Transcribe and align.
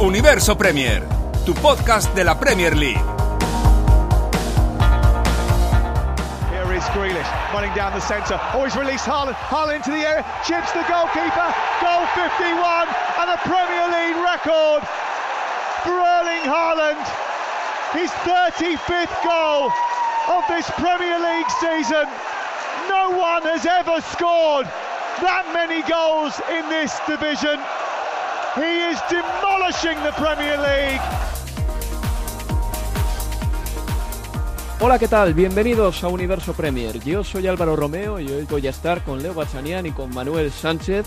Universo 0.00 0.56
Premier, 0.56 1.02
tu 1.44 1.52
podcast 1.54 2.14
de 2.14 2.22
la 2.22 2.38
Premier 2.38 2.76
League. 2.76 3.02
Here 6.52 6.72
is 6.72 6.84
Grealish 6.94 7.26
running 7.52 7.74
down 7.74 7.92
the 7.92 8.00
centre. 8.00 8.38
Always 8.54 8.76
released. 8.76 9.06
Haaland 9.06 9.74
into 9.74 9.90
the 9.90 10.06
area. 10.06 10.24
Chips 10.46 10.70
the 10.70 10.86
goalkeeper. 10.86 11.50
Goal 11.82 12.06
51 12.14 12.86
and 13.18 13.28
a 13.28 13.38
Premier 13.42 13.86
League 13.90 14.22
record 14.22 14.86
for 15.82 15.98
Erling 15.98 16.46
Haaland. 16.46 17.02
His 17.90 18.10
35th 18.22 19.10
goal 19.26 19.72
of 20.30 20.46
this 20.46 20.70
Premier 20.78 21.18
League 21.18 21.50
season. 21.58 22.06
No 22.86 23.18
one 23.18 23.42
has 23.50 23.66
ever 23.66 24.00
scored 24.14 24.66
that 25.26 25.42
many 25.52 25.82
goals 25.90 26.38
in 26.54 26.68
this 26.70 26.94
division. 27.08 27.58
He 28.58 28.90
is 28.90 28.98
demolishing 29.08 30.02
the 30.02 30.10
Premier 30.20 30.58
League. 30.58 31.00
Hola, 34.80 34.98
¿qué 34.98 35.06
tal? 35.06 35.32
Bienvenidos 35.32 36.02
a 36.02 36.08
Universo 36.08 36.54
Premier. 36.54 36.98
Yo 36.98 37.22
soy 37.22 37.46
Álvaro 37.46 37.76
Romeo 37.76 38.18
y 38.18 38.26
hoy 38.26 38.46
voy 38.50 38.66
a 38.66 38.70
estar 38.70 39.04
con 39.04 39.22
Leo 39.22 39.32
Bachanian 39.32 39.86
y 39.86 39.92
con 39.92 40.12
Manuel 40.12 40.50
Sánchez. 40.50 41.06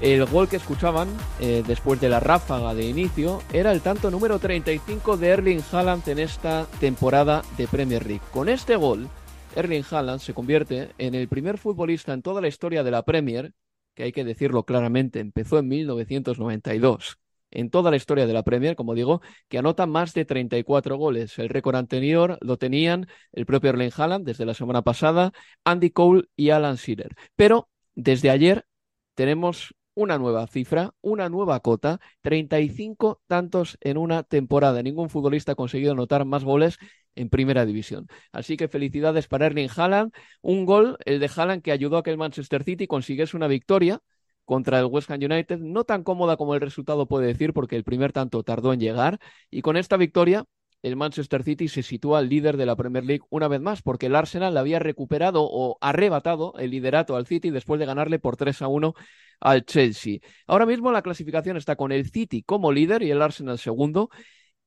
El 0.00 0.26
gol 0.26 0.48
que 0.48 0.56
escuchaban 0.56 1.08
eh, 1.38 1.62
después 1.64 2.00
de 2.00 2.08
la 2.08 2.18
ráfaga 2.18 2.74
de 2.74 2.86
inicio 2.86 3.42
era 3.52 3.70
el 3.70 3.80
tanto 3.80 4.10
número 4.10 4.40
35 4.40 5.16
de 5.18 5.28
Erling 5.28 5.62
Haaland 5.70 6.08
en 6.08 6.18
esta 6.18 6.66
temporada 6.80 7.42
de 7.56 7.68
Premier 7.68 8.04
League. 8.04 8.24
Con 8.32 8.48
este 8.48 8.74
gol, 8.74 9.08
Erling 9.54 9.84
Haaland 9.88 10.18
se 10.18 10.34
convierte 10.34 10.90
en 10.98 11.14
el 11.14 11.28
primer 11.28 11.58
futbolista 11.58 12.12
en 12.12 12.22
toda 12.22 12.40
la 12.40 12.48
historia 12.48 12.82
de 12.82 12.90
la 12.90 13.04
Premier, 13.04 13.52
que 13.96 14.04
hay 14.04 14.12
que 14.12 14.24
decirlo 14.24 14.64
claramente, 14.64 15.18
empezó 15.20 15.58
en 15.58 15.68
1992 15.68 17.18
en 17.50 17.70
toda 17.70 17.90
la 17.90 17.96
historia 17.96 18.26
de 18.26 18.32
la 18.32 18.42
Premier, 18.42 18.76
como 18.76 18.94
digo, 18.94 19.22
que 19.48 19.58
anota 19.58 19.86
más 19.86 20.12
de 20.14 20.24
34 20.24 20.96
goles. 20.96 21.38
El 21.38 21.48
récord 21.48 21.76
anterior 21.76 22.38
lo 22.42 22.58
tenían 22.58 23.08
el 23.32 23.46
propio 23.46 23.70
Erling 23.70 23.92
Haaland 23.96 24.26
desde 24.26 24.44
la 24.44 24.54
semana 24.54 24.82
pasada, 24.82 25.32
Andy 25.64 25.90
Cole 25.90 26.24
y 26.36 26.50
Alan 26.50 26.76
Shearer. 26.76 27.14
Pero 27.34 27.70
desde 27.94 28.30
ayer 28.30 28.66
tenemos 29.14 29.74
una 29.96 30.18
nueva 30.18 30.46
cifra, 30.46 30.94
una 31.00 31.28
nueva 31.28 31.58
cota, 31.60 32.00
35 32.20 33.22
tantos 33.26 33.78
en 33.80 33.96
una 33.96 34.22
temporada. 34.22 34.82
Ningún 34.82 35.10
futbolista 35.10 35.52
ha 35.52 35.54
conseguido 35.56 35.92
anotar 35.92 36.24
más 36.26 36.44
goles 36.44 36.78
en 37.16 37.30
primera 37.30 37.64
división. 37.66 38.06
Así 38.30 38.56
que 38.56 38.68
felicidades 38.68 39.26
para 39.26 39.46
Erling 39.46 39.70
Haaland. 39.74 40.12
Un 40.42 40.66
gol, 40.66 40.98
el 41.06 41.18
de 41.18 41.30
Haaland, 41.34 41.62
que 41.62 41.72
ayudó 41.72 41.96
a 41.96 42.02
que 42.02 42.10
el 42.10 42.18
Manchester 42.18 42.62
City 42.62 42.86
consiguiese 42.86 43.36
una 43.36 43.48
victoria 43.48 44.00
contra 44.44 44.78
el 44.78 44.86
West 44.86 45.10
Ham 45.10 45.20
United, 45.22 45.58
no 45.58 45.84
tan 45.84 46.04
cómoda 46.04 46.36
como 46.36 46.54
el 46.54 46.60
resultado 46.60 47.08
puede 47.08 47.26
decir, 47.26 47.52
porque 47.52 47.76
el 47.76 47.84
primer 47.84 48.12
tanto 48.12 48.42
tardó 48.44 48.72
en 48.72 48.80
llegar, 48.80 49.18
y 49.50 49.62
con 49.62 49.76
esta 49.76 49.96
victoria 49.96 50.44
el 50.86 50.94
Manchester 50.94 51.42
City 51.42 51.66
se 51.66 51.82
sitúa 51.82 52.20
al 52.20 52.28
líder 52.28 52.56
de 52.56 52.64
la 52.64 52.76
Premier 52.76 53.04
League 53.04 53.24
una 53.28 53.48
vez 53.48 53.60
más, 53.60 53.82
porque 53.82 54.06
el 54.06 54.14
Arsenal 54.14 54.56
había 54.56 54.78
recuperado 54.78 55.42
o 55.42 55.78
arrebatado 55.80 56.54
el 56.58 56.70
liderato 56.70 57.16
al 57.16 57.26
City 57.26 57.50
después 57.50 57.80
de 57.80 57.86
ganarle 57.86 58.20
por 58.20 58.36
3 58.36 58.62
a 58.62 58.68
1 58.68 58.94
al 59.40 59.64
Chelsea. 59.64 60.20
Ahora 60.46 60.64
mismo 60.64 60.92
la 60.92 61.02
clasificación 61.02 61.56
está 61.56 61.74
con 61.74 61.90
el 61.90 62.08
City 62.08 62.44
como 62.44 62.70
líder 62.70 63.02
y 63.02 63.10
el 63.10 63.20
Arsenal 63.20 63.58
segundo, 63.58 64.10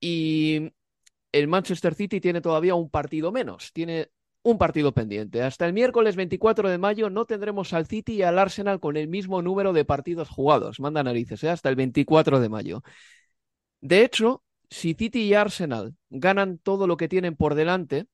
y 0.01 0.73
el 1.31 1.47
Manchester 1.47 1.95
City 1.95 2.19
tiene 2.19 2.41
todavía 2.41 2.75
un 2.75 2.89
partido 2.89 3.31
menos, 3.31 3.71
tiene 3.71 4.09
un 4.43 4.57
partido 4.57 4.93
pendiente. 4.93 5.41
Hasta 5.41 5.65
el 5.67 5.71
miércoles 5.71 6.17
24 6.17 6.69
de 6.69 6.77
mayo 6.79 7.09
no 7.09 7.23
tendremos 7.23 7.71
al 7.71 7.87
City 7.87 8.15
y 8.15 8.23
al 8.23 8.39
Arsenal 8.39 8.81
con 8.81 8.97
el 8.97 9.07
mismo 9.07 9.41
número 9.41 9.71
de 9.71 9.85
partidos 9.85 10.27
jugados. 10.27 10.81
Manda 10.81 11.01
narices, 11.01 11.45
¿eh? 11.45 11.49
hasta 11.49 11.69
el 11.69 11.77
24 11.77 12.41
de 12.41 12.49
mayo. 12.49 12.83
De 13.79 14.03
hecho, 14.03 14.43
si 14.69 14.93
City 14.93 15.21
y 15.21 15.33
Arsenal 15.33 15.95
ganan 16.09 16.57
todo 16.57 16.87
lo 16.87 16.97
que 16.97 17.07
tienen 17.07 17.35
por 17.35 17.55
delante, 17.55 18.07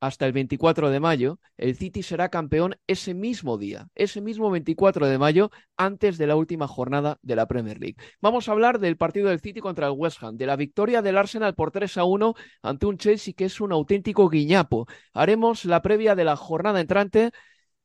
hasta 0.00 0.26
el 0.26 0.32
24 0.32 0.90
de 0.90 1.00
mayo, 1.00 1.40
el 1.56 1.76
City 1.76 2.02
será 2.02 2.28
campeón 2.28 2.76
ese 2.86 3.14
mismo 3.14 3.56
día, 3.56 3.88
ese 3.94 4.20
mismo 4.20 4.50
24 4.50 5.06
de 5.06 5.18
mayo, 5.18 5.50
antes 5.78 6.18
de 6.18 6.26
la 6.26 6.36
última 6.36 6.68
jornada 6.68 7.18
de 7.22 7.36
la 7.36 7.46
Premier 7.46 7.80
League. 7.80 7.96
Vamos 8.20 8.48
a 8.48 8.52
hablar 8.52 8.80
del 8.80 8.98
partido 8.98 9.30
del 9.30 9.40
City 9.40 9.60
contra 9.60 9.86
el 9.86 9.94
West 9.96 10.22
Ham, 10.22 10.36
de 10.36 10.46
la 10.46 10.56
victoria 10.56 11.00
del 11.00 11.16
Arsenal 11.16 11.54
por 11.54 11.70
3 11.70 11.96
a 11.96 12.04
1 12.04 12.34
ante 12.62 12.86
un 12.86 12.98
Chelsea 12.98 13.34
que 13.34 13.46
es 13.46 13.60
un 13.60 13.72
auténtico 13.72 14.28
guiñapo. 14.28 14.86
Haremos 15.14 15.64
la 15.64 15.80
previa 15.80 16.14
de 16.14 16.24
la 16.24 16.36
jornada 16.36 16.80
entrante 16.80 17.30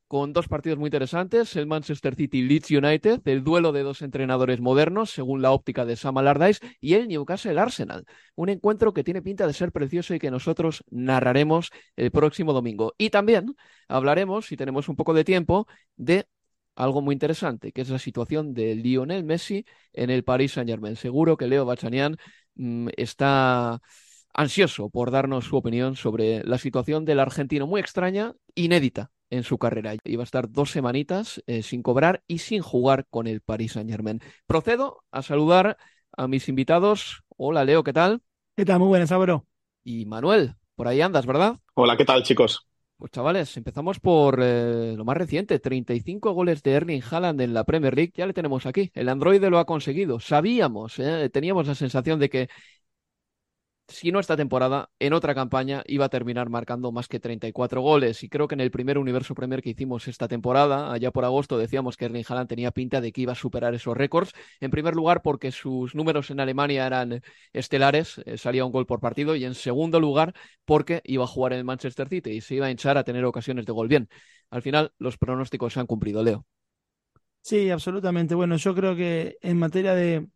con 0.09 0.33
dos 0.33 0.47
partidos 0.47 0.79
muy 0.79 0.87
interesantes, 0.87 1.55
el 1.55 1.67
Manchester 1.67 2.15
City 2.15 2.41
Leeds 2.41 2.71
United, 2.71 3.21
el 3.25 3.43
duelo 3.43 3.71
de 3.71 3.83
dos 3.83 4.01
entrenadores 4.01 4.59
modernos, 4.59 5.11
según 5.11 5.43
la 5.43 5.51
óptica 5.51 5.85
de 5.85 5.95
Sam 5.95 6.17
Allardyce, 6.17 6.61
y 6.81 6.95
el 6.95 7.07
Newcastle 7.07 7.59
Arsenal. 7.59 8.05
Un 8.33 8.49
encuentro 8.49 8.91
que 8.91 9.03
tiene 9.03 9.21
pinta 9.21 9.45
de 9.45 9.53
ser 9.53 9.71
precioso 9.71 10.15
y 10.15 10.19
que 10.19 10.31
nosotros 10.31 10.83
narraremos 10.89 11.69
el 11.95 12.09
próximo 12.09 12.53
domingo. 12.53 12.95
Y 12.97 13.11
también 13.11 13.55
hablaremos, 13.87 14.47
si 14.47 14.57
tenemos 14.57 14.89
un 14.89 14.95
poco 14.95 15.13
de 15.13 15.23
tiempo, 15.23 15.67
de 15.95 16.25
algo 16.75 17.01
muy 17.01 17.13
interesante, 17.13 17.71
que 17.71 17.81
es 17.81 17.89
la 17.89 17.99
situación 17.99 18.55
de 18.55 18.73
Lionel 18.73 19.23
Messi 19.23 19.63
en 19.93 20.09
el 20.09 20.23
Paris 20.23 20.53
Saint-Germain. 20.53 20.95
Seguro 20.95 21.37
que 21.37 21.45
Leo 21.45 21.65
Bachanian 21.65 22.17
mmm, 22.55 22.87
está 22.97 23.79
ansioso 24.33 24.89
por 24.89 25.11
darnos 25.11 25.45
su 25.45 25.55
opinión 25.55 25.95
sobre 25.95 26.43
la 26.45 26.57
situación 26.57 27.05
del 27.05 27.19
argentino 27.19 27.67
muy 27.67 27.79
extraña, 27.79 28.33
inédita 28.55 29.11
en 29.29 29.43
su 29.43 29.57
carrera. 29.57 29.95
Iba 30.03 30.23
a 30.23 30.25
estar 30.25 30.51
dos 30.51 30.71
semanitas 30.71 31.43
eh, 31.47 31.63
sin 31.63 31.81
cobrar 31.81 32.23
y 32.27 32.39
sin 32.39 32.61
jugar 32.61 33.07
con 33.09 33.27
el 33.27 33.41
Paris 33.41 33.73
Saint 33.73 33.89
Germain. 33.89 34.21
Procedo 34.47 35.03
a 35.11 35.21
saludar 35.21 35.77
a 36.15 36.27
mis 36.27 36.49
invitados. 36.49 37.23
Hola 37.37 37.63
Leo, 37.65 37.83
¿qué 37.83 37.93
tal? 37.93 38.21
¿Qué 38.55 38.65
tal? 38.65 38.79
Muy 38.79 38.87
buenas, 38.89 39.11
Álvaro. 39.11 39.45
Y 39.83 40.05
Manuel, 40.05 40.55
por 40.75 40.87
ahí 40.87 41.01
andas, 41.01 41.25
¿verdad? 41.25 41.57
Hola, 41.75 41.95
¿qué 41.95 42.05
tal, 42.05 42.23
chicos? 42.23 42.69
Pues 42.99 43.11
chavales, 43.13 43.55
empezamos 43.55 44.01
por 44.01 44.41
eh, 44.43 44.93
lo 44.97 45.05
más 45.05 45.15
reciente, 45.15 45.57
35 45.57 46.33
goles 46.33 46.61
de 46.63 46.73
Erling 46.73 47.01
Haaland 47.09 47.39
en 47.39 47.53
la 47.53 47.63
Premier 47.63 47.95
League, 47.95 48.11
ya 48.13 48.27
le 48.27 48.33
tenemos 48.33 48.65
aquí, 48.65 48.91
el 48.93 49.07
androide 49.07 49.49
lo 49.49 49.57
ha 49.57 49.65
conseguido, 49.65 50.19
sabíamos, 50.19 50.99
eh, 50.99 51.29
teníamos 51.31 51.65
la 51.65 51.75
sensación 51.75 52.19
de 52.19 52.29
que 52.29 52.49
si 53.89 54.11
no 54.11 54.19
esta 54.19 54.37
temporada, 54.37 54.89
en 54.99 55.13
otra 55.13 55.35
campaña 55.35 55.83
iba 55.87 56.05
a 56.05 56.09
terminar 56.09 56.49
marcando 56.49 56.91
más 56.91 57.07
que 57.07 57.19
34 57.19 57.81
goles. 57.81 58.23
Y 58.23 58.29
creo 58.29 58.47
que 58.47 58.55
en 58.55 58.61
el 58.61 58.71
primer 58.71 58.97
Universo 58.97 59.35
Premier 59.35 59.61
que 59.61 59.71
hicimos 59.71 60.07
esta 60.07 60.27
temporada, 60.27 60.91
allá 60.91 61.11
por 61.11 61.25
agosto, 61.25 61.57
decíamos 61.57 61.97
que 61.97 62.05
Erling 62.05 62.23
Haaland 62.27 62.47
tenía 62.47 62.71
pinta 62.71 63.01
de 63.01 63.11
que 63.11 63.21
iba 63.21 63.33
a 63.33 63.35
superar 63.35 63.73
esos 63.73 63.97
récords. 63.97 64.33
En 64.59 64.71
primer 64.71 64.95
lugar, 64.95 65.21
porque 65.21 65.51
sus 65.51 65.95
números 65.95 66.29
en 66.29 66.39
Alemania 66.39 66.87
eran 66.87 67.21
estelares, 67.51 68.21
eh, 68.25 68.37
salía 68.37 68.65
un 68.65 68.71
gol 68.71 68.85
por 68.85 68.99
partido. 68.99 69.35
Y 69.35 69.45
en 69.45 69.55
segundo 69.55 69.99
lugar, 69.99 70.33
porque 70.65 71.01
iba 71.03 71.25
a 71.25 71.27
jugar 71.27 71.53
en 71.53 71.59
el 71.59 71.65
Manchester 71.65 72.07
City 72.07 72.31
y 72.31 72.41
se 72.41 72.55
iba 72.55 72.67
a 72.67 72.71
hinchar 72.71 72.97
a 72.97 73.03
tener 73.03 73.25
ocasiones 73.25 73.65
de 73.65 73.71
gol 73.73 73.87
bien. 73.87 74.07
Al 74.49 74.61
final, 74.61 74.93
los 74.99 75.17
pronósticos 75.17 75.73
se 75.73 75.79
han 75.79 75.87
cumplido, 75.87 76.23
Leo. 76.23 76.45
Sí, 77.41 77.69
absolutamente. 77.69 78.35
Bueno, 78.35 78.57
yo 78.57 78.75
creo 78.75 78.95
que 78.95 79.37
en 79.41 79.57
materia 79.57 79.95
de, 79.95 80.27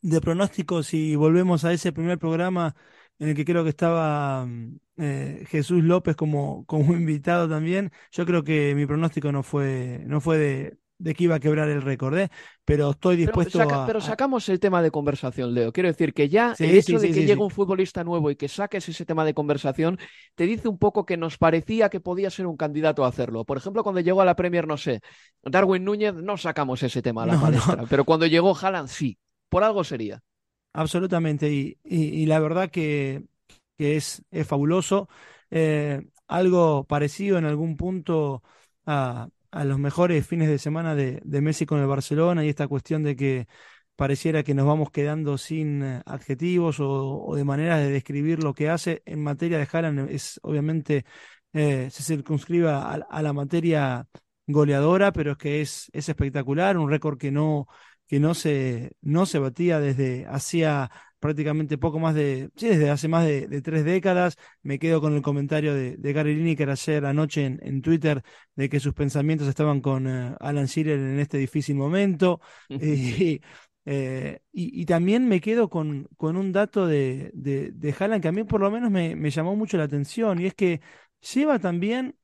de 0.00 0.20
pronósticos, 0.20 0.86
si 0.86 1.16
volvemos 1.16 1.64
a 1.64 1.72
ese 1.72 1.92
primer 1.92 2.18
programa 2.18 2.74
en 3.18 3.30
el 3.30 3.34
que 3.34 3.44
creo 3.44 3.64
que 3.64 3.70
estaba 3.70 4.46
mm, 4.46 4.76
eh, 4.98 5.44
Jesús 5.48 5.82
López 5.82 6.16
como, 6.16 6.64
como 6.66 6.92
invitado 6.94 7.48
también. 7.48 7.92
Yo 8.12 8.26
creo 8.26 8.44
que 8.44 8.74
mi 8.74 8.86
pronóstico 8.86 9.32
no 9.32 9.42
fue, 9.42 10.02
no 10.06 10.20
fue 10.20 10.38
de, 10.38 10.78
de 10.98 11.14
que 11.14 11.24
iba 11.24 11.36
a 11.36 11.40
quebrar 11.40 11.68
el 11.68 11.82
récord, 11.82 12.16
¿eh? 12.18 12.28
pero 12.64 12.90
estoy 12.90 13.16
dispuesto 13.16 13.58
pero, 13.58 13.74
a, 13.74 13.86
pero, 13.86 14.00
sacamos 14.00 14.48
el 14.48 14.60
tema 14.60 14.82
de 14.82 14.90
conversación, 14.90 15.54
Leo. 15.54 15.72
Quiero 15.72 15.88
decir 15.88 16.12
que 16.12 16.28
ya 16.28 16.54
sí, 16.54 16.64
el 16.64 16.76
hecho 16.76 16.98
sí, 16.98 17.06
de 17.06 17.08
sí, 17.08 17.20
que 17.20 17.26
llegue 17.26 17.42
un 17.42 17.50
futbolista 17.50 18.04
nuevo 18.04 18.30
y 18.30 18.36
que 18.36 18.48
saques 18.48 18.88
ese 18.88 19.04
tema 19.04 19.24
de 19.24 19.34
conversación 19.34 19.98
te 20.34 20.44
dice 20.44 20.68
un 20.68 20.78
poco 20.78 21.06
que 21.06 21.16
nos 21.16 21.38
parecía 21.38 21.88
que 21.88 22.00
podía 22.00 22.30
ser 22.30 22.46
un 22.46 22.56
candidato 22.56 23.04
a 23.04 23.08
hacerlo. 23.08 23.44
Por 23.44 23.56
ejemplo, 23.56 23.82
cuando 23.82 24.00
llegó 24.00 24.20
a 24.20 24.24
la 24.24 24.36
Premier, 24.36 24.66
no 24.66 24.76
sé, 24.76 25.00
Darwin 25.42 25.84
Núñez 25.84 26.14
no 26.14 26.36
sacamos 26.36 26.82
ese 26.82 27.00
tema 27.00 27.22
a 27.22 27.26
la 27.26 27.36
No, 27.36 27.40
palestra, 27.40 27.82
no. 27.82 27.86
pero 27.88 28.04
cuando 28.04 28.26
llegó 28.26 28.56
Haaland 28.56 28.88
sí, 28.88 29.18
por 29.48 29.64
algo 29.64 29.84
sería. 29.84 30.22
Absolutamente, 30.72 31.50
y, 31.50 32.26
la 32.26 32.40
verdad 32.40 32.70
que, 32.70 33.24
es, 33.78 34.22
fabuloso. 34.46 35.08
Eh, 35.50 36.02
algo 36.28 36.84
parecido 36.84 37.38
en 37.38 37.46
algún 37.46 37.76
punto 37.76 38.42
a, 38.86 39.28
los 39.64 39.78
mejores 39.78 40.26
fines 40.26 40.48
de 40.48 40.58
semana 40.58 40.94
de, 40.94 41.22
Messi 41.40 41.66
con 41.66 41.80
el 41.80 41.86
Barcelona 41.86 42.44
y 42.44 42.48
esta 42.48 42.68
cuestión 42.68 43.02
de 43.02 43.16
que 43.16 43.48
pareciera 43.96 44.42
que 44.44 44.54
nos 44.54 44.66
vamos 44.66 44.90
quedando 44.90 45.38
sin 45.38 45.82
eh, 45.82 46.02
adjetivos 46.06 46.78
o, 46.80 47.34
de 47.34 47.44
maneras 47.44 47.80
de 47.80 47.90
describir 47.90 48.42
lo 48.42 48.54
que 48.54 48.68
hace. 48.70 49.02
En 49.06 49.22
materia 49.22 49.58
de 49.58 49.68
Haaland 49.70 50.10
es 50.10 50.38
obviamente 50.42 51.04
eh, 51.52 51.88
se 51.90 52.02
circunscribe 52.02 52.68
a, 52.70 53.22
la 53.22 53.32
materia 53.32 54.06
goleadora, 54.46 55.12
pero 55.12 55.32
es 55.32 55.38
que 55.38 55.60
es 55.60 55.90
espectacular, 55.92 56.78
un 56.78 56.90
récord 56.90 57.18
que 57.18 57.30
no 57.30 57.66
que 58.08 58.20
no 58.20 58.34
se, 58.34 58.92
no 59.02 59.26
se 59.26 59.38
batía 59.38 59.80
desde 59.80 60.26
hacía 60.26 60.90
prácticamente 61.20 61.78
poco 61.78 61.98
más 61.98 62.14
de, 62.14 62.50
sí, 62.56 62.68
desde 62.68 62.90
hace 62.90 63.08
más 63.08 63.26
de, 63.26 63.48
de 63.48 63.62
tres 63.62 63.84
décadas. 63.84 64.36
Me 64.62 64.78
quedo 64.78 65.00
con 65.00 65.14
el 65.14 65.22
comentario 65.22 65.74
de, 65.74 65.96
de 65.96 66.12
Gary 66.12 66.34
Lineker 66.36 66.70
ayer 66.70 67.04
anoche 67.06 67.44
en, 67.44 67.60
en 67.62 67.82
Twitter 67.82 68.22
de 68.56 68.68
que 68.68 68.80
sus 68.80 68.94
pensamientos 68.94 69.48
estaban 69.48 69.80
con 69.80 70.06
eh, 70.08 70.34
Alan 70.40 70.66
Shearer 70.66 70.98
en 70.98 71.18
este 71.20 71.38
difícil 71.38 71.76
momento. 71.76 72.40
Y, 72.68 73.40
eh, 73.84 74.40
y, 74.52 74.82
y 74.82 74.84
también 74.86 75.28
me 75.28 75.40
quedo 75.40 75.68
con, 75.70 76.08
con 76.16 76.36
un 76.36 76.52
dato 76.52 76.86
de, 76.86 77.30
de, 77.34 77.70
de 77.72 77.94
Haaland 77.98 78.22
que 78.22 78.28
a 78.28 78.32
mí 78.32 78.44
por 78.44 78.60
lo 78.60 78.70
menos 78.70 78.90
me, 78.90 79.16
me 79.16 79.30
llamó 79.30 79.56
mucho 79.56 79.78
la 79.78 79.84
atención 79.84 80.40
y 80.40 80.46
es 80.46 80.54
que 80.54 80.80
lleva 81.34 81.58
también 81.58 82.16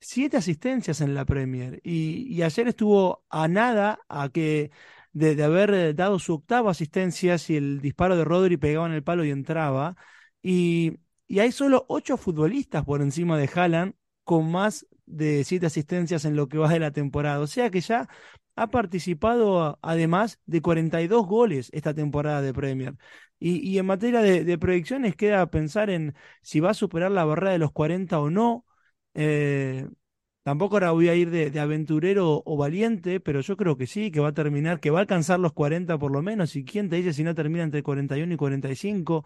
siete 0.00 0.36
asistencias 0.38 1.00
en 1.02 1.14
la 1.14 1.24
Premier 1.26 1.80
y, 1.84 2.26
y 2.34 2.42
ayer 2.42 2.68
estuvo 2.68 3.24
a 3.28 3.48
nada 3.48 4.00
a 4.08 4.30
que 4.30 4.70
de, 5.12 5.42
haber 5.42 5.74
eh, 5.74 5.94
dado 5.94 6.18
su 6.18 6.34
octava 6.34 6.70
asistencia 6.70 7.38
si 7.38 7.56
el 7.56 7.80
disparo 7.80 8.16
de 8.16 8.24
Rodri 8.24 8.56
pegaba 8.56 8.86
en 8.86 8.92
el 8.92 9.02
palo 9.02 9.24
y 9.24 9.30
entraba. 9.30 9.96
Y, 10.42 10.98
y 11.26 11.40
hay 11.40 11.52
solo 11.52 11.84
ocho 11.88 12.16
futbolistas 12.16 12.84
por 12.84 13.02
encima 13.02 13.38
de 13.38 13.50
Haaland 13.52 13.94
con 14.24 14.50
más 14.50 14.86
de 15.06 15.44
siete 15.44 15.66
asistencias 15.66 16.24
en 16.24 16.36
lo 16.36 16.48
que 16.48 16.58
va 16.58 16.68
de 16.68 16.80
la 16.80 16.92
temporada. 16.92 17.40
O 17.40 17.46
sea 17.46 17.70
que 17.70 17.80
ya 17.80 18.08
ha 18.56 18.68
participado 18.70 19.78
además 19.82 20.40
de 20.46 20.62
42 20.62 21.26
goles 21.26 21.70
esta 21.72 21.94
temporada 21.94 22.42
de 22.42 22.52
Premier. 22.54 22.94
Y, 23.38 23.58
y 23.68 23.78
en 23.78 23.86
materia 23.86 24.20
de, 24.20 24.44
de 24.44 24.58
predicciones 24.58 25.16
queda 25.16 25.50
pensar 25.50 25.90
en 25.90 26.14
si 26.42 26.60
va 26.60 26.70
a 26.70 26.74
superar 26.74 27.10
la 27.10 27.24
barrera 27.24 27.52
de 27.52 27.58
los 27.58 27.72
40 27.72 28.20
o 28.20 28.30
no. 28.30 28.66
Eh, 29.14 29.88
Tampoco 30.42 30.76
ahora 30.76 30.92
voy 30.92 31.08
a 31.08 31.14
ir 31.14 31.30
de, 31.30 31.60
aventurero 31.60 32.42
o 32.44 32.56
valiente, 32.56 33.20
pero 33.20 33.40
yo 33.40 33.56
creo 33.56 33.76
que 33.76 33.86
sí, 33.86 34.10
que 34.10 34.20
va 34.20 34.28
a 34.28 34.32
terminar, 34.34 34.80
que 34.80 34.90
va 34.90 34.98
a 34.98 35.02
alcanzar 35.02 35.38
los 35.38 35.52
40 35.52 35.98
por 35.98 36.10
lo 36.12 36.22
menos. 36.22 36.56
¿Y 36.56 36.64
quién 36.64 36.88
te 36.88 36.96
dice 36.96 37.12
si 37.12 37.22
no 37.24 37.34
termina 37.34 37.62
entre 37.62 37.82
41 37.82 38.34
y 38.34 38.36
45? 38.36 39.24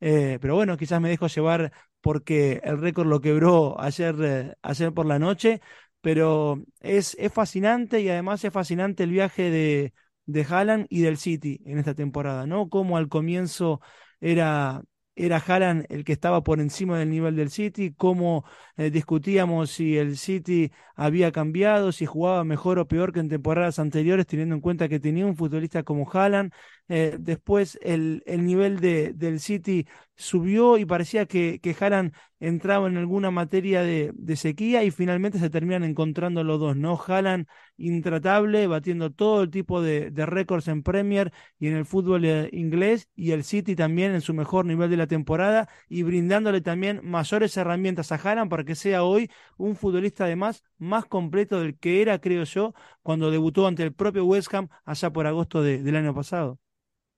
Eh, 0.00 0.38
pero 0.40 0.54
bueno, 0.54 0.76
quizás 0.76 1.00
me 1.00 1.08
dejo 1.08 1.26
llevar 1.26 1.72
porque 2.00 2.60
el 2.64 2.78
récord 2.80 3.08
lo 3.08 3.20
quebró 3.20 3.80
ayer, 3.80 4.14
eh, 4.22 4.54
ayer 4.62 4.92
por 4.92 5.06
la 5.06 5.18
noche. 5.18 5.60
Pero 6.00 6.64
es, 6.80 7.16
es 7.18 7.32
fascinante 7.32 8.00
y 8.00 8.08
además 8.08 8.44
es 8.44 8.52
fascinante 8.52 9.04
el 9.04 9.10
viaje 9.10 9.50
de, 9.50 9.94
de 10.26 10.46
Haaland 10.48 10.86
y 10.90 11.00
del 11.02 11.16
City 11.16 11.60
en 11.64 11.78
esta 11.78 11.94
temporada, 11.94 12.46
¿no? 12.46 12.68
Como 12.68 12.96
al 12.96 13.08
comienzo 13.08 13.80
era, 14.20 14.82
era 15.14 15.36
Haaland 15.38 15.86
el 15.90 16.04
que 16.04 16.12
estaba 16.12 16.42
por 16.42 16.60
encima 16.60 16.98
del 16.98 17.10
nivel 17.10 17.36
del 17.36 17.50
City, 17.50 17.92
cómo 17.96 18.44
eh, 18.76 18.90
discutíamos 18.90 19.70
si 19.70 19.96
el 19.98 20.16
City 20.16 20.72
había 20.96 21.32
cambiado, 21.32 21.92
si 21.92 22.06
jugaba 22.06 22.44
mejor 22.44 22.78
o 22.78 22.88
peor 22.88 23.12
que 23.12 23.20
en 23.20 23.28
temporadas 23.28 23.78
anteriores, 23.78 24.26
teniendo 24.26 24.54
en 24.54 24.60
cuenta 24.60 24.88
que 24.88 25.00
tenía 25.00 25.26
un 25.26 25.36
futbolista 25.36 25.82
como 25.82 26.10
Haaland. 26.10 26.52
Eh, 26.94 27.16
después 27.18 27.78
el, 27.82 28.22
el 28.26 28.44
nivel 28.44 28.78
de, 28.80 29.14
del 29.14 29.40
City 29.40 29.86
subió 30.14 30.76
y 30.76 30.84
parecía 30.84 31.24
que, 31.26 31.58
que 31.62 31.74
Haaland 31.78 32.12
entraba 32.38 32.86
en 32.88 32.98
alguna 32.98 33.30
materia 33.30 33.82
de, 33.82 34.10
de 34.14 34.36
sequía 34.36 34.84
y 34.84 34.90
finalmente 34.90 35.38
se 35.38 35.48
terminan 35.48 35.84
encontrando 35.84 36.44
los 36.44 36.60
dos, 36.60 36.76
¿no? 36.76 37.00
Haaland 37.06 37.46
intratable, 37.78 38.66
batiendo 38.66 39.10
todo 39.10 39.42
el 39.42 39.50
tipo 39.50 39.80
de, 39.80 40.10
de 40.10 40.26
récords 40.26 40.68
en 40.68 40.82
Premier 40.82 41.32
y 41.58 41.68
en 41.68 41.76
el 41.76 41.86
fútbol 41.86 42.24
eh, 42.26 42.50
inglés 42.52 43.08
y 43.14 43.30
el 43.30 43.44
City 43.44 43.74
también 43.74 44.12
en 44.12 44.20
su 44.20 44.34
mejor 44.34 44.66
nivel 44.66 44.90
de 44.90 44.96
la 44.98 45.06
temporada 45.06 45.68
y 45.88 46.02
brindándole 46.02 46.60
también 46.60 47.00
mayores 47.02 47.56
herramientas 47.56 48.12
a 48.12 48.16
Haaland 48.16 48.50
para 48.50 48.64
que 48.64 48.74
sea 48.74 49.02
hoy 49.04 49.30
un 49.56 49.76
futbolista 49.76 50.24
además 50.24 50.62
más 50.78 51.06
completo 51.06 51.60
del 51.60 51.78
que 51.78 52.02
era, 52.02 52.18
creo 52.20 52.44
yo, 52.44 52.74
cuando 53.02 53.30
debutó 53.30 53.66
ante 53.66 53.82
el 53.82 53.94
propio 53.94 54.24
West 54.26 54.52
Ham 54.54 54.68
allá 54.84 55.10
por 55.12 55.26
agosto 55.26 55.62
de, 55.62 55.82
del 55.82 55.96
año 55.96 56.14
pasado. 56.14 56.58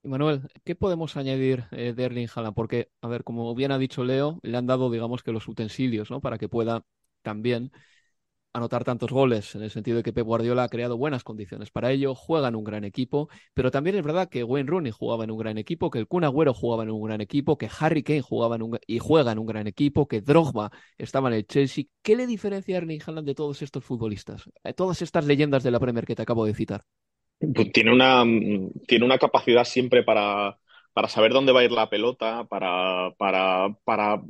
Manuel, 0.04 0.42
¿qué 0.64 0.74
podemos 0.74 1.16
añadir 1.16 1.64
eh, 1.72 1.94
de 1.94 2.04
Erling 2.04 2.28
Haaland? 2.34 2.54
Porque, 2.54 2.90
a 3.00 3.08
ver, 3.08 3.24
como 3.24 3.54
bien 3.54 3.72
ha 3.72 3.78
dicho 3.78 4.04
Leo, 4.04 4.38
le 4.42 4.56
han 4.58 4.66
dado, 4.66 4.90
digamos 4.90 5.22
que 5.22 5.32
los 5.32 5.48
utensilios, 5.48 6.10
¿no? 6.10 6.20
Para 6.20 6.36
que 6.36 6.48
pueda 6.48 6.84
también 7.22 7.72
anotar 8.54 8.84
tantos 8.84 9.10
goles, 9.12 9.54
en 9.56 9.62
el 9.62 9.70
sentido 9.70 9.98
de 9.98 10.02
que 10.04 10.12
Pep 10.12 10.26
Guardiola 10.26 10.64
ha 10.64 10.68
creado 10.68 10.96
buenas 10.98 11.24
condiciones 11.24 11.70
para 11.70 11.92
ello, 11.92 12.14
juega 12.14 12.48
en 12.48 12.56
un 12.56 12.64
gran 12.64 12.84
equipo, 12.84 13.28
pero 13.54 13.70
también 13.70 13.96
es 13.96 14.04
verdad 14.04 14.28
que 14.28 14.44
Wayne 14.44 14.70
Rooney 14.70 14.92
jugaba 14.92 15.24
en 15.24 15.32
un 15.32 15.38
gran 15.38 15.58
equipo, 15.58 15.90
que 15.90 15.98
el 16.00 16.08
Kun 16.08 16.24
Agüero 16.24 16.54
jugaba 16.54 16.84
en 16.84 16.90
un 16.90 17.02
gran 17.02 17.20
equipo, 17.20 17.58
que 17.58 17.70
Harry 17.80 18.02
Kane 18.02 18.22
jugaba 18.22 18.56
en 18.56 18.62
un, 18.62 18.78
y 18.86 19.00
juega 19.00 19.32
en 19.32 19.40
un 19.40 19.46
gran 19.46 19.66
equipo, 19.68 20.08
que 20.08 20.22
Drogba 20.22 20.70
estaba 20.98 21.28
en 21.28 21.34
el 21.36 21.46
Chelsea. 21.46 21.84
¿Qué 22.02 22.16
le 22.16 22.26
diferencia 22.26 22.76
a 22.76 22.78
Erling 22.78 23.02
Haaland 23.06 23.26
de 23.28 23.34
todos 23.34 23.62
estos 23.62 23.84
futbolistas? 23.84 24.44
Eh, 24.64 24.74
todas 24.74 25.02
estas 25.02 25.26
leyendas 25.26 25.62
de 25.64 25.70
la 25.72 25.80
Premier 25.80 26.06
que 26.06 26.16
te 26.16 26.22
acabo 26.22 26.46
de 26.46 26.54
citar. 26.54 26.84
Pues 27.52 27.72
tiene 27.72 27.92
una, 27.92 28.24
tiene 28.86 29.04
una 29.04 29.18
capacidad 29.18 29.64
siempre 29.64 30.02
para, 30.02 30.58
para 30.92 31.08
saber 31.08 31.32
dónde 31.32 31.52
va 31.52 31.60
a 31.60 31.64
ir 31.64 31.72
la 31.72 31.90
pelota, 31.90 32.44
para, 32.44 33.12
para, 33.18 33.76
para 33.84 34.22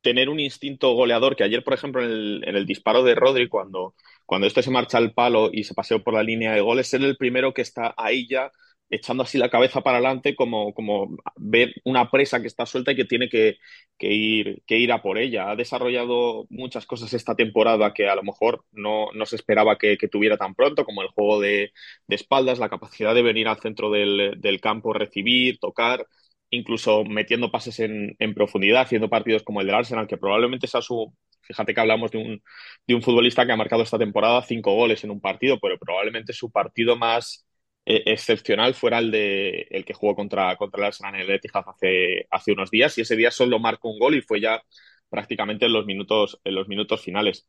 tener 0.00 0.28
un 0.28 0.40
instinto 0.40 0.92
goleador, 0.94 1.36
que 1.36 1.44
ayer, 1.44 1.64
por 1.64 1.74
ejemplo, 1.74 2.02
en 2.02 2.10
el, 2.10 2.44
en 2.46 2.56
el 2.56 2.66
disparo 2.66 3.02
de 3.02 3.14
Rodri, 3.14 3.48
cuando, 3.48 3.94
cuando 4.24 4.46
este 4.46 4.62
se 4.62 4.70
marcha 4.70 4.98
al 4.98 5.12
palo 5.12 5.50
y 5.52 5.64
se 5.64 5.74
paseó 5.74 6.02
por 6.02 6.14
la 6.14 6.22
línea 6.22 6.52
de 6.52 6.60
goles, 6.60 6.94
es 6.94 7.00
el 7.00 7.16
primero 7.16 7.52
que 7.52 7.62
está 7.62 7.94
ahí 7.96 8.26
ya 8.28 8.50
echando 8.90 9.22
así 9.22 9.38
la 9.38 9.50
cabeza 9.50 9.80
para 9.82 9.98
adelante, 9.98 10.36
como, 10.36 10.72
como 10.74 11.16
ver 11.36 11.74
una 11.84 12.10
presa 12.10 12.40
que 12.40 12.46
está 12.46 12.66
suelta 12.66 12.92
y 12.92 12.96
que 12.96 13.04
tiene 13.04 13.28
que, 13.28 13.56
que, 13.98 14.12
ir, 14.12 14.62
que 14.66 14.90
a 14.92 15.02
por 15.02 15.18
ella. 15.18 15.50
Ha 15.50 15.56
desarrollado 15.56 16.46
muchas 16.50 16.86
cosas 16.86 17.12
esta 17.12 17.34
temporada 17.34 17.92
que 17.92 18.08
a 18.08 18.14
lo 18.14 18.22
mejor 18.22 18.64
no, 18.72 19.08
no 19.12 19.26
se 19.26 19.36
esperaba 19.36 19.78
que, 19.78 19.96
que, 19.98 20.08
tuviera 20.08 20.36
tan 20.36 20.54
pronto, 20.54 20.84
como 20.84 21.02
el 21.02 21.08
juego 21.08 21.40
de, 21.40 21.72
de, 22.06 22.16
espaldas, 22.16 22.58
la 22.58 22.68
capacidad 22.68 23.14
de 23.14 23.22
venir 23.22 23.48
al 23.48 23.60
centro 23.60 23.90
del, 23.90 24.40
del 24.40 24.60
campo, 24.60 24.92
recibir, 24.92 25.58
tocar, 25.58 26.06
incluso 26.50 27.04
metiendo 27.04 27.50
pases 27.50 27.80
en, 27.80 28.14
en, 28.18 28.34
profundidad, 28.34 28.82
haciendo 28.82 29.08
partidos 29.10 29.42
como 29.42 29.60
el 29.60 29.66
del 29.66 29.76
Arsenal, 29.76 30.06
que 30.06 30.18
probablemente 30.18 30.66
sea 30.66 30.82
su... 30.82 31.14
Fíjate 31.42 31.74
que 31.74 31.80
hablamos 31.80 32.10
de 32.10 32.18
un, 32.18 32.42
de 32.86 32.94
un 32.94 33.02
futbolista 33.02 33.46
que 33.46 33.52
ha 33.52 33.56
marcado 33.56 33.82
esta 33.82 33.98
temporada 33.98 34.42
cinco 34.42 34.74
goles 34.74 35.04
en 35.04 35.12
un 35.12 35.20
partido, 35.20 35.58
pero 35.60 35.78
probablemente 35.78 36.32
su 36.32 36.50
partido 36.50 36.96
más 36.96 37.45
eh, 37.86 38.02
excepcional 38.06 38.74
fuera 38.74 38.98
el 38.98 39.10
de 39.12 39.68
el 39.70 39.84
que 39.84 39.94
jugó 39.94 40.14
contra, 40.16 40.56
contra 40.56 40.80
el 40.80 40.86
Arsenal 40.86 41.14
en 41.20 41.40
hace, 41.54 42.26
hace 42.30 42.52
unos 42.52 42.70
días 42.70 42.98
y 42.98 43.02
ese 43.02 43.16
día 43.16 43.30
solo 43.30 43.58
marcó 43.60 43.88
un 43.90 43.98
gol 43.98 44.16
y 44.16 44.22
fue 44.22 44.40
ya 44.40 44.62
prácticamente 45.08 45.66
en 45.66 45.72
los 45.72 45.86
minutos, 45.86 46.40
en 46.44 46.54
los 46.56 46.68
minutos 46.68 47.02
finales. 47.02 47.48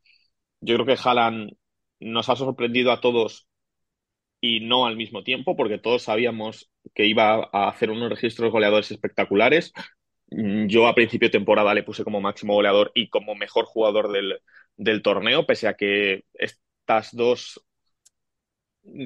Yo 0.62 0.75
creo 0.75 0.86
que 0.86 1.01
Haaland 1.03 1.51
nos 2.00 2.29
ha 2.29 2.36
sorprendido 2.36 2.91
a 2.91 3.01
todos 3.01 3.48
y 4.41 4.60
no 4.62 4.86
al 4.86 4.96
mismo 4.96 5.24
tiempo, 5.24 5.56
porque 5.56 5.79
todos 5.79 6.03
sabíamos 6.03 6.70
que 6.94 7.06
iba 7.06 7.50
a 7.51 7.70
hacer 7.70 7.89
unos 7.89 8.10
registros 8.10 8.51
goleadores 8.51 8.91
espectaculares. 8.91 9.74
Yo 10.29 10.88
a 10.88 10.96
principio 10.96 11.29
de 11.29 11.32
temporada 11.32 11.74
le 11.74 11.84
puse 11.84 12.03
como 12.03 12.22
máximo 12.22 12.53
goleador 12.53 12.91
y 12.94 13.10
como 13.10 13.34
mejor 13.36 13.65
jugador 13.65 14.12
del, 14.12 14.39
del 14.75 15.01
torneo, 15.01 15.46
pese 15.46 15.67
a 15.67 15.75
que 15.75 16.25
estas 16.34 17.15
dos 17.15 17.63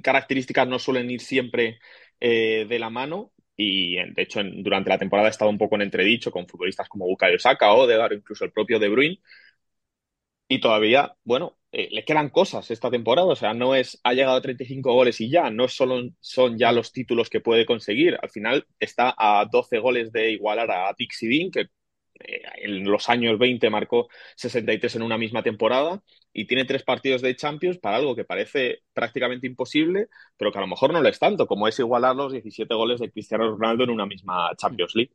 características 0.04 0.68
no 0.68 0.80
suelen 0.80 1.10
ir 1.12 1.22
siempre 1.22 1.80
eh, 2.20 2.66
de 2.68 2.80
la 2.80 2.90
mano. 2.90 3.34
Y 3.56 3.96
de 3.96 4.22
hecho 4.24 4.42
durante 4.44 4.90
la 4.90 4.98
temporada 4.98 5.28
ha 5.28 5.32
estado 5.32 5.52
un 5.52 5.58
poco 5.58 5.76
en 5.76 5.84
entredicho 5.84 6.32
con 6.32 6.48
futbolistas 6.48 6.90
como 6.90 7.06
Bukayo 7.06 7.38
Saka, 7.40 7.74
Odegaard 7.74 8.14
incluso 8.14 8.46
el 8.46 8.52
propio 8.52 8.80
De 8.80 8.90
Bruyne. 8.90 9.20
Y 10.48 10.60
todavía, 10.60 11.16
bueno, 11.24 11.58
eh, 11.72 11.88
le 11.92 12.04
quedan 12.04 12.30
cosas 12.30 12.70
esta 12.72 12.92
temporada, 12.92 13.28
o 13.28 13.36
sea, 13.36 13.54
no 13.54 13.74
es 13.74 14.00
ha 14.04 14.14
llegado 14.14 14.36
a 14.36 14.42
35 14.42 14.94
goles 14.94 15.22
y 15.22 15.30
ya, 15.30 15.50
no 15.50 15.70
solo 15.70 16.02
son 16.20 16.58
ya 16.58 16.74
los 16.74 16.92
títulos 16.92 17.30
que 17.30 17.40
puede 17.40 17.66
conseguir, 17.66 18.18
al 18.22 18.30
final 18.30 18.68
está 18.80 19.16
a 19.18 19.46
12 19.50 19.80
goles 19.80 20.12
de 20.12 20.32
igualar 20.32 20.70
a 20.72 20.94
Dixie 20.98 21.30
Dean, 21.30 21.52
que 21.52 21.68
en 22.26 22.84
los 22.84 23.10
años 23.10 23.38
20 23.40 23.70
marcó 23.70 24.10
63 24.36 24.96
en 24.96 25.02
una 25.04 25.18
misma 25.18 25.44
temporada 25.44 26.04
y 26.34 26.46
tiene 26.46 26.66
tres 26.66 26.84
partidos 26.84 27.22
de 27.22 27.36
Champions 27.36 27.78
para 27.78 27.98
algo 27.98 28.16
que 28.16 28.26
parece 28.26 28.84
prácticamente 28.94 29.48
imposible, 29.48 30.08
pero 30.38 30.52
que 30.52 30.58
a 30.58 30.62
lo 30.62 30.68
mejor 30.68 30.94
no 30.94 31.02
lo 31.02 31.10
es 31.10 31.20
tanto, 31.20 31.48
como 31.48 31.68
es 31.68 31.80
igualar 31.80 32.16
los 32.16 32.32
17 32.32 32.74
goles 32.74 33.00
de 33.00 33.12
Cristiano 33.12 33.50
Ronaldo 33.52 33.84
en 33.84 33.90
una 33.90 34.06
misma 34.06 34.52
Champions 34.58 34.96
League. 34.96 35.14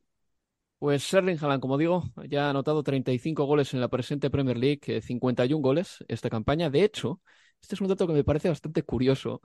Pues 0.79 1.11
Erling 1.11 1.37
Haaland, 1.41 1.61
como 1.61 1.77
digo, 1.77 2.03
ya 2.29 2.47
ha 2.47 2.49
anotado 2.51 2.83
35 2.83 3.45
goles 3.45 3.73
en 3.73 3.81
la 3.81 3.87
presente 3.87 4.29
Premier 4.29 4.57
League, 4.57 5.01
51 5.01 5.61
goles 5.61 6.05
esta 6.07 6.29
campaña. 6.29 6.69
De 6.69 6.83
hecho, 6.83 7.19
este 7.59 7.73
es 7.73 7.81
un 7.81 7.87
dato 7.87 8.05
que 8.05 8.13
me 8.13 8.23
parece 8.23 8.49
bastante 8.49 8.83
curioso. 8.83 9.41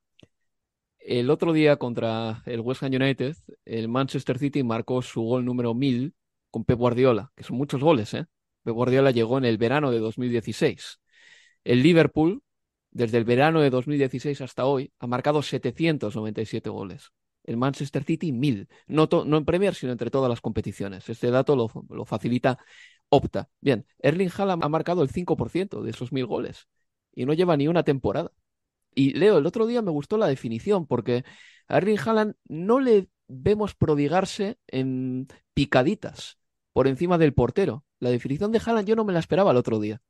El 0.99 1.31
otro 1.31 1.53
día 1.53 1.77
contra 1.77 2.43
el 2.47 2.61
West 2.61 2.83
Ham 2.83 2.93
United, 2.95 3.37
el 3.65 3.89
Manchester 3.89 4.39
City 4.39 4.63
marcó 4.63 5.03
su 5.03 5.23
gol 5.23 5.45
número 5.45 5.75
1000 5.75 6.15
con 6.53 6.65
Pep 6.65 6.79
Guardiola, 6.79 7.33
que 7.35 7.43
son 7.43 7.57
muchos 7.57 7.83
goles, 7.83 8.15
¿eh? 8.15 8.27
Pep 8.63 8.75
Guardiola 8.75 9.11
llegó 9.11 9.39
en 9.39 9.45
el 9.45 9.59
verano 9.59 9.91
de 9.91 9.99
2016. 9.99 11.01
El 11.65 11.83
Liverpool, 11.83 12.45
desde 12.93 13.19
el 13.19 13.25
verano 13.25 13.61
de 13.61 13.71
2016 13.71 14.41
hasta 14.41 14.67
hoy, 14.67 14.93
ha 15.01 15.09
marcado 15.09 15.43
797 15.43 16.71
goles 16.71 17.13
el 17.45 17.57
Manchester 17.57 18.05
City 18.05 18.33
1000. 18.33 18.69
No, 18.87 19.09
no 19.27 19.37
en 19.37 19.45
Premier, 19.45 19.75
sino 19.75 19.93
entre 19.93 20.11
todas 20.11 20.29
las 20.29 20.41
competiciones. 20.41 21.09
Este 21.09 21.31
dato 21.31 21.57
lo, 21.57 21.71
lo 21.91 22.05
facilita 22.05 22.59
Opta. 23.09 23.51
Bien, 23.61 23.87
Erling 23.99 24.31
Haaland 24.35 24.65
ha 24.65 24.69
marcado 24.69 25.03
el 25.03 25.11
5% 25.11 25.83
de 25.83 25.91
esos 25.91 26.13
1000 26.13 26.27
goles 26.27 26.69
y 27.15 27.27
no 27.27 27.35
lleva 27.35 27.57
ni 27.57 27.69
una 27.69 27.83
temporada. 27.83 28.33
Y 28.95 29.13
Leo, 29.15 29.39
el 29.39 29.47
otro 29.47 29.67
día 29.67 29.83
me 29.83 29.91
gustó 29.91 30.17
la 30.17 30.29
definición 30.29 30.87
porque 30.87 31.25
a 31.69 31.79
Erling 31.79 31.99
Haaland 31.99 32.35
no 32.49 32.81
le 32.81 33.09
vemos 33.29 33.75
prodigarse 33.75 34.59
en 34.67 35.29
picaditas 35.55 36.39
por 36.73 36.89
encima 36.89 37.19
del 37.19 37.35
portero. 37.35 37.85
La 37.99 38.11
definición 38.11 38.53
de 38.53 38.61
Haaland 38.65 38.89
yo 38.89 38.97
no 38.97 39.05
me 39.05 39.13
la 39.13 39.19
esperaba 39.21 39.51
el 39.51 39.57
otro 39.57 39.79
día. 39.81 40.01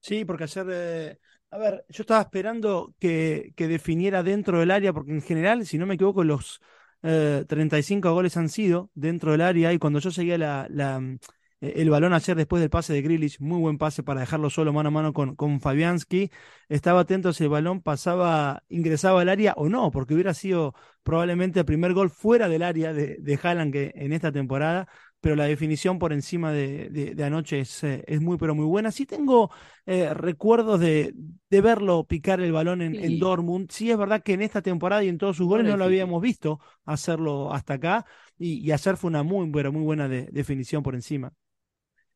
Sí, 0.00 0.24
porque 0.24 0.44
ayer 0.44 0.66
eh, 0.70 1.18
a 1.50 1.58
ver, 1.58 1.84
yo 1.88 2.02
estaba 2.02 2.20
esperando 2.20 2.94
que, 2.98 3.52
que, 3.56 3.68
definiera 3.68 4.22
dentro 4.22 4.60
del 4.60 4.70
área, 4.70 4.92
porque 4.92 5.12
en 5.12 5.22
general, 5.22 5.66
si 5.66 5.78
no 5.78 5.86
me 5.86 5.94
equivoco, 5.94 6.22
los 6.24 6.60
eh, 7.02 7.44
35 7.48 8.12
goles 8.12 8.36
han 8.36 8.48
sido 8.48 8.90
dentro 8.94 9.32
del 9.32 9.40
área 9.40 9.72
y 9.72 9.78
cuando 9.78 9.98
yo 10.00 10.10
seguía 10.10 10.36
la, 10.36 10.66
la, 10.68 11.00
mm, 11.00 11.18
e, 11.60 11.82
el 11.82 11.90
balón 11.90 12.12
ayer 12.12 12.36
después 12.36 12.60
del 12.60 12.70
pase 12.70 12.92
de 12.92 13.02
Grilich, 13.02 13.40
muy 13.40 13.58
buen 13.60 13.78
pase 13.78 14.02
para 14.02 14.20
dejarlo 14.20 14.50
solo 14.50 14.72
mano 14.74 14.88
a 14.88 14.90
mano 14.92 15.12
con, 15.14 15.36
con 15.36 15.60
Fabianski, 15.60 16.30
estaba 16.68 17.00
atento 17.00 17.32
si 17.32 17.44
el 17.44 17.50
balón 17.50 17.80
pasaba, 17.82 18.62
ingresaba 18.68 19.22
al 19.22 19.28
área 19.30 19.54
o 19.56 19.68
no, 19.70 19.90
porque 19.90 20.14
hubiera 20.14 20.34
sido 20.34 20.74
probablemente 21.02 21.60
el 21.60 21.66
primer 21.66 21.94
gol 21.94 22.10
fuera 22.10 22.48
del 22.48 22.62
área 22.62 22.92
de, 22.92 23.16
de 23.20 23.40
Haaland 23.42 23.72
que 23.72 23.92
en 23.94 24.12
esta 24.12 24.32
temporada 24.32 24.88
pero 25.20 25.34
la 25.34 25.44
definición 25.44 25.98
por 25.98 26.12
encima 26.12 26.52
de, 26.52 26.88
de, 26.90 27.24
anoche 27.24 27.60
es, 27.60 27.82
eh, 27.82 28.04
es, 28.06 28.20
muy, 28.20 28.38
pero 28.38 28.54
muy 28.54 28.66
buena. 28.66 28.92
Sí 28.92 29.04
tengo 29.04 29.50
eh, 29.84 30.14
recuerdos 30.14 30.78
de, 30.78 31.12
de, 31.50 31.60
verlo 31.60 32.04
picar 32.04 32.40
el 32.40 32.52
balón 32.52 32.82
en, 32.82 32.94
en, 32.94 33.18
Dortmund. 33.18 33.70
Sí 33.70 33.90
es 33.90 33.98
verdad 33.98 34.22
que 34.22 34.34
en 34.34 34.42
esta 34.42 34.62
temporada 34.62 35.02
y 35.02 35.08
en 35.08 35.18
todos 35.18 35.36
sus 35.36 35.46
goles 35.46 35.66
no 35.66 35.76
lo 35.76 35.84
habíamos 35.84 36.22
visto 36.22 36.60
hacerlo 36.84 37.52
hasta 37.52 37.74
acá, 37.74 38.06
y, 38.38 38.64
y 38.64 38.70
hacer 38.70 38.96
fue 38.96 39.08
una 39.08 39.22
muy, 39.22 39.50
pero 39.50 39.72
muy 39.72 39.82
buena 39.82 40.08
definición 40.08 40.82
por 40.82 40.94
encima. 40.94 41.32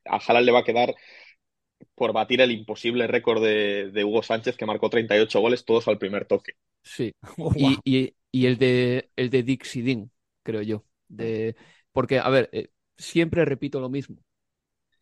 A 0.04 0.20
Jalal 0.20 0.46
le 0.46 0.52
va 0.52 0.60
a 0.60 0.64
quedar 0.64 0.94
por 1.94 2.12
batir 2.12 2.40
el 2.40 2.50
imposible 2.50 3.06
récord 3.06 3.42
de, 3.42 3.90
de, 3.90 4.04
Hugo 4.04 4.22
Sánchez, 4.22 4.56
que 4.56 4.66
marcó 4.66 4.90
38 4.90 5.40
goles, 5.40 5.64
todos 5.64 5.88
al 5.88 5.98
primer 5.98 6.26
toque. 6.26 6.52
Sí, 6.82 7.12
oh, 7.38 7.52
y, 7.56 7.78
y, 7.84 8.14
y, 8.30 8.46
el 8.46 8.58
de 8.58 9.10
el 9.16 9.30
de 9.30 9.42
Dixie 9.42 10.08
creo 10.42 10.62
yo. 10.62 10.84
De, 11.08 11.56
porque, 11.92 12.18
a 12.18 12.28
ver, 12.28 12.48
eh, 12.52 12.68
siempre 13.02 13.44
repito 13.44 13.80
lo 13.80 13.90
mismo. 13.90 14.16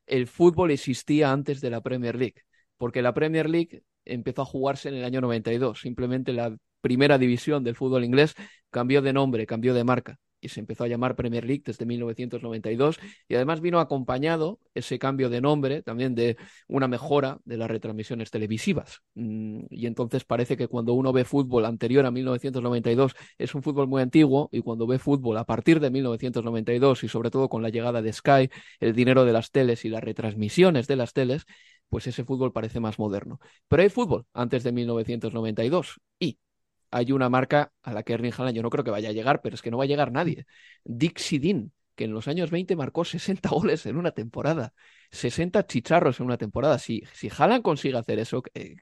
El 0.07 0.27
fútbol 0.27 0.73
existía 0.73 1.31
antes 1.33 1.61
de 1.61 1.71
la 1.71 1.81
Premier 1.83 2.17
League, 2.17 2.43
porque 2.77 3.03
la 3.03 3.15
Premier 3.15 3.49
League 3.49 3.83
empezó 4.05 4.43
a 4.43 4.47
jugarse 4.47 4.89
en 4.89 4.97
el 4.97 5.05
año 5.05 5.21
92. 5.21 5.81
Simplemente 5.81 6.33
la 6.33 6.57
primera 6.81 7.19
división 7.19 7.63
del 7.65 7.77
fútbol 7.77 8.05
inglés 8.05 8.35
cambió 8.71 9.03
de 9.03 9.13
nombre, 9.13 9.47
cambió 9.47 9.75
de 9.75 9.85
marca 9.85 10.19
y 10.41 10.49
se 10.49 10.61
empezó 10.61 10.85
a 10.85 10.89
llamar 10.89 11.17
Premier 11.17 11.45
League 11.45 11.63
desde 11.65 11.87
1992 11.87 12.99
y 13.29 13.35
además 13.35 13.61
vino 13.61 13.81
acompañado 13.81 14.59
ese 14.75 14.99
cambio 14.99 15.29
de 15.31 15.41
nombre 15.41 15.83
también 15.83 16.15
de 16.15 16.37
una 16.69 16.89
mejora 16.89 17.39
de 17.45 17.57
las 17.57 17.71
retransmisiones 17.71 18.31
televisivas. 18.31 19.03
Mm, 19.15 19.63
y 19.71 19.87
entonces 19.87 20.25
parece 20.25 20.57
que 20.57 20.69
cuando 20.69 20.95
uno 20.95 21.13
ve 21.13 21.25
fútbol 21.25 21.65
anterior 21.65 22.07
a 22.07 22.11
1992 22.11 23.15
es 23.39 23.55
un 23.55 23.63
fútbol 23.63 23.89
muy 23.89 24.03
antiguo 24.03 24.49
y 24.53 24.61
cuando 24.61 24.87
ve 24.87 24.99
fútbol 24.99 25.37
a 25.39 25.45
partir 25.45 25.81
de 25.81 25.91
1992 25.91 27.05
y 27.05 27.09
sobre 27.09 27.31
todo 27.31 27.49
con 27.49 27.63
la 27.63 27.69
llegada 27.69 28.03
de 28.03 28.13
Sky, 28.13 28.51
el 28.81 28.95
dinero 28.95 29.25
de 29.25 29.33
las 29.33 29.51
teles 29.51 29.85
y 29.85 29.89
las 29.89 30.03
retransmisiones 30.03 30.87
de 30.87 30.97
las 30.97 31.13
teles, 31.13 31.47
pues 31.89 32.07
ese 32.07 32.25
fútbol 32.25 32.53
parece 32.53 32.81
más 32.81 32.99
moderno. 32.99 33.41
Pero 33.69 33.83
hay 33.83 33.89
fútbol 33.89 34.27
antes 34.33 34.63
de 34.63 34.73
1992 34.73 36.01
y 36.19 36.39
hay 36.91 37.13
una 37.13 37.29
marca 37.29 37.73
a 37.83 37.93
la 37.93 38.03
que 38.03 38.15
Erling 38.15 38.33
Haaland 38.37 38.57
yo 38.57 38.63
no 38.63 38.71
creo 38.71 38.85
que 38.85 38.91
vaya 38.91 39.11
a 39.11 39.13
llegar, 39.13 39.41
pero 39.43 39.55
es 39.55 39.63
que 39.63 39.71
no 39.71 39.79
va 39.79 39.85
a 39.85 39.87
llegar 39.87 40.13
nadie. 40.13 40.47
Dixie 40.85 41.39
Dean, 41.39 41.73
que 41.95 42.05
en 42.05 42.13
los 42.13 42.29
años 42.29 42.51
20 42.51 42.77
marcó 42.77 43.05
60 43.05 43.49
goles 43.51 43.87
en 43.87 43.97
una 43.97 44.11
temporada, 44.13 44.73
60 45.11 45.67
chicharros 45.67 46.19
en 46.21 46.27
una 46.27 46.37
temporada. 46.37 46.79
Si, 46.79 47.03
si 47.13 47.29
Haaland 47.29 47.63
consigue 47.63 47.97
hacer 47.97 48.19
eso, 48.19 48.43
eh, 48.55 48.77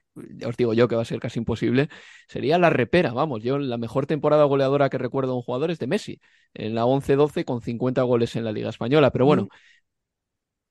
os 0.45 0.57
digo 0.57 0.73
yo 0.73 0.87
que 0.87 0.95
va 0.95 1.03
a 1.03 1.05
ser 1.05 1.19
casi 1.19 1.39
imposible, 1.39 1.89
sería 2.27 2.57
la 2.57 2.69
repera, 2.69 3.13
vamos. 3.13 3.43
Yo 3.43 3.59
la 3.59 3.77
mejor 3.77 4.05
temporada 4.05 4.43
goleadora 4.45 4.89
que 4.89 4.97
recuerdo 4.97 5.33
de 5.33 5.37
un 5.37 5.43
jugador 5.43 5.69
es 5.71 5.79
de 5.79 5.87
Messi, 5.87 6.19
en 6.53 6.75
la 6.75 6.85
11-12 6.85 7.45
con 7.45 7.61
50 7.61 8.01
goles 8.03 8.35
en 8.35 8.43
la 8.43 8.51
Liga 8.51 8.69
Española, 8.69 9.11
pero 9.11 9.25
bueno. 9.25 9.49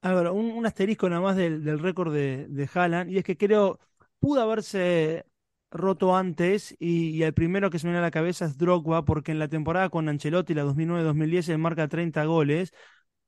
Álvaro, 0.01 0.33
un, 0.33 0.65
asterisco 0.65 1.09
nada 1.09 1.21
más 1.21 1.37
del, 1.37 1.65
del 1.65 1.81
récord 1.81 2.15
de, 2.15 2.47
de 2.49 2.69
Haaland, 2.73 3.11
y 3.11 3.19
es 3.19 3.25
que 3.25 3.37
creo 3.37 3.81
pudo 4.21 4.41
haberse 4.41 5.25
roto 5.71 6.17
antes 6.17 6.75
y, 6.79 7.23
el 7.23 7.35
primero 7.35 7.71
que 7.71 7.79
se 7.79 7.87
me 7.87 7.93
viene 7.93 8.01
a 8.01 8.07
la 8.07 8.11
cabeza 8.11 8.47
es 8.47 8.57
Drogba 8.57 9.05
porque 9.05 9.33
en 9.33 9.39
la 9.39 9.49
temporada 9.49 9.89
con 9.89 10.09
Ancelotti, 10.09 10.55
la 10.55 10.65
2009-2010, 10.65 11.49
él 11.51 11.59
marca 11.59 11.89
30 11.89 12.25
goles, 12.25 12.73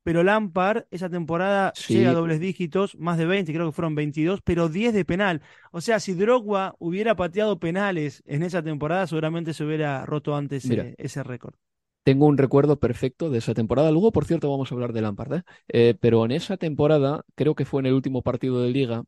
pero 0.03 0.23
Lampard 0.23 0.85
esa 0.91 1.11
temporada 1.11 1.73
llega 1.89 2.11
a 2.11 2.15
dobles 2.15 2.41
dígitos, 2.41 2.97
más 2.99 3.19
de 3.19 3.27
20, 3.27 3.53
creo 3.53 3.67
que 3.67 3.73
fueron 3.73 3.95
22, 3.95 4.41
pero 4.43 4.69
10 4.69 4.95
de 4.95 5.05
penal. 5.05 5.43
O 5.73 5.81
sea, 5.81 6.01
si 6.01 6.15
Drogba 6.15 6.75
hubiera 6.79 7.15
pateado 7.17 7.59
penales 7.59 8.23
en 8.27 8.43
esa 8.43 8.63
temporada, 8.63 9.07
seguramente 9.07 9.53
se 9.53 9.65
hubiera 9.65 10.07
roto 10.07 10.35
antes 10.35 10.69
eh, 10.71 10.95
ese 10.97 11.23
récord. 11.23 11.55
Tengo 12.03 12.27
un 12.27 12.39
recuerdo 12.39 12.81
perfecto 12.81 13.29
de 13.29 13.39
esa 13.39 13.53
temporada. 13.53 13.91
Luego, 13.91 14.11
por 14.11 14.25
cierto, 14.25 14.51
vamos 14.51 14.73
a 14.73 14.75
hablar 14.75 14.95
de 14.95 15.03
Lampard. 15.03 15.35
¿eh? 15.35 15.43
Eh, 15.69 15.95
pero 16.01 16.25
en 16.25 16.31
esa 16.31 16.57
temporada, 16.57 17.23
creo 17.35 17.55
que 17.55 17.67
fue 17.67 17.81
en 17.81 17.87
el 17.87 17.93
último 17.93 18.23
partido 18.23 18.63
de 18.63 18.71
liga, 18.71 19.05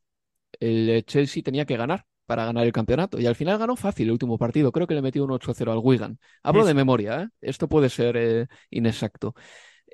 el 0.61 1.03
Chelsea 1.07 1.43
tenía 1.43 1.65
que 1.65 1.79
ganar 1.79 2.05
para 2.27 2.45
ganar 2.45 2.65
el 2.65 2.73
campeonato. 2.73 3.21
Y 3.21 3.27
al 3.27 3.35
final 3.35 3.59
ganó 3.59 3.77
fácil 3.77 4.07
el 4.07 4.13
último 4.13 4.39
partido. 4.39 4.73
Creo 4.73 4.87
que 4.87 4.95
le 4.95 5.03
metió 5.03 5.25
un 5.25 5.31
8-0 5.31 5.73
al 5.73 5.79
Wigan. 5.79 6.19
Hablo 6.43 6.65
de 6.65 6.75
memoria, 6.75 7.23
¿eh? 7.23 7.29
esto 7.41 7.69
puede 7.69 7.89
ser 7.89 8.17
eh, 8.17 8.47
inexacto. 8.71 9.35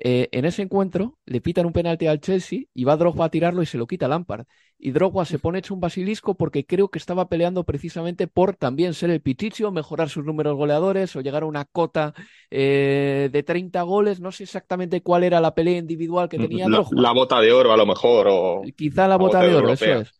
Eh, 0.01 0.29
en 0.31 0.45
ese 0.45 0.61
encuentro 0.61 1.17
le 1.25 1.41
pitan 1.41 1.65
un 1.65 1.73
penalti 1.73 2.07
al 2.07 2.21
Chelsea 2.21 2.61
y 2.73 2.85
va 2.85 2.95
Drogba 2.95 3.25
a 3.25 3.29
tirarlo 3.29 3.61
y 3.61 3.65
se 3.65 3.77
lo 3.77 3.85
quita 3.85 4.07
Lampard. 4.07 4.45
Y 4.77 4.91
Drogba 4.91 5.25
se 5.25 5.39
pone 5.39 5.59
hecho 5.59 5.73
un 5.73 5.81
basilisco 5.81 6.35
porque 6.35 6.65
creo 6.65 6.87
que 6.87 6.99
estaba 6.99 7.27
peleando 7.27 7.65
precisamente 7.65 8.27
por 8.27 8.55
también 8.55 8.93
ser 8.93 9.09
el 9.09 9.19
Pichicho, 9.19 9.73
mejorar 9.73 10.07
sus 10.07 10.23
números 10.23 10.55
goleadores 10.55 11.13
o 11.17 11.21
llegar 11.21 11.43
a 11.43 11.47
una 11.47 11.65
cota 11.65 12.13
de 12.49 13.43
30 13.45 13.81
goles. 13.81 14.21
No 14.21 14.31
sé 14.31 14.43
exactamente 14.43 15.01
cuál 15.01 15.25
era 15.25 15.41
la 15.41 15.53
pelea 15.53 15.79
individual 15.79 16.29
que 16.29 16.37
tenía 16.37 16.69
la, 16.69 16.77
Drogba. 16.77 17.01
La 17.01 17.11
bota 17.11 17.41
de 17.41 17.51
oro 17.51 17.73
a 17.73 17.77
lo 17.77 17.85
mejor. 17.85 18.27
O 18.29 18.61
Quizá 18.77 19.05
la, 19.05 19.17
bota, 19.17 19.41
de 19.41 19.53
oro, 19.53 19.73
eso 19.73 19.85
es 19.85 20.19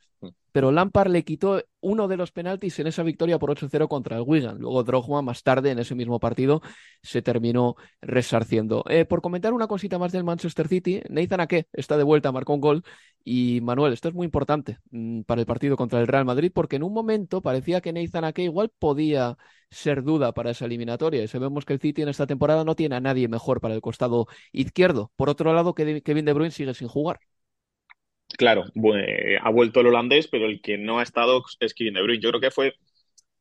pero 0.51 0.71
Lampard 0.71 1.11
le 1.11 1.23
quitó 1.23 1.63
uno 1.81 2.07
de 2.07 2.17
los 2.17 2.31
penaltis 2.31 2.79
en 2.79 2.87
esa 2.87 3.03
victoria 3.03 3.39
por 3.39 3.49
8-0 3.51 3.87
contra 3.87 4.17
el 4.17 4.23
Wigan. 4.25 4.57
Luego 4.59 4.83
Drogba 4.83 5.21
más 5.21 5.43
tarde 5.43 5.71
en 5.71 5.79
ese 5.79 5.95
mismo 5.95 6.19
partido 6.19 6.61
se 7.01 7.21
terminó 7.21 7.75
resarciendo. 8.01 8.83
Eh, 8.89 9.05
por 9.05 9.21
comentar 9.21 9.53
una 9.53 9.67
cosita 9.67 9.97
más 9.97 10.11
del 10.11 10.23
Manchester 10.23 10.67
City, 10.67 11.01
Nathan 11.09 11.41
Ake 11.41 11.67
está 11.73 11.97
de 11.97 12.03
vuelta, 12.03 12.31
marcó 12.31 12.53
un 12.53 12.61
gol 12.61 12.83
y 13.23 13.61
Manuel, 13.61 13.93
esto 13.93 14.09
es 14.09 14.13
muy 14.13 14.25
importante 14.25 14.79
mm, 14.91 15.21
para 15.21 15.41
el 15.41 15.47
partido 15.47 15.77
contra 15.77 15.99
el 15.99 16.07
Real 16.07 16.25
Madrid 16.25 16.51
porque 16.53 16.77
en 16.77 16.83
un 16.83 16.93
momento 16.93 17.41
parecía 17.41 17.81
que 17.81 17.93
Nathan 17.93 18.25
Ake 18.25 18.43
igual 18.43 18.69
podía 18.77 19.37
ser 19.71 20.03
duda 20.03 20.33
para 20.33 20.51
esa 20.51 20.65
eliminatoria 20.65 21.23
y 21.23 21.27
sabemos 21.27 21.65
que 21.65 21.73
el 21.73 21.79
City 21.79 22.01
en 22.01 22.09
esta 22.09 22.27
temporada 22.27 22.63
no 22.63 22.75
tiene 22.75 22.95
a 22.95 22.99
nadie 22.99 23.27
mejor 23.27 23.61
para 23.61 23.75
el 23.75 23.81
costado 23.81 24.27
izquierdo. 24.51 25.11
Por 25.15 25.29
otro 25.29 25.53
lado, 25.53 25.73
Kevin 25.73 26.25
De 26.25 26.33
Bruyne 26.33 26.51
sigue 26.51 26.73
sin 26.73 26.87
jugar. 26.87 27.19
Claro, 28.39 28.63
ha 29.41 29.49
vuelto 29.49 29.81
el 29.81 29.87
holandés, 29.87 30.29
pero 30.29 30.45
el 30.45 30.61
que 30.61 30.77
no 30.77 30.99
ha 30.99 31.03
estado 31.03 31.43
es 31.59 31.73
Kevin 31.73 31.95
De 31.95 32.01
Bruyne. 32.01 32.23
Yo 32.23 32.29
creo 32.29 32.39
que 32.39 32.51
fue 32.51 32.73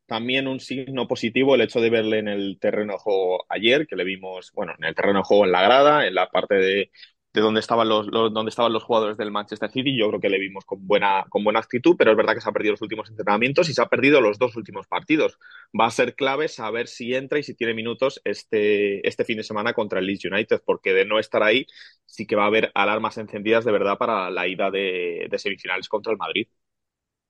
también 0.06 0.48
un 0.48 0.58
signo 0.58 1.06
positivo 1.06 1.54
el 1.54 1.60
hecho 1.60 1.80
de 1.80 1.88
verle 1.88 2.18
en 2.18 2.26
el 2.26 2.58
terreno 2.60 2.94
de 2.94 2.98
juego 2.98 3.46
ayer, 3.48 3.86
que 3.86 3.94
le 3.94 4.02
vimos, 4.02 4.50
bueno, 4.54 4.74
en 4.76 4.86
el 4.86 4.96
terreno 4.96 5.20
de 5.20 5.24
juego 5.24 5.44
en 5.44 5.52
la 5.52 5.62
grada, 5.62 6.04
en 6.04 6.16
la 6.16 6.28
parte 6.30 6.56
de, 6.56 6.90
de 7.32 7.40
dónde 7.40 7.60
estaban 7.60 7.88
los, 7.88 8.10
dónde 8.10 8.48
estaban 8.48 8.72
los 8.72 8.84
jugadores 8.84 9.16
del 9.16 9.30
Manchester 9.30 9.70
City. 9.70 9.96
Yo 9.98 10.08
creo 10.08 10.20
que 10.20 10.28
le 10.28 10.38
vimos 10.38 10.64
con 10.64 10.86
buena, 10.86 11.24
con 11.28 11.44
buena 11.44 11.60
actitud, 11.60 11.94
pero 11.96 12.10
es 12.10 12.16
verdad 12.16 12.34
que 12.34 12.40
se 12.40 12.48
ha 12.48 12.52
perdido 12.52 12.72
los 12.72 12.82
últimos 12.82 13.10
entrenamientos 13.10 13.68
y 13.68 13.74
se 13.74 13.82
ha 13.82 13.86
perdido 13.86 14.20
los 14.20 14.38
dos 14.38 14.56
últimos 14.56 14.86
partidos. 14.86 15.38
Va 15.78 15.86
a 15.86 15.90
ser 15.90 16.14
clave 16.14 16.48
saber 16.48 16.88
si 16.88 17.14
entra 17.14 17.38
y 17.38 17.42
si 17.42 17.54
tiene 17.54 17.74
minutos 17.74 18.20
este, 18.24 19.06
este 19.06 19.24
fin 19.24 19.36
de 19.36 19.44
semana 19.44 19.74
contra 19.74 20.00
el 20.00 20.06
Leeds 20.06 20.24
United, 20.24 20.62
porque 20.64 20.92
de 20.92 21.04
no 21.04 21.18
estar 21.18 21.42
ahí 21.42 21.66
sí 22.06 22.26
que 22.26 22.36
va 22.36 22.44
a 22.44 22.46
haber 22.46 22.72
alarmas 22.74 23.18
encendidas 23.18 23.64
de 23.64 23.72
verdad 23.72 23.98
para 23.98 24.30
la 24.30 24.48
ida 24.48 24.70
de, 24.70 25.28
semifinales 25.36 25.88
contra 25.88 26.12
el 26.12 26.18
Madrid. 26.18 26.48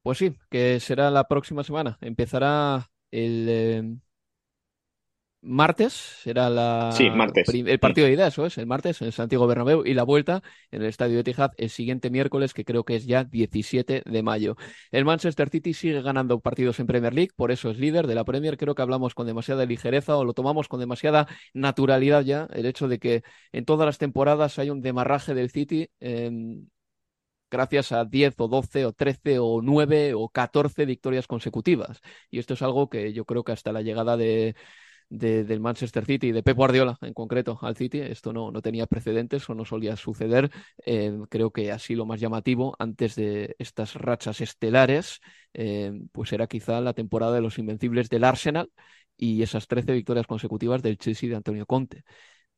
Pues 0.03 0.19
sí, 0.19 0.35
que 0.49 0.81
será 0.81 1.11
la 1.11 1.29
próxima 1.29 1.65
semana. 1.65 1.99
Empezará 2.01 2.91
el, 3.11 3.47
eh, 3.49 3.97
martes 5.41 5.93
será 5.93 6.51
la 6.51 6.95
el 6.99 7.79
partido 7.79 8.07
de 8.07 8.13
ida, 8.13 8.27
eso 8.27 8.45
es, 8.47 8.59
el 8.59 8.67
martes 8.67 9.01
en 9.01 9.07
el 9.07 9.13
Santiago 9.13 9.47
Bernabéu 9.47 9.85
y 9.87 9.95
la 9.95 10.03
vuelta 10.03 10.43
en 10.71 10.83
el 10.83 10.89
Estadio 10.89 11.15
de 11.15 11.21
Etihad 11.21 11.53
el 11.57 11.71
siguiente 11.71 12.11
miércoles, 12.11 12.55
que 12.55 12.65
creo 12.65 12.85
que 12.85 12.97
es 12.97 13.07
ya 13.07 13.25
17 13.25 14.03
de 14.05 14.23
mayo. 14.23 14.57
El 14.91 15.05
Manchester 15.05 15.49
City 15.49 15.75
sigue 15.75 16.03
ganando 16.03 16.41
partidos 16.41 16.81
en 16.81 16.87
Premier 16.87 17.15
League, 17.15 17.31
por 17.37 17.51
eso 17.51 17.71
es 17.71 17.79
líder 17.79 18.07
de 18.07 18.15
la 18.15 18.25
Premier. 18.25 18.57
Creo 18.57 18.75
que 18.75 18.83
hablamos 18.83 19.15
con 19.15 19.27
demasiada 19.27 19.65
ligereza 19.65 20.17
o 20.17 20.25
lo 20.25 20.35
tomamos 20.35 20.69
con 20.69 20.81
demasiada 20.81 21.29
naturalidad 21.55 22.23
ya, 22.23 22.49
el 22.53 22.67
hecho 22.67 22.89
de 22.89 22.99
que 22.99 23.23
en 23.53 23.65
todas 23.65 23.87
las 23.87 23.99
temporadas 23.99 24.59
hay 24.59 24.71
un 24.71 24.81
demarraje 24.81 25.35
del 25.35 25.51
City. 25.51 25.89
gracias 27.51 27.93
a 27.93 28.05
10 28.05 28.35
o 28.41 28.49
12 28.49 28.85
o 28.87 28.93
13 28.93 29.39
o 29.39 29.63
9 29.63 30.13
o 30.15 30.29
14 30.29 30.85
victorias 30.85 31.27
consecutivas. 31.27 32.01
Y 32.31 32.39
esto 32.39 32.55
es 32.55 32.63
algo 32.63 32.89
que 32.91 33.13
yo 33.13 33.25
creo 33.25 33.43
que 33.45 33.53
hasta 33.53 33.73
la 33.73 33.83
llegada 33.83 34.17
de 34.17 34.55
del 35.09 35.61
Manchester 35.61 36.05
City, 36.05 36.33
de 36.33 36.43
Pep 36.43 36.57
Guardiola 36.57 36.99
en 37.03 37.15
concreto 37.15 37.59
al 37.63 37.77
City. 37.77 38.01
Esto 38.01 38.33
no, 38.33 38.51
no 38.51 38.63
tenía 38.63 38.87
precedentes 38.87 39.49
o 39.49 39.55
no 39.55 39.65
solía 39.65 39.97
suceder. 39.97 40.51
Eh, 40.85 41.19
creo 41.29 41.51
que 41.51 41.73
así 41.73 41.95
lo 41.95 42.07
más 42.07 42.21
llamativo 42.21 42.77
antes 42.79 43.15
de 43.15 43.57
estas 43.59 43.95
rachas 43.95 44.41
estelares, 44.41 45.21
eh, 45.55 45.93
pues 46.13 46.33
era 46.33 46.47
quizá 46.47 46.81
la 46.81 46.95
temporada 46.95 47.35
de 47.35 47.41
los 47.41 47.59
invencibles 47.59 48.09
del 48.09 48.25
Arsenal 48.25 48.71
y 49.17 49.43
esas 49.43 49.67
13 49.67 49.93
victorias 49.93 50.27
consecutivas 50.27 50.83
del 50.83 50.99
Chelsea 50.99 51.29
de 51.29 51.37
Antonio 51.37 51.67
Conte. 51.67 52.05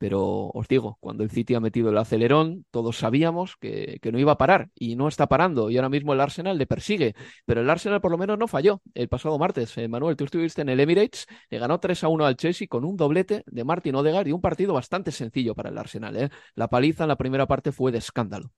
Pero 0.01 0.49
os 0.55 0.67
digo, 0.67 0.97
cuando 0.99 1.23
el 1.23 1.29
City 1.29 1.53
ha 1.53 1.59
metido 1.59 1.91
el 1.91 1.97
acelerón, 1.99 2.65
todos 2.71 2.97
sabíamos 2.97 3.55
que, 3.57 3.99
no 4.11 4.17
iba 4.17 4.31
a 4.31 4.37
parar 4.39 4.71
y 4.73 4.95
no 4.95 5.07
está 5.07 5.27
parando. 5.27 5.69
Y 5.69 5.77
ahora 5.77 5.89
mismo 5.89 6.11
el 6.13 6.21
Arsenal 6.21 6.57
le 6.57 6.65
persigue. 6.65 7.13
Pero 7.45 7.61
el 7.61 7.69
Arsenal 7.69 8.01
por 8.01 8.09
lo 8.09 8.17
menos 8.17 8.39
no 8.39 8.47
falló 8.47 8.81
el 8.95 9.09
pasado 9.09 9.37
martes. 9.37 9.77
Eh, 9.77 9.87
Manuel, 9.87 10.15
tú 10.17 10.23
estuviste 10.23 10.63
en 10.63 10.69
el 10.69 10.79
Emirates, 10.79 11.27
le 11.51 11.59
ganó 11.59 11.79
3 11.79 12.03
a 12.03 12.07
1 12.07 12.25
al 12.25 12.35
Chelsea 12.35 12.67
con 12.67 12.83
un 12.83 12.97
doblete 12.97 13.43
de 13.45 13.63
Martin 13.63 13.93
Odegaard 13.93 14.27
y 14.27 14.31
un 14.31 14.41
partido 14.41 14.73
bastante 14.73 15.11
sencillo 15.11 15.53
para 15.53 15.69
el 15.69 15.77
Arsenal. 15.77 16.17
¿eh? 16.17 16.29
La 16.55 16.67
paliza 16.67 17.03
en 17.03 17.09
la 17.09 17.15
primera 17.15 17.45
parte 17.45 17.71
fue 17.71 17.91
de 17.91 17.99
escándalo. 17.99 18.51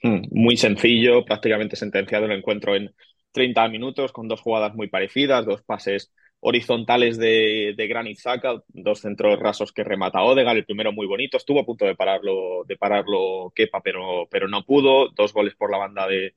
Hmm, 0.00 0.20
muy 0.30 0.56
sencillo, 0.56 1.24
prácticamente 1.24 1.74
sentenciado 1.74 2.26
el 2.26 2.38
encuentro 2.38 2.76
en 2.76 2.94
30 3.32 3.66
minutos 3.66 4.12
con 4.12 4.28
dos 4.28 4.40
jugadas 4.40 4.76
muy 4.76 4.86
parecidas, 4.86 5.44
dos 5.44 5.62
pases 5.62 6.12
horizontales 6.44 7.18
de, 7.18 7.74
de 7.76 7.86
Granit 7.86 8.18
Xhaka, 8.18 8.62
dos 8.68 9.00
centros 9.00 9.38
rasos 9.38 9.72
que 9.72 9.84
remata 9.84 10.22
Odegaard, 10.22 10.58
el 10.58 10.64
primero 10.64 10.92
muy 10.92 11.06
bonito, 11.06 11.36
estuvo 11.36 11.60
a 11.60 11.64
punto 11.64 11.84
de 11.84 11.94
pararlo, 11.94 12.64
de 12.66 12.76
pararlo 12.76 13.52
Kepa, 13.54 13.80
pero, 13.80 14.26
pero 14.30 14.48
no 14.48 14.64
pudo, 14.64 15.08
dos 15.10 15.32
goles 15.32 15.54
por 15.54 15.70
la 15.70 15.78
banda 15.78 16.06
de, 16.08 16.34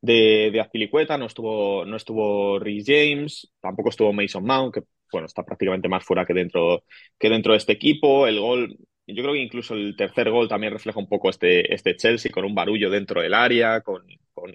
de, 0.00 0.50
de 0.52 0.60
Azpilicueta, 0.60 1.18
no 1.18 1.26
estuvo, 1.26 1.84
no 1.84 1.96
estuvo 1.96 2.58
Rhys 2.60 2.84
James, 2.86 3.52
tampoco 3.60 3.88
estuvo 3.90 4.12
Mason 4.12 4.44
Mount, 4.44 4.74
que 4.74 4.82
bueno, 5.10 5.26
está 5.26 5.44
prácticamente 5.44 5.88
más 5.88 6.04
fuera 6.04 6.24
que 6.24 6.34
dentro, 6.34 6.84
que 7.18 7.28
dentro 7.30 7.52
de 7.52 7.58
este 7.58 7.72
equipo, 7.72 8.26
el 8.26 8.38
gol 8.40 8.78
yo 9.14 9.22
creo 9.22 9.34
que 9.34 9.42
incluso 9.42 9.74
el 9.74 9.96
tercer 9.96 10.30
gol 10.30 10.48
también 10.48 10.72
refleja 10.72 10.98
un 10.98 11.08
poco 11.08 11.30
este, 11.30 11.74
este 11.74 11.96
Chelsea 11.96 12.30
con 12.30 12.44
un 12.44 12.54
barullo 12.54 12.90
dentro 12.90 13.22
del 13.22 13.34
área, 13.34 13.80
con, 13.80 14.04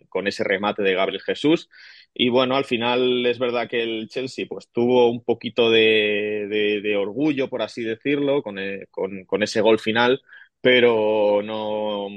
con, 0.10 0.28
ese 0.28 0.44
remate 0.44 0.84
de 0.84 0.94
Gabriel 0.94 1.22
Jesús. 1.22 1.70
Y 2.14 2.30
bueno, 2.30 2.56
al 2.56 2.66
final 2.66 3.26
es 3.26 3.40
verdad 3.40 3.68
que 3.68 3.82
el 3.82 4.08
Chelsea 4.10 4.46
pues 4.48 4.70
tuvo 4.72 5.10
un 5.10 5.24
poquito 5.24 5.72
de, 5.72 6.48
de, 6.84 6.96
orgullo, 6.96 7.50
por 7.50 7.62
así 7.64 7.84
decirlo, 7.84 8.44
eh, 8.58 8.86
con, 8.92 9.26
con, 9.26 9.44
ese 9.44 9.62
gol 9.62 9.80
final, 9.80 10.22
pero 10.62 11.42
no, 11.44 12.08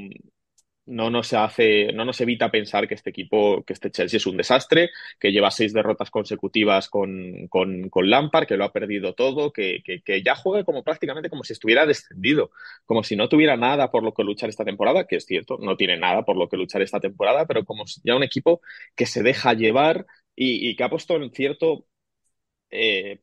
no 0.87 1.11
nos 1.11 1.33
hace, 1.33 1.93
no 1.93 2.05
nos 2.05 2.21
evita 2.21 2.50
pensar 2.50 2.87
que 2.87 2.95
este 2.95 3.11
equipo, 3.11 3.62
que 3.64 3.73
este 3.73 3.90
Chelsea 3.90 4.19
es 4.19 4.26
un 4.26 4.37
desastre, 4.37 4.90
que 5.19 5.33
lleva 5.33 5.50
seis 5.50 5.73
derrotas 5.73 6.11
consecutivas 6.11 6.88
con, 6.88 7.49
con, 7.49 7.90
con 7.90 8.09
Lampard, 8.09 8.47
que 8.47 8.57
lo 8.57 8.64
ha 8.64 8.73
perdido 8.73 9.14
todo, 9.14 9.53
que, 9.53 9.83
que, 9.83 10.22
ya 10.22 10.37
juega 10.37 10.64
como 10.64 10.85
prácticamente 10.85 11.29
como 11.31 11.44
si 11.44 11.53
estuviera 11.53 11.87
descendido, 11.87 12.51
como 12.85 13.03
si 13.03 13.16
no 13.16 13.29
tuviera 13.29 13.57
nada 13.57 13.90
por 13.90 14.03
lo 14.05 14.14
que 14.14 14.22
luchar 14.25 14.49
esta 14.49 14.64
temporada, 14.64 15.07
que 15.07 15.16
es 15.16 15.27
cierto, 15.27 15.59
no 15.61 15.77
tiene 15.77 15.96
nada 15.96 16.25
por 16.25 16.37
lo 16.37 16.49
que 16.49 16.57
luchar 16.57 16.83
esta 16.83 17.01
temporada, 17.01 17.46
pero 17.46 17.64
como 17.64 17.85
ya 18.05 18.16
un 18.16 18.22
equipo 18.22 18.61
que 18.94 19.07
se 19.07 19.22
deja 19.22 19.55
llevar 19.55 20.07
y, 20.37 20.77
que 20.77 20.85
ha 20.85 20.90
puesto 20.90 21.16
en 21.16 21.31
cierto 21.33 21.87
eh, 22.70 23.20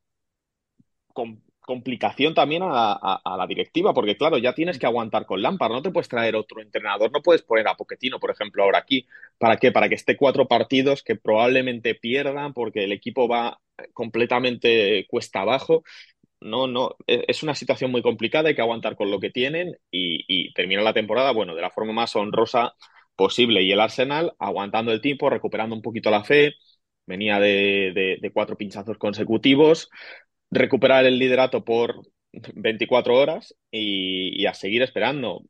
complicación 1.65 2.33
también 2.33 2.61
a, 2.65 3.21
la 3.37 3.47
directiva, 3.47 3.93
porque 3.93 4.17
claro, 4.17 4.37
ya 4.37 4.53
tienes 4.53 4.77
que 4.77 4.85
aguantar 4.85 5.25
con 5.25 5.41
Lampard, 5.41 5.71
no 5.71 5.81
te 5.81 5.91
puedes 5.91 6.09
traer 6.09 6.35
otro 6.35 6.61
entrenador, 6.61 7.11
no 7.11 7.21
puedes 7.21 7.41
poner 7.41 7.67
a 7.67 7.75
Poquetino, 7.75 8.19
por 8.19 8.31
ejemplo, 8.31 8.63
ahora 8.63 8.79
aquí. 8.79 9.07
¿Para 9.37 9.57
qué? 9.57 9.71
Para 9.71 9.89
que 9.89 9.95
esté 9.95 10.17
cuatro 10.17 10.47
partidos 10.47 11.03
que 11.03 11.15
probablemente 11.15 11.95
pierdan 11.95 12.53
porque 12.53 12.83
el 12.83 12.91
equipo 12.91 13.27
va 13.27 13.59
completamente 13.93 15.05
cuesta 15.09 15.41
abajo. 15.41 15.83
No, 16.41 16.67
no, 16.67 16.97
e, 17.07 17.25
es 17.27 17.41
una 17.43 17.55
situación 17.55 17.91
muy 17.91 18.01
complicada, 18.01 18.49
hay 18.49 18.55
que 18.55 18.61
aguantar 18.61 18.95
con 18.95 19.09
lo 19.09 19.19
que 19.19 19.29
tienen 19.31 19.77
y, 19.91 20.53
termina 20.53 20.81
la 20.81 20.93
temporada, 20.93 21.31
bueno, 21.31 21.55
de 21.55 21.61
la 21.61 21.71
forma 21.71 21.93
más 21.93 22.15
honrosa 22.15 22.75
posible. 23.15 23.61
Y 23.63 23.71
el 23.71 23.79
Arsenal 23.79 24.33
aguantando 24.39 24.91
el 24.91 25.01
tiempo, 25.01 25.29
recuperando 25.29 25.75
un 25.75 25.81
poquito 25.81 26.11
la 26.11 26.23
fe, 26.23 26.53
venía 27.05 27.39
de, 27.39 28.17
de, 28.21 28.31
cuatro 28.31 28.57
pinchazos 28.57 28.97
consecutivos, 28.97 29.89
recuperar 30.53 31.05
el 31.05 31.19
liderato 31.19 31.63
por 31.63 32.01
24 32.31 33.15
horas 33.15 33.55
y, 33.71 34.45
a 34.45 34.53
seguir 34.53 34.81
esperando. 34.81 35.41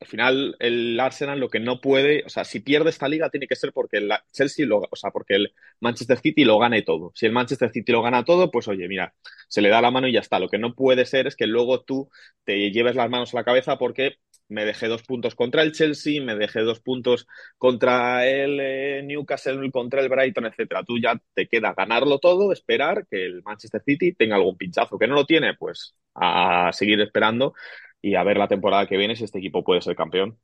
Al 0.00 0.06
final, 0.06 0.56
el 0.60 0.98
Arsenal 0.98 1.38
lo 1.38 1.50
que 1.50 1.60
no 1.60 1.78
puede, 1.80 2.24
o 2.24 2.30
sea, 2.30 2.44
si 2.44 2.60
pierde 2.60 2.88
esta 2.88 3.06
liga 3.06 3.28
tiene 3.28 3.46
que 3.46 3.54
ser 3.54 3.70
porque 3.72 3.98
el 3.98 4.10
Chelsea, 4.32 4.64
lo, 4.66 4.78
o 4.90 4.96
sea, 4.96 5.10
porque 5.10 5.34
el 5.34 5.52
Manchester 5.80 6.18
City 6.18 6.44
lo 6.44 6.58
gane 6.58 6.80
todo. 6.82 7.12
Si 7.14 7.26
el 7.26 7.32
Manchester 7.32 7.70
City 7.70 7.92
lo 7.92 8.00
gana 8.00 8.24
todo, 8.24 8.50
pues 8.50 8.66
oye, 8.68 8.88
mira, 8.88 9.12
se 9.48 9.60
le 9.60 9.68
da 9.68 9.82
la 9.82 9.90
mano 9.90 10.08
y 10.08 10.12
ya 10.12 10.20
está. 10.20 10.38
Lo 10.38 10.48
que 10.48 10.56
no 10.58 10.74
puede 10.74 11.04
ser 11.04 11.26
es 11.26 11.36
que 11.36 11.46
luego 11.46 11.82
tú 11.82 12.08
te 12.44 12.70
lleves 12.70 12.96
las 12.96 13.10
manos 13.10 13.34
a 13.34 13.36
la 13.38 13.44
cabeza 13.44 13.76
porque 13.76 14.16
me 14.48 14.64
dejé 14.64 14.88
dos 14.88 15.02
puntos 15.02 15.34
contra 15.34 15.62
el 15.62 15.72
Chelsea, 15.72 16.22
me 16.22 16.34
dejé 16.34 16.60
dos 16.62 16.80
puntos 16.80 17.26
contra 17.58 18.26
el 18.26 18.58
eh, 18.60 19.02
Newcastle, 19.04 19.70
contra 19.70 20.00
el 20.00 20.08
Brighton, 20.08 20.46
etcétera. 20.46 20.82
Tú 20.82 20.98
ya 20.98 21.20
te 21.34 21.46
queda 21.46 21.74
ganarlo 21.76 22.18
todo, 22.18 22.52
esperar 22.52 23.06
que 23.08 23.26
el 23.26 23.42
Manchester 23.42 23.82
City 23.84 24.14
tenga 24.14 24.36
algún 24.36 24.56
pinchazo. 24.56 24.98
Que 24.98 25.06
no 25.06 25.14
lo 25.14 25.26
tiene, 25.26 25.54
pues 25.54 25.94
a 26.14 26.70
seguir 26.72 27.00
esperando 27.00 27.54
y 28.02 28.14
a 28.14 28.24
ver 28.24 28.36
la 28.38 28.48
temporada 28.48 28.86
que 28.86 28.96
viene 28.96 29.16
si 29.16 29.24
este 29.24 29.38
equipo 29.38 29.64
puede 29.64 29.82
ser 29.82 29.96
campeón 29.96 30.38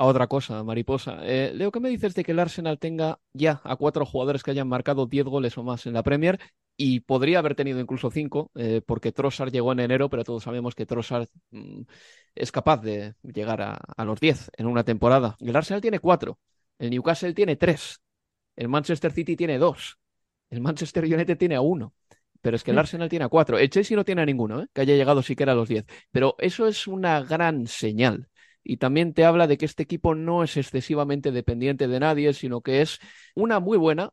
a 0.00 0.06
otra 0.06 0.28
cosa, 0.28 0.64
mariposa. 0.64 1.18
Eh, 1.24 1.52
Leo, 1.54 1.70
¿qué 1.70 1.78
me 1.78 1.90
dices 1.90 2.14
de 2.14 2.24
que 2.24 2.32
el 2.32 2.38
Arsenal 2.38 2.78
tenga 2.78 3.20
ya 3.34 3.60
a 3.64 3.76
cuatro 3.76 4.06
jugadores 4.06 4.42
que 4.42 4.50
hayan 4.50 4.66
marcado 4.66 5.04
10 5.04 5.26
goles 5.26 5.58
o 5.58 5.62
más 5.62 5.84
en 5.84 5.92
la 5.92 6.02
Premier? 6.02 6.40
Y 6.74 7.00
podría 7.00 7.40
haber 7.40 7.54
tenido 7.54 7.80
incluso 7.80 8.10
cinco, 8.10 8.50
eh, 8.54 8.80
porque 8.86 9.12
Trossard 9.12 9.52
llegó 9.52 9.72
en 9.72 9.80
enero, 9.80 10.08
pero 10.08 10.24
todos 10.24 10.42
sabemos 10.42 10.74
que 10.74 10.86
Trossard 10.86 11.28
mm, 11.50 11.82
es 12.34 12.50
capaz 12.50 12.78
de 12.78 13.14
llegar 13.22 13.60
a, 13.60 14.04
los 14.06 14.18
10 14.20 14.50
en 14.56 14.68
una 14.68 14.84
temporada. 14.84 15.36
El 15.38 15.54
Arsenal 15.54 15.82
tiene 15.82 15.98
cuatro, 15.98 16.38
el 16.78 16.88
Newcastle 16.88 17.34
tiene 17.34 17.56
tres, 17.56 18.00
el 18.56 18.68
Manchester 18.68 19.12
City 19.12 19.36
tiene 19.36 19.58
dos, 19.58 19.98
el 20.48 20.62
Manchester 20.62 21.04
United 21.04 21.36
tiene 21.36 21.58
uno. 21.58 21.92
Pero 22.40 22.56
es 22.56 22.64
que 22.64 22.70
el 22.70 22.76
mm. 22.76 22.80
Arsenal 22.80 23.08
tiene 23.08 23.24
a 23.24 23.28
cuatro. 23.28 23.58
El 23.58 23.70
Chelsea 23.70 23.96
no 23.96 24.04
tiene 24.04 24.22
a 24.22 24.26
ninguno, 24.26 24.62
¿eh? 24.62 24.66
que 24.72 24.80
haya 24.80 24.96
llegado 24.96 25.22
siquiera 25.22 25.52
a 25.52 25.54
los 25.54 25.68
10. 25.68 25.84
Pero 26.10 26.36
eso 26.38 26.66
es 26.66 26.86
una 26.86 27.22
gran 27.22 27.66
señal 27.66 28.28
y 28.62 28.76
también 28.76 29.14
te 29.14 29.24
habla 29.24 29.46
de 29.46 29.58
que 29.58 29.64
este 29.64 29.82
equipo 29.82 30.14
no 30.14 30.42
es 30.42 30.56
excesivamente 30.56 31.32
dependiente 31.32 31.88
de 31.88 32.00
nadie, 32.00 32.32
sino 32.34 32.60
que 32.60 32.82
es 32.82 32.98
una 33.34 33.60
muy 33.60 33.78
buena 33.78 34.10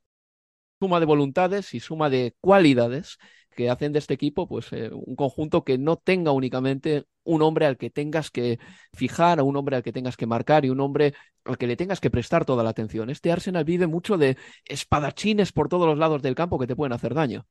suma 0.80 1.00
de 1.00 1.06
voluntades 1.06 1.74
y 1.74 1.80
suma 1.80 2.10
de 2.10 2.36
cualidades 2.40 3.18
que 3.56 3.70
hacen 3.70 3.92
de 3.92 4.00
este 4.00 4.13
equipo 4.13 4.48
pues 4.48 4.72
eh, 4.72 4.92
un 4.94 5.16
conjunto 5.16 5.63
que 5.63 5.78
no 5.80 5.98
tenga 5.98 6.32
únicamente 6.32 7.06
un 7.24 7.42
hombre 7.42 7.66
al 7.66 7.78
que 7.78 7.90
tengas 7.90 8.30
que 8.30 8.60
fijar, 8.94 9.40
a 9.40 9.44
un 9.44 9.58
hombre 9.58 9.76
al 9.78 9.84
que 9.84 9.92
tengas 9.92 10.16
que 10.16 10.28
marcar 10.28 10.63
y 10.63 10.70
un 10.70 10.80
hombre 10.80 11.13
al 11.44 11.58
que 11.58 11.68
le 11.68 11.76
tengas 11.76 12.00
que 12.00 12.12
prestar 12.12 12.46
toda 12.46 12.63
la 12.63 12.70
atención. 12.70 13.10
Este 13.10 13.32
Arsenal 13.32 13.66
vive 13.66 13.88
mucho 13.88 14.18
de 14.18 14.38
espadachines 14.66 15.52
por 15.52 15.70
todos 15.70 15.88
los 15.88 15.98
lados 15.98 16.22
del 16.22 16.36
campo 16.36 16.60
que 16.60 16.68
te 16.68 16.76
pueden 16.76 16.94
hacer 16.94 17.16
daño. 17.16 17.48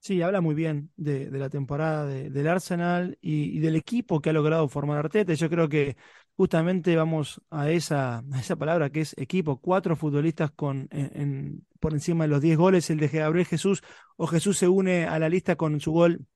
Sí, 0.00 0.22
habla 0.22 0.40
muy 0.40 0.54
bien 0.54 0.90
de, 0.96 1.28
la 1.30 1.50
temporada 1.50 2.06
del 2.06 2.48
Arsenal 2.48 3.18
y, 3.20 3.58
del 3.58 3.76
equipo 3.76 4.20
que 4.20 4.30
ha 4.30 4.32
logrado 4.32 4.68
formar 4.68 4.98
Arteta. 4.98 5.34
Yo 5.34 5.50
creo 5.50 5.68
que 5.68 5.96
justamente 6.36 6.96
vamos 6.96 7.42
a 7.50 7.70
esa, 7.70 8.22
esa 8.38 8.56
palabra 8.56 8.90
que 8.90 9.00
es 9.00 9.14
equipo. 9.18 9.60
Cuatro 9.60 9.96
futbolistas 9.96 10.50
con, 10.52 10.88
por 11.80 11.92
encima 11.92 12.24
de 12.24 12.28
los 12.28 12.40
10 12.40 12.56
goles. 12.56 12.88
El 12.90 13.00
de 13.00 13.08
Gabriel 13.08 13.46
Jesús 13.46 13.82
o 14.16 14.26
Jesús 14.26 14.56
se 14.56 14.68
une 14.68 15.06
a 15.06 15.18
la 15.18 15.28
lista 15.28 15.56
con 15.56 15.80
su 15.80 15.92
gol 15.92 16.26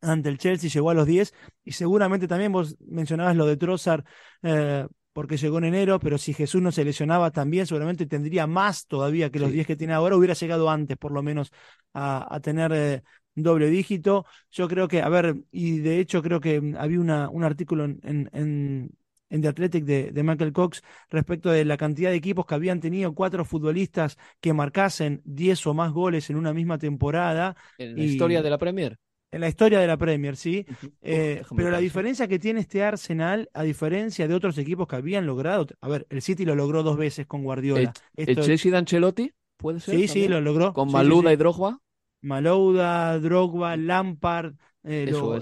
ante 0.00 0.28
el 0.28 0.38
Chelsea, 0.38 0.70
llegó 0.70 0.90
a 0.90 0.94
los 0.94 1.06
10. 1.06 1.34
Y 1.64 1.72
seguramente 1.72 2.26
también 2.26 2.52
vos 2.52 2.76
mencionabas 2.80 3.36
lo 3.36 3.46
de 3.46 3.56
Trossard. 3.56 4.04
Eh, 4.42 4.86
porque 5.16 5.38
llegó 5.38 5.56
en 5.56 5.64
enero, 5.64 5.98
pero 5.98 6.18
si 6.18 6.34
Jesús 6.34 6.60
no 6.60 6.70
se 6.70 6.84
lesionaba 6.84 7.30
también, 7.30 7.66
seguramente 7.66 8.04
tendría 8.04 8.46
más 8.46 8.86
todavía 8.86 9.30
que 9.30 9.38
los 9.38 9.50
10 9.50 9.66
que 9.66 9.74
tiene 9.74 9.94
ahora, 9.94 10.14
hubiera 10.14 10.34
llegado 10.34 10.68
antes 10.68 10.98
por 10.98 11.10
lo 11.10 11.22
menos 11.22 11.52
a, 11.94 12.38
tener 12.42 12.70
eh, 12.74 13.02
doble 13.34 13.70
dígito. 13.70 14.26
Yo 14.50 14.68
creo 14.68 14.88
que, 14.88 15.00
a 15.00 15.08
ver, 15.08 15.36
y 15.50 15.78
de 15.78 16.00
hecho 16.00 16.20
creo 16.20 16.38
que 16.38 16.60
mm, 16.60 16.76
había 16.76 17.00
una, 17.00 17.30
un 17.30 17.44
artículo 17.44 17.84
en, 17.86 17.98
en, 18.02 18.90
en 19.30 19.40
The 19.40 19.48
Athletic 19.48 19.84
de, 19.86 20.10
de, 20.12 20.22
Michael 20.22 20.52
Cox 20.52 20.82
respecto 21.08 21.48
de 21.48 21.64
la 21.64 21.78
cantidad 21.78 22.10
de 22.10 22.16
equipos 22.16 22.44
que 22.44 22.54
habían 22.54 22.80
tenido 22.80 23.14
cuatro 23.14 23.46
futbolistas 23.46 24.18
que 24.42 24.52
marcasen 24.52 25.22
10 25.24 25.66
o 25.66 25.72
más 25.72 25.92
goles 25.92 26.28
en 26.28 26.36
una 26.36 26.52
misma 26.52 26.76
temporada. 26.76 27.56
En 27.78 27.96
la 27.96 28.04
historia 28.04 28.42
de 28.42 28.50
la 28.50 28.58
Premier. 28.58 28.98
En 29.30 29.40
la 29.40 29.48
historia 29.48 29.80
de 29.80 29.86
la 29.86 29.96
Premier, 29.96 30.36
sí. 30.36 30.64
Eh, 31.02 31.42
pero 31.54 31.70
la 31.70 31.78
diferencia 31.78 32.28
que 32.28 32.38
tiene 32.38 32.60
este 32.60 32.82
Arsenal, 32.82 33.50
a 33.52 33.64
diferencia 33.64 34.28
de 34.28 34.34
otros 34.34 34.56
equipos 34.56 34.86
que 34.86 34.96
habían 34.96 35.26
logrado, 35.26 35.66
a 35.80 35.88
ver, 35.88 36.06
el 36.10 36.22
City 36.22 36.44
lo 36.44 36.54
logró 36.54 36.82
dos 36.82 36.96
veces 36.96 37.26
con 37.26 37.42
Guardiola. 37.42 37.92
¿El, 38.14 38.36
Chelsea 38.36 38.70
de 38.70 38.78
Ancelotti? 38.78 39.32
¿Puede 39.56 39.80
ser? 39.80 39.96
Sí, 39.96 40.08
sí, 40.08 40.28
lo 40.28 40.40
logró. 40.40 40.72
¿Con 40.72 40.92
Maluda 40.92 41.32
y 41.32 41.36
Drogba? 41.36 41.80
Malouda, 42.22 43.18
Drogba, 43.18 43.76
Lampard, 43.76 44.54
eh, 44.84 45.08
lo, 45.10 45.38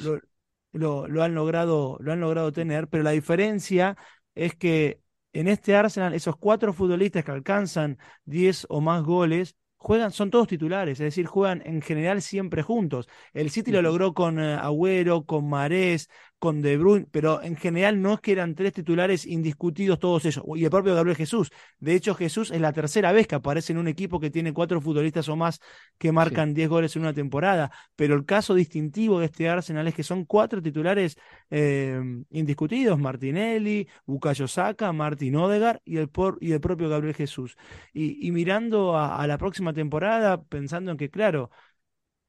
lo, 0.73 1.07
lo, 1.07 1.23
han 1.23 1.35
logrado, 1.35 1.97
lo 2.01 2.13
han 2.13 2.21
logrado 2.21 2.53
tener, 2.53 2.89
pero 2.89 3.03
la 3.03 3.13
diferencia 3.13 3.97
es 4.35 4.55
que 4.55 5.01
en 5.33 5.49
este 5.49 5.75
Arsenal, 5.75 6.15
esos 6.15 6.37
cuatro 6.37 6.73
futbolistas 6.73 7.25
que 7.25 7.33
alcanzan 7.33 7.99
10 8.25 8.67
o 8.69 8.81
más 8.81 9.03
goles, 9.03 9.57
juegan, 9.85 10.13
son 10.13 10.31
todos 10.31 10.49
titulares, 10.49 10.99
es 10.99 11.05
decir, 11.05 11.27
juegan 11.27 11.63
en 11.67 11.83
general 11.83 12.23
siempre 12.23 12.63
juntos. 12.63 13.07
El 13.35 13.51
City 13.51 13.71
lo 13.71 13.83
logró 13.83 14.15
con 14.15 14.39
eh, 14.41 14.55
Agüero, 14.55 15.27
con 15.27 15.47
Marés, 15.47 16.09
con 16.45 16.61
De 16.61 16.77
Bruyne, 16.77 17.07
pero 17.11 17.43
en 17.43 17.57
general 17.57 18.03
no 18.03 18.13
es 18.13 18.21
que 18.21 18.33
eran 18.33 18.55
tres 18.55 18.75
titulares 18.75 19.25
indiscutidos 19.25 19.99
todos 19.99 20.27
ellos. 20.27 20.45
Y 20.57 20.65
el 20.65 20.71
propio 20.71 20.95
Gabriel 20.95 21.17
Jesús. 21.17 21.51
De 21.79 21.95
hecho, 21.95 22.15
Jesús 22.15 22.51
es 22.51 22.61
la 22.61 22.75
tercera 22.75 23.13
vez 23.13 23.27
que 23.27 23.35
aparece 23.35 23.73
en 23.73 23.79
un 23.79 23.89
equipo 23.89 24.21
que 24.21 24.29
tiene 24.31 24.53
cuatro 24.53 24.79
futbolistas 24.83 25.27
o 25.31 25.37
más 25.37 25.59
que 25.97 26.13
marcan 26.13 26.53
diez 26.53 26.69
goles 26.69 26.95
en 26.97 27.03
una 27.03 27.15
temporada. 27.15 27.71
Pero 27.97 28.15
el 28.15 28.27
caso 28.27 28.53
distintivo 28.55 29.21
de 29.21 29.25
este 29.25 29.49
Arsenal 29.49 29.89
es 29.89 29.95
que 29.95 30.03
son 30.03 30.27
cuatro 30.27 30.61
titulares 30.61 31.17
eh, 31.49 31.99
indiscutidos: 32.29 32.99
Martinelli, 32.99 33.89
Bukayo 34.05 34.47
Saka, 34.47 34.93
Martin 34.93 35.37
Odegar 35.37 35.81
y 35.83 35.97
el, 35.97 36.11
y 36.41 36.53
el 36.53 36.61
propio 36.61 36.91
Gabriel 36.91 37.15
Jesús. 37.15 37.57
Y, 37.95 38.31
mirando 38.33 38.99
a 38.99 39.27
la 39.27 39.39
próxima 39.39 39.73
temporada, 39.73 40.43
pensando 40.43 40.91
en 40.91 40.99
que, 40.99 41.09
claro, 41.09 41.51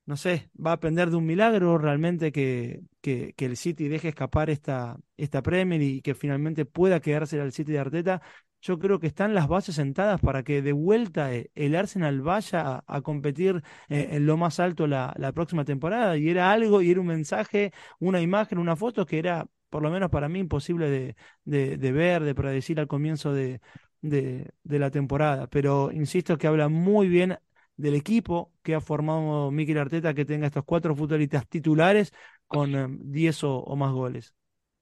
no 0.05 0.17
sé, 0.17 0.49
va 0.63 0.71
a 0.73 0.75
depender 0.75 1.09
de 1.09 1.15
un 1.15 1.25
milagro 1.25 1.77
realmente 1.77 2.31
que, 2.31 2.81
que, 3.01 3.33
el 3.37 3.57
City 3.57 3.87
deje 3.87 4.09
escapar 4.09 4.49
esta, 4.49 4.97
esta 5.17 5.41
Premier 5.41 5.81
y 5.81 6.01
que 6.01 6.13
finalmente 6.13 6.65
pueda 6.65 6.99
quedarse 6.99 7.41
al 7.41 7.51
City 7.51 7.73
de 7.73 7.79
Arteta. 7.79 8.21
Yo 8.61 8.79
creo 8.79 8.99
que 8.99 9.07
están 9.07 9.33
las 9.33 9.47
bases 9.47 9.75
sentadas 9.75 10.19
para 10.21 10.43
que 10.43 10.61
de 10.61 10.73
vuelta 10.73 11.33
eh, 11.33 11.51
el 11.55 11.75
Arsenal 11.75 12.21
vaya 12.21 12.83
a, 12.85 13.01
competir 13.01 13.63
eh, 13.89 14.09
en 14.11 14.25
lo 14.25 14.37
más 14.37 14.59
alto 14.59 14.87
la, 14.87 15.13
la, 15.17 15.31
próxima 15.33 15.65
temporada. 15.65 16.17
Y 16.17 16.29
era 16.29 16.51
algo, 16.51 16.81
y 16.81 16.91
era 16.91 17.01
un 17.01 17.07
mensaje, 17.07 17.71
una 17.99 18.21
imagen, 18.21 18.57
una 18.57 18.75
foto 18.75 19.05
que 19.05 19.19
era, 19.19 19.47
por 19.69 19.83
lo 19.83 19.91
menos 19.91 20.09
para 20.09 20.29
mí, 20.29 20.39
imposible 20.39 20.89
de, 20.89 21.15
de, 21.45 21.77
de 21.77 21.91
ver, 21.91 22.23
de 22.23 22.35
predecir 22.35 22.79
al 22.79 22.87
comienzo 22.87 23.33
de, 23.33 23.61
de, 24.01 24.51
de, 24.63 24.79
la 24.79 24.91
temporada. 24.91 25.47
Pero 25.47 25.91
insisto 25.91 26.37
que 26.37 26.47
habla 26.47 26.69
muy 26.69 27.07
bien 27.07 27.37
del 27.77 27.95
equipo 27.95 28.51
que 28.61 28.75
ha 28.75 28.81
formado 28.81 29.51
Mikel 29.51 29.77
Arteta 29.77 30.13
que 30.13 30.25
tenga 30.25 30.47
estos 30.47 30.63
cuatro 30.63 30.95
futbolistas 30.95 31.47
titulares 31.47 32.13
con 32.47 32.99
10 33.11 33.43
eh, 33.43 33.47
o, 33.47 33.75
más 33.75 33.91
goles. 33.91 34.33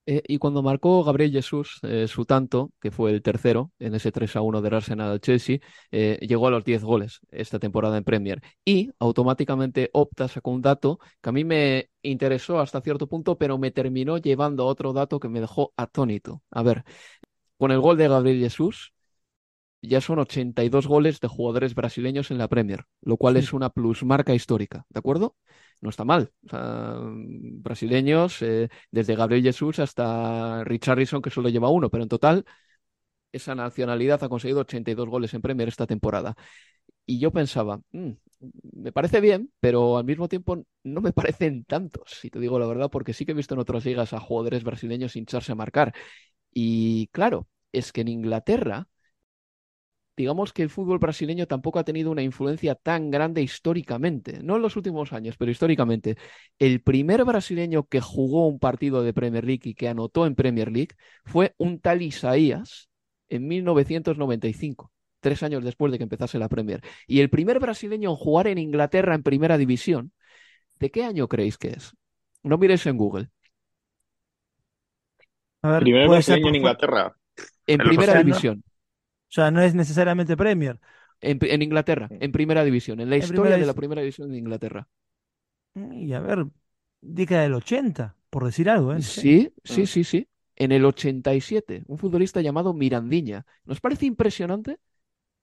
Eh, 0.05 0.21
y 0.27 0.37
cuando 0.37 0.61
marcó 0.61 1.01
Gabriel 1.03 1.31
Jesús 1.31 1.79
eh, 1.83 2.07
su 2.09 2.25
tanto, 2.25 2.73
que 2.81 2.91
fue 2.91 3.11
el 3.11 3.21
tercero 3.21 3.71
en 3.79 3.95
ese 3.95 4.11
3 4.11 4.35
a 4.35 4.41
1 4.41 4.61
del 4.61 4.73
Arsenal 4.73 5.11
al 5.11 5.21
Chelsea, 5.21 5.59
llegó 5.91 6.47
a 6.47 6.51
los 6.51 6.65
10 6.65 6.83
goles 6.83 7.21
esta 7.31 7.57
temporada 7.57 7.97
en 7.97 8.03
Premier. 8.03 8.41
Y 8.65 8.91
automáticamente 8.99 9.89
Opta 9.93 10.27
sacó 10.27 10.51
un 10.51 10.61
dato 10.61 10.99
que 11.21 11.29
a 11.29 11.31
mí 11.31 11.45
me 11.45 11.89
interesó 12.01 12.59
hasta 12.59 12.81
cierto 12.81 13.07
punto, 13.07 13.37
pero 13.37 13.57
me 13.57 13.71
terminó 13.71 14.17
llevando 14.17 14.63
a 14.63 14.67
otro 14.67 14.91
dato 14.91 15.19
que 15.21 15.29
me 15.29 15.39
dejó 15.39 15.73
atónito. 15.77 16.43
A 16.51 16.63
ver, 16.63 16.83
con 17.57 17.71
el 17.71 17.79
gol 17.79 17.97
de 17.97 18.09
Gabriel 18.09 18.39
Jesús, 18.39 18.92
ya 19.89 20.01
son 20.01 20.19
82 20.19 20.87
goles 20.87 21.19
de 21.19 21.27
jugadores 21.27 21.75
brasileños 21.75 22.31
en 22.31 22.37
la 22.37 22.47
Premier, 22.47 22.85
lo 23.01 23.17
cual 23.17 23.37
es 23.37 23.53
una 23.53 23.69
plusmarca 23.69 24.33
histórica, 24.33 24.85
¿de 24.89 24.99
acuerdo? 24.99 25.35
No 25.81 25.89
está 25.89 26.05
mal. 26.05 26.31
brasileños, 27.61 28.41
eh, 28.41 28.69
desde 28.91 29.15
Gabriel 29.15 29.43
Jesús 29.43 29.79
hasta 29.79 30.63
Richarlison, 30.63 31.21
que 31.21 31.29
solo 31.29 31.49
lleva 31.49 31.69
uno, 31.69 31.89
pero 31.89 32.03
en 32.03 32.09
total 32.09 32.45
esa 33.33 33.55
nacionalidad 33.55 34.23
ha 34.23 34.29
conseguido 34.29 34.61
82 34.61 35.09
goles 35.09 35.33
en 35.33 35.41
Premier 35.41 35.67
esta 35.67 35.87
temporada. 35.87 36.35
Y 37.05 37.19
yo 37.19 37.31
pensaba, 37.31 37.81
mm, 37.91 38.11
me 38.73 38.91
parece 38.91 39.21
bien, 39.21 39.51
pero 39.59 39.97
al 39.97 40.05
mismo 40.05 40.27
tiempo 40.29 40.63
no 40.83 41.01
me 41.01 41.11
parecen 41.13 41.65
tantos, 41.65 42.03
si 42.21 42.29
te 42.29 42.39
digo 42.39 42.59
la 42.59 42.67
verdad, 42.67 42.89
porque 42.89 43.13
sí 43.13 43.25
que 43.25 43.31
he 43.33 43.35
visto 43.35 43.55
en 43.55 43.59
otras 43.61 43.85
ligas 43.85 44.13
a 44.13 44.19
jugadores 44.19 44.63
brasileños 44.63 45.15
hincharse 45.15 45.51
a 45.51 45.55
marcar. 45.55 45.93
Y 46.53 47.07
claro, 47.07 47.47
es 47.71 47.91
que 47.91 48.01
en 48.01 48.09
Inglaterra 48.09 48.87
digamos 50.15 50.53
que 50.53 50.61
el 50.61 50.69
fútbol 50.69 50.99
brasileño 50.99 51.47
tampoco 51.47 51.79
ha 51.79 51.83
tenido 51.83 52.11
una 52.11 52.21
influencia 52.21 52.75
tan 52.75 53.09
grande 53.09 53.41
históricamente, 53.41 54.41
no 54.43 54.55
en 54.55 54.61
los 54.61 54.75
últimos 54.75 55.13
años, 55.13 55.35
pero 55.37 55.51
históricamente. 55.51 56.17
El 56.59 56.81
primer 56.81 57.25
brasileño 57.25 57.87
que 57.87 58.01
jugó 58.01 58.47
un 58.47 58.59
partido 58.59 59.03
de 59.03 59.13
Premier 59.13 59.43
League 59.43 59.69
y 59.69 59.73
que 59.73 59.87
anotó 59.87 60.25
en 60.25 60.35
Premier 60.35 60.71
League 60.71 60.95
fue 61.25 61.53
un 61.57 61.79
tal 61.79 62.01
Isaías 62.01 62.89
en 63.29 63.47
1995, 63.47 64.91
tres 65.19 65.41
años 65.41 65.63
después 65.63 65.91
de 65.91 65.97
que 65.97 66.03
empezase 66.03 66.37
la 66.37 66.49
Premier. 66.49 66.81
Y 67.07 67.21
el 67.21 67.29
primer 67.29 67.59
brasileño 67.59 68.11
en 68.11 68.15
jugar 68.15 68.47
en 68.47 68.59
Inglaterra 68.59 69.15
en 69.15 69.23
primera 69.23 69.57
división, 69.57 70.11
¿de 70.79 70.91
qué 70.91 71.03
año 71.03 71.27
creéis 71.27 71.57
que 71.57 71.69
es? 71.69 71.95
No 72.43 72.57
miréis 72.57 72.85
en 72.85 72.97
Google. 72.97 73.29
primer 75.61 76.07
brasileño 76.07 76.49
en 76.49 76.55
Inglaterra. 76.55 77.15
En, 77.65 77.79
primera 77.79 78.17
división. 78.19 78.63
O 79.33 79.35
sea, 79.35 79.49
no 79.49 79.61
es 79.61 79.73
necesariamente 79.73 80.37
Premier. 80.37 80.79
En, 81.19 81.61
Inglaterra, 81.63 82.07
en 82.11 82.31
primera 82.31 82.63
división, 82.63 82.99
en 82.99 83.09
la 83.09 83.17
historia 83.17 83.57
de 83.57 83.65
la 83.65 83.73
primera 83.73 84.01
división 84.01 84.29
de 84.29 84.37
Inglaterra. 84.37 84.87
Y 85.73 86.13
a 86.13 86.19
ver, 86.19 86.45
década 87.01 87.41
del 87.41 87.55
80, 87.55 88.15
por 88.29 88.45
decir 88.45 88.69
algo, 88.69 88.93
¿eh? 88.93 89.01
Sí, 89.01 89.51
sí, 89.63 89.87
sí, 89.87 90.03
sí. 90.03 90.27
En 90.55 90.71
el 90.71 90.85
87, 90.85 91.81
un 91.87 91.97
futbolista 91.97 92.41
llamado 92.41 92.75
Mirandiña. 92.75 93.43
¿Nos 93.65 93.81
parece 93.81 94.05
impresionante? 94.05 94.77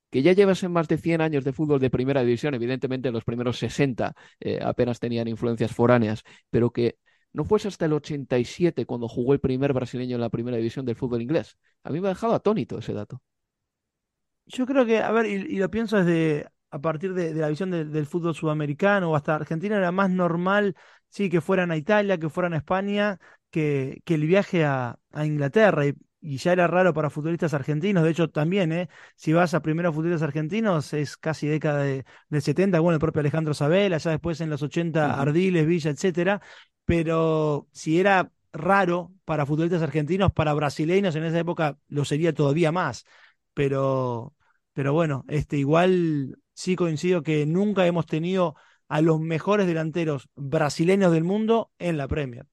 que 0.08 0.22
ya 0.22 0.32
llevasen 0.32 0.72
más 0.72 0.88
de 0.88 0.98
100 0.98 1.20
años 1.20 1.44
de 1.44 1.52
fútbol 1.52 1.78
de 1.78 1.88
primera 1.88 2.22
división, 2.22 2.54
evidentemente 2.54 3.12
los 3.12 3.22
primeros 3.22 3.58
60 3.58 4.16
eh, 4.40 4.58
apenas 4.60 4.98
tenían 4.98 5.28
influencias 5.28 5.72
foráneas, 5.72 6.24
pero 6.50 6.70
que 6.70 6.98
no 7.32 7.44
fuese 7.44 7.68
hasta 7.68 7.86
el 7.86 7.92
87 7.92 8.86
cuando 8.86 9.08
jugó 9.08 9.34
el 9.34 9.40
primer 9.40 9.72
brasileño 9.72 10.16
en 10.16 10.20
la 10.20 10.28
primera 10.28 10.56
división 10.56 10.84
del 10.84 10.96
fútbol 10.96 11.22
inglés. 11.22 11.58
A 11.84 11.90
mí 11.90 12.00
me 12.00 12.08
ha 12.08 12.10
dejado 12.10 12.34
atónito 12.34 12.78
ese 12.78 12.92
dato. 12.92 13.22
Yo 14.46 14.66
creo 14.66 14.84
que, 14.84 14.98
a 14.98 15.10
ver, 15.12 15.26
y, 15.26 15.56
lo 15.58 15.70
pienso 15.70 15.96
desde 16.02 16.48
a 16.70 16.80
partir 16.80 17.14
de, 17.14 17.34
la 17.34 17.48
visión 17.48 17.70
del 17.70 18.06
fútbol 18.06 18.34
sudamericano 18.34 19.10
o 19.10 19.16
hasta 19.16 19.34
Argentina, 19.34 19.76
era 19.76 19.92
más 19.92 20.10
normal, 20.10 20.76
sí, 21.08 21.28
que 21.28 21.40
fueran 21.40 21.70
a 21.70 21.76
Italia, 21.76 22.18
que 22.18 22.28
fueran 22.28 22.54
a 22.54 22.58
España, 22.58 23.18
que, 23.50 24.02
que 24.04 24.14
el 24.14 24.26
viaje 24.26 24.64
a, 24.64 24.98
Inglaterra. 25.24 25.86
Y, 25.86 26.36
ya 26.36 26.52
era 26.52 26.66
raro 26.66 26.92
para 26.92 27.08
futbolistas 27.08 27.54
argentinos, 27.54 28.04
de 28.04 28.10
hecho 28.10 28.28
también, 28.28 28.72
¿eh? 28.72 28.88
si 29.16 29.32
vas 29.32 29.54
a 29.54 29.62
primeros 29.62 29.94
futbolistas 29.94 30.22
argentinos, 30.22 30.92
es 30.92 31.16
casi 31.16 31.48
década 31.48 31.82
de, 31.82 32.04
del 32.28 32.42
70, 32.42 32.78
bueno, 32.80 32.96
el 32.96 33.00
propio 33.00 33.20
Alejandro 33.20 33.54
Sabela, 33.54 33.96
ya 33.96 34.10
después 34.10 34.38
en 34.42 34.50
los 34.50 34.62
80 34.62 35.18
Ardiles, 35.18 35.66
Villa, 35.66 35.90
etcétera, 35.90 36.42
pero 36.84 37.68
si 37.72 37.98
era 37.98 38.30
raro 38.52 39.12
para 39.24 39.46
futbolistas 39.46 39.80
argentinos, 39.80 40.30
para 40.32 40.52
brasileños 40.52 41.16
en 41.16 41.24
esa 41.24 41.38
época 41.38 41.78
lo 41.88 42.04
sería 42.04 42.34
todavía 42.34 42.70
más, 42.70 43.06
pero 43.54 44.34
pero 44.72 44.92
bueno, 44.92 45.24
este, 45.28 45.58
igual 45.58 46.38
sí 46.54 46.76
coincido 46.76 47.22
que 47.22 47.44
nunca 47.46 47.86
hemos 47.86 48.06
tenido 48.06 48.54
a 48.88 49.00
los 49.00 49.20
mejores 49.20 49.66
delanteros 49.66 50.28
brasileños 50.34 51.12
del 51.12 51.24
mundo 51.24 51.70
en 51.78 51.96
la 51.96 52.08
Premier. 52.08 52.46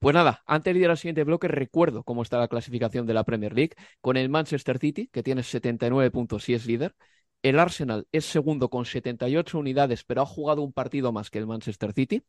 Pues 0.00 0.14
nada, 0.14 0.42
antes 0.46 0.74
de 0.74 0.80
ir 0.80 0.90
al 0.90 0.98
siguiente 0.98 1.24
bloque, 1.24 1.48
recuerdo 1.48 2.02
cómo 2.02 2.22
está 2.22 2.38
la 2.38 2.48
clasificación 2.48 3.06
de 3.06 3.14
la 3.14 3.24
Premier 3.24 3.54
League, 3.54 3.74
con 4.00 4.16
el 4.16 4.28
Manchester 4.28 4.78
City, 4.78 5.08
que 5.12 5.22
tiene 5.22 5.42
79 5.42 6.10
puntos 6.10 6.48
y 6.48 6.54
es 6.54 6.66
líder. 6.66 6.94
El 7.42 7.58
Arsenal 7.58 8.06
es 8.12 8.24
segundo 8.24 8.70
con 8.70 8.84
78 8.84 9.58
unidades, 9.58 10.04
pero 10.04 10.22
ha 10.22 10.26
jugado 10.26 10.62
un 10.62 10.72
partido 10.72 11.12
más 11.12 11.30
que 11.30 11.38
el 11.38 11.46
Manchester 11.46 11.92
City. 11.92 12.24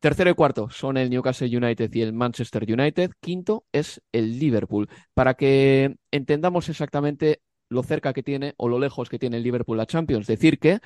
Tercero 0.00 0.30
y 0.30 0.34
cuarto 0.34 0.68
son 0.70 0.96
el 0.98 1.10
Newcastle 1.10 1.56
United 1.56 1.92
y 1.92 2.02
el 2.02 2.12
Manchester 2.12 2.64
United. 2.68 3.10
Quinto 3.20 3.64
es 3.72 4.02
el 4.12 4.38
Liverpool. 4.38 4.88
Para 5.14 5.34
que 5.34 5.96
entendamos 6.10 6.68
exactamente 6.68 7.40
lo 7.68 7.82
cerca 7.82 8.12
que 8.12 8.22
tiene 8.22 8.54
o 8.58 8.68
lo 8.68 8.78
lejos 8.78 9.08
que 9.08 9.18
tiene 9.18 9.38
el 9.38 9.42
Liverpool 9.42 9.80
a 9.80 9.86
Champions. 9.86 10.26
Decir 10.26 10.58
que 10.58 10.80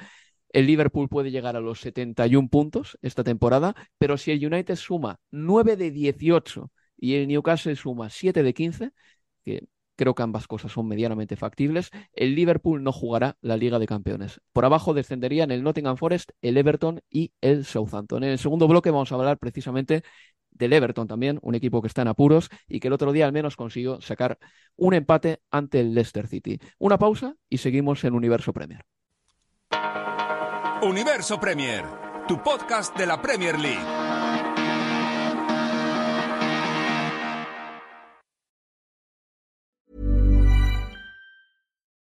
el 0.52 0.66
Liverpool 0.66 1.08
puede 1.08 1.30
llegar 1.30 1.56
a 1.56 1.60
los 1.60 1.80
71 1.80 2.48
puntos 2.48 2.98
esta 3.02 3.24
temporada, 3.24 3.74
pero 3.98 4.16
si 4.16 4.32
el 4.32 4.44
United 4.44 4.76
suma 4.76 5.18
9 5.30 5.76
de 5.76 5.90
18 5.90 6.70
y 6.96 7.14
el 7.14 7.28
Newcastle 7.28 7.76
suma 7.76 8.10
7 8.10 8.42
de 8.42 8.54
15, 8.54 8.90
que 9.44 9.64
Creo 10.00 10.14
que 10.14 10.22
ambas 10.22 10.46
cosas 10.46 10.72
son 10.72 10.88
medianamente 10.88 11.36
factibles. 11.36 11.90
El 12.14 12.34
Liverpool 12.34 12.82
no 12.82 12.90
jugará 12.90 13.36
la 13.42 13.58
Liga 13.58 13.78
de 13.78 13.86
Campeones. 13.86 14.40
Por 14.54 14.64
abajo 14.64 14.94
descenderían 14.94 15.50
el 15.50 15.62
Nottingham 15.62 15.98
Forest, 15.98 16.30
el 16.40 16.56
Everton 16.56 17.02
y 17.10 17.34
el 17.42 17.66
Southampton. 17.66 18.24
En 18.24 18.30
el 18.30 18.38
segundo 18.38 18.66
bloque 18.66 18.90
vamos 18.90 19.12
a 19.12 19.16
hablar 19.16 19.36
precisamente 19.36 20.02
del 20.52 20.72
Everton 20.72 21.06
también, 21.06 21.38
un 21.42 21.54
equipo 21.54 21.82
que 21.82 21.88
está 21.88 22.00
en 22.00 22.08
apuros 22.08 22.48
y 22.66 22.80
que 22.80 22.88
el 22.88 22.94
otro 22.94 23.12
día 23.12 23.26
al 23.26 23.34
menos 23.34 23.56
consiguió 23.56 24.00
sacar 24.00 24.38
un 24.74 24.94
empate 24.94 25.42
ante 25.50 25.80
el 25.80 25.92
Leicester 25.92 26.26
City. 26.26 26.58
Una 26.78 26.96
pausa 26.98 27.34
y 27.50 27.58
seguimos 27.58 28.02
en 28.04 28.14
Universo 28.14 28.54
Premier. 28.54 28.86
Universo 30.80 31.38
Premier, 31.38 31.84
tu 32.26 32.42
podcast 32.42 32.96
de 32.96 33.06
la 33.06 33.20
Premier 33.20 33.58
League. 33.58 33.99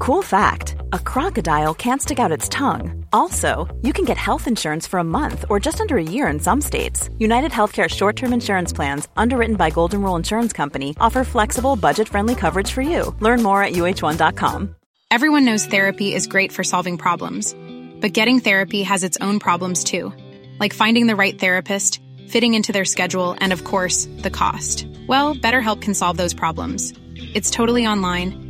Cool 0.00 0.22
fact, 0.22 0.76
a 0.94 0.98
crocodile 0.98 1.74
can't 1.74 2.00
stick 2.00 2.18
out 2.18 2.32
its 2.32 2.48
tongue. 2.48 3.04
Also, 3.12 3.68
you 3.82 3.92
can 3.92 4.06
get 4.06 4.16
health 4.16 4.46
insurance 4.46 4.86
for 4.86 4.98
a 4.98 5.04
month 5.04 5.44
or 5.50 5.60
just 5.60 5.78
under 5.78 5.98
a 5.98 6.02
year 6.02 6.26
in 6.28 6.40
some 6.40 6.62
states. 6.62 7.10
United 7.18 7.52
Healthcare 7.52 7.86
short-term 7.86 8.32
insurance 8.32 8.72
plans, 8.72 9.08
underwritten 9.14 9.56
by 9.56 9.68
Golden 9.68 10.00
Rule 10.00 10.16
Insurance 10.16 10.54
Company, 10.54 10.96
offer 10.98 11.22
flexible, 11.22 11.76
budget-friendly 11.76 12.34
coverage 12.34 12.72
for 12.72 12.80
you. 12.80 13.14
Learn 13.20 13.42
more 13.42 13.62
at 13.62 13.74
uh1.com. 13.74 14.74
Everyone 15.10 15.44
knows 15.44 15.66
therapy 15.66 16.14
is 16.14 16.28
great 16.28 16.52
for 16.52 16.64
solving 16.64 16.96
problems, 16.96 17.54
but 18.00 18.14
getting 18.14 18.40
therapy 18.40 18.82
has 18.84 19.04
its 19.04 19.18
own 19.20 19.38
problems 19.38 19.84
too, 19.84 20.14
like 20.58 20.72
finding 20.72 21.08
the 21.08 21.16
right 21.16 21.38
therapist, 21.38 22.00
fitting 22.26 22.54
into 22.54 22.72
their 22.72 22.86
schedule, 22.86 23.36
and 23.38 23.52
of 23.52 23.64
course, 23.64 24.08
the 24.22 24.30
cost. 24.30 24.86
Well, 25.06 25.34
BetterHelp 25.34 25.82
can 25.82 25.92
solve 25.92 26.16
those 26.16 26.32
problems. 26.32 26.94
It's 27.34 27.50
totally 27.50 27.86
online 27.86 28.49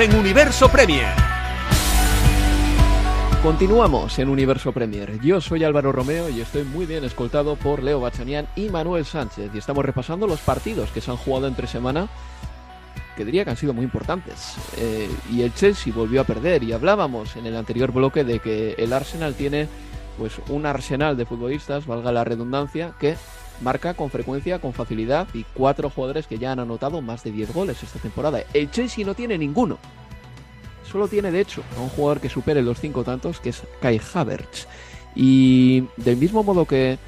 en 0.00 0.14
Universo 0.16 0.70
Premier. 0.70 1.12
Continuamos 3.42 4.18
en 4.18 4.30
Universo 4.30 4.72
Premier. 4.72 5.20
Yo 5.20 5.42
soy 5.42 5.62
Álvaro 5.62 5.92
Romeo 5.92 6.30
y 6.30 6.40
estoy 6.40 6.64
muy 6.64 6.86
bien 6.86 7.04
escoltado 7.04 7.56
por 7.56 7.82
Leo 7.82 8.00
Bachanian 8.00 8.48
y 8.56 8.70
Manuel 8.70 9.04
Sánchez. 9.04 9.50
Y 9.52 9.58
estamos 9.58 9.84
repasando 9.84 10.26
los 10.26 10.40
partidos 10.40 10.90
que 10.90 11.02
se 11.02 11.10
han 11.10 11.18
jugado 11.18 11.48
entre 11.48 11.66
semana, 11.66 12.08
que 13.14 13.26
diría 13.26 13.44
que 13.44 13.50
han 13.50 13.58
sido 13.58 13.74
muy 13.74 13.84
importantes. 13.84 14.54
Eh, 14.78 15.10
y 15.30 15.42
el 15.42 15.52
Chelsea 15.52 15.92
volvió 15.92 16.22
a 16.22 16.24
perder. 16.24 16.62
Y 16.62 16.72
hablábamos 16.72 17.36
en 17.36 17.44
el 17.44 17.56
anterior 17.56 17.92
bloque 17.92 18.24
de 18.24 18.38
que 18.38 18.76
el 18.78 18.94
Arsenal 18.94 19.34
tiene 19.34 19.68
pues 20.16 20.40
un 20.48 20.64
arsenal 20.64 21.16
de 21.18 21.26
futbolistas, 21.26 21.86
valga 21.86 22.10
la 22.10 22.24
redundancia, 22.24 22.94
que 22.98 23.16
marca 23.60 23.94
con 23.94 24.10
frecuencia, 24.10 24.58
con 24.58 24.72
facilidad 24.72 25.28
y 25.34 25.44
cuatro 25.54 25.90
jugadores 25.90 26.26
que 26.26 26.38
ya 26.38 26.52
han 26.52 26.60
anotado 26.60 27.00
más 27.02 27.22
de 27.24 27.32
10 27.32 27.52
goles 27.52 27.82
esta 27.82 27.98
temporada. 27.98 28.42
El 28.54 28.70
Chelsea 28.70 29.04
no 29.04 29.14
tiene 29.14 29.38
ninguno. 29.38 29.78
Solo 30.90 31.08
tiene, 31.08 31.30
de 31.30 31.40
hecho, 31.40 31.62
a 31.76 31.80
un 31.80 31.88
jugador 31.88 32.20
que 32.20 32.28
supere 32.28 32.62
los 32.62 32.80
cinco 32.80 33.04
tantos, 33.04 33.38
que 33.40 33.50
es 33.50 33.62
Kai 33.80 34.00
Havertz. 34.12 34.66
Y 35.14 35.84
del 35.96 36.16
mismo 36.16 36.42
modo 36.42 36.64
que 36.64 36.98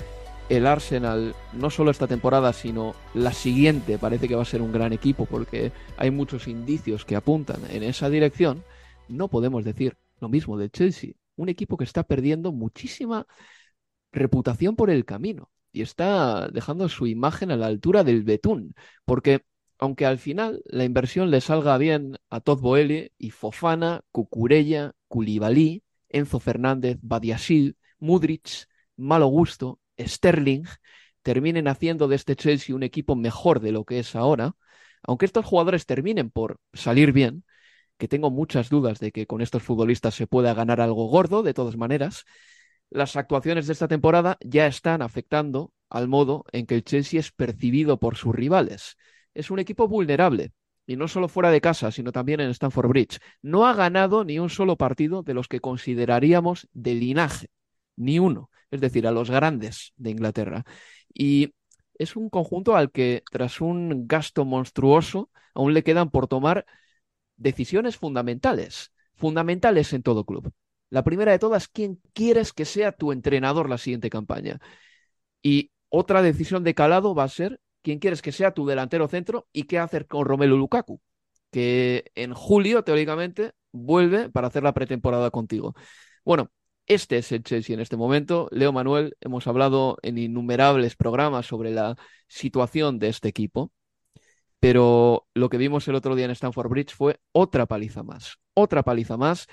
el 0.49 0.67
Arsenal, 0.67 1.35
no 1.53 1.71
solo 1.71 1.91
esta 1.91 2.07
temporada, 2.07 2.53
sino 2.53 2.95
la 3.15 3.33
siguiente, 3.33 3.99
parece 3.99 4.29
que 4.29 4.37
va 4.37 4.43
a 4.43 4.47
ser 4.47 4.63
un 4.63 4.73
gran 4.73 4.93
equipo 4.93 5.25
porque 5.27 5.73
hay 5.97 6.11
muchos 6.11 6.47
indicios 6.47 7.05
que 7.05 7.17
apuntan 7.17 7.63
en 7.71 7.83
esa 7.83 8.11
dirección, 8.11 8.63
no 9.09 9.29
podemos 9.29 9.65
decir 9.65 9.97
lo 10.21 10.29
mismo 10.29 10.59
del 10.59 10.71
Chelsea. 10.71 11.13
Un 11.37 11.49
equipo 11.49 11.77
que 11.77 11.85
está 11.85 12.03
perdiendo 12.03 12.53
muchísima 12.53 13.27
reputación 14.13 14.77
por 14.77 14.91
el 14.91 15.05
camino 15.05 15.51
y 15.73 15.83
está 15.83 16.49
dejando 16.49 16.89
su 16.89 17.07
imagen 17.07 17.51
a 17.51 17.57
la 17.57 17.67
altura 17.67 18.05
del 18.05 18.23
betún, 18.23 18.75
porque 19.05 19.45
aunque 19.79 20.07
al 20.07 20.19
final 20.19 20.63
la 20.67 20.85
inversión 20.85 21.31
le 21.31 21.41
salga 21.41 21.77
bien 21.79 22.17
a 22.31 22.41
Todd 22.41 22.63
y 23.19 23.31
Fofana, 23.31 24.03
Cucurella, 24.13 24.93
Koulibaly, 25.09 25.83
Enzo 26.09 26.39
Fernández, 26.39 26.99
Badiashil, 27.03 27.77
Mudrich, 27.99 28.67
Malo 28.97 29.27
Gusto, 29.27 29.81
Sterling, 29.99 30.65
terminen 31.23 31.69
haciendo 31.69 32.09
de 32.09 32.17
este 32.17 32.37
Chelsea 32.37 32.77
un 32.77 32.83
equipo 32.83 33.17
mejor 33.17 33.61
de 33.61 33.73
lo 33.73 33.85
que 33.85 33.99
es 33.99 34.15
ahora, 34.15 34.55
aunque 35.03 35.27
estos 35.27 35.45
jugadores 35.45 35.87
terminen 35.87 36.31
por 36.31 36.59
salir 36.73 37.13
bien, 37.13 37.45
que 37.99 38.09
tengo 38.09 38.31
muchas 38.31 38.69
dudas 38.69 39.01
de 39.01 39.13
que 39.13 39.27
con 39.27 39.41
estos 39.41 39.63
futbolistas 39.63 40.15
se 40.15 40.27
pueda 40.27 40.55
ganar 40.55 40.81
algo 40.81 41.09
gordo, 41.09 41.43
de 41.43 41.55
todas 41.55 41.77
maneras, 41.77 42.25
las 42.93 43.17
actuaciones 43.17 43.67
de 43.67 43.73
esta 43.73 43.89
temporada 43.89 44.37
ya 44.41 44.67
están 44.67 45.03
afectando 45.03 45.73
al 45.89 46.09
modo 46.09 46.45
en 46.53 46.67
que 46.67 46.75
el 46.75 46.85
Chelsea 46.85 47.21
es 47.21 47.33
percibido 47.33 47.99
por 47.99 48.17
sus 48.17 48.35
rivales. 48.35 48.97
Es 49.35 49.51
un 49.51 49.59
equipo 49.59 49.89
vulnerable, 49.89 50.53
y 50.87 50.97
no 50.97 51.09
solo 51.09 51.29
fuera 51.29 51.51
de 51.51 51.61
casa, 51.61 51.91
sino 51.91 52.13
también 52.13 52.41
en 52.41 52.51
Stamford 52.51 52.89
Bridge. 52.89 53.19
No 53.41 53.67
ha 53.67 53.75
ganado 53.75 54.25
ni 54.25 54.39
un 54.39 54.51
solo 54.51 54.77
partido 54.77 55.23
de 55.23 55.35
los 55.35 55.49
que 55.49 55.61
consideraríamos 55.61 56.69
de 56.73 56.95
linaje, 56.95 57.49
ni 57.97 58.19
uno, 58.19 58.51
es 58.71 58.81
decir, 58.81 59.07
a 59.07 59.13
los 59.13 59.31
grandes 59.31 59.93
de 59.97 60.11
Inglaterra. 60.11 60.65
Y 61.13 61.55
es 61.99 62.17
un 62.17 62.31
conjunto 62.31 62.77
al 62.77 62.91
que, 62.91 63.23
tras 63.31 63.61
un 63.61 64.07
gasto 64.07 64.45
monstruoso, 64.45 65.31
aún 65.55 65.75
le 65.75 65.83
quedan 65.83 66.11
por 66.11 66.27
tomar 66.27 66.67
decisiones 67.37 67.97
fundamentales, 67.97 68.93
fundamentales 69.15 69.93
en 69.93 70.03
todo 70.03 70.25
club. 70.25 70.53
La 70.93 71.03
primera 71.05 71.33
de 71.33 71.39
todas, 71.39 71.69
¿quién 71.69 72.03
quieres 72.13 72.53
que 72.53 72.67
sea 72.67 72.93
tu 72.93 73.13
entrenador 73.13 73.71
la 73.71 73.79
siguiente 73.79 74.11
campaña? 74.11 74.61
Y 75.41 75.71
otra 75.89 76.21
decisión 76.21 76.65
de 76.65 76.75
calado 76.75 77.15
va 77.15 77.25
a 77.25 77.29
ser 77.29 77.61
quién 77.81 77.99
quieres 77.99 78.21
que 78.21 78.31
sea 78.31 78.53
tu 78.53 78.67
delantero 78.67 79.09
centro 79.09 79.49
y 79.55 79.63
qué 79.63 79.79
hacer 79.79 80.07
con 80.07 80.27
Romelu 80.27 80.59
Lukaku, 80.59 81.01
que 81.51 82.13
en 82.15 82.35
julio, 82.35 82.85
teóricamente, 82.85 83.53
vuelve 83.73 84.29
para 84.29 84.49
hacer 84.49 84.65
la 84.65 84.75
pretemporada 84.75 85.31
contigo. 85.31 85.75
Bueno, 86.27 86.51
este 86.87 87.17
es 87.17 87.33
el 87.33 87.43
Chelsea 87.43 87.73
en 87.73 87.81
este 87.81 87.97
momento. 87.97 88.49
Leo 88.51 88.71
Manuel, 88.71 89.17
hemos 89.23 89.47
hablado 89.47 89.97
en 90.03 90.19
innumerables 90.19 90.95
programas 90.95 91.47
sobre 91.47 91.71
la 91.71 91.97
situación 92.29 92.99
de 92.99 93.09
este 93.09 93.29
equipo, 93.29 93.73
pero 94.61 95.27
lo 95.33 95.49
que 95.49 95.57
vimos 95.57 95.89
el 95.89 95.95
otro 95.95 96.17
día 96.17 96.27
en 96.27 96.33
Stamford 96.33 96.69
Bridge 96.69 96.95
fue 96.95 97.19
otra 97.33 97.65
paliza 97.65 98.03
más, 98.03 98.37
otra 98.53 98.83
paliza 98.83 99.17
más 99.17 99.49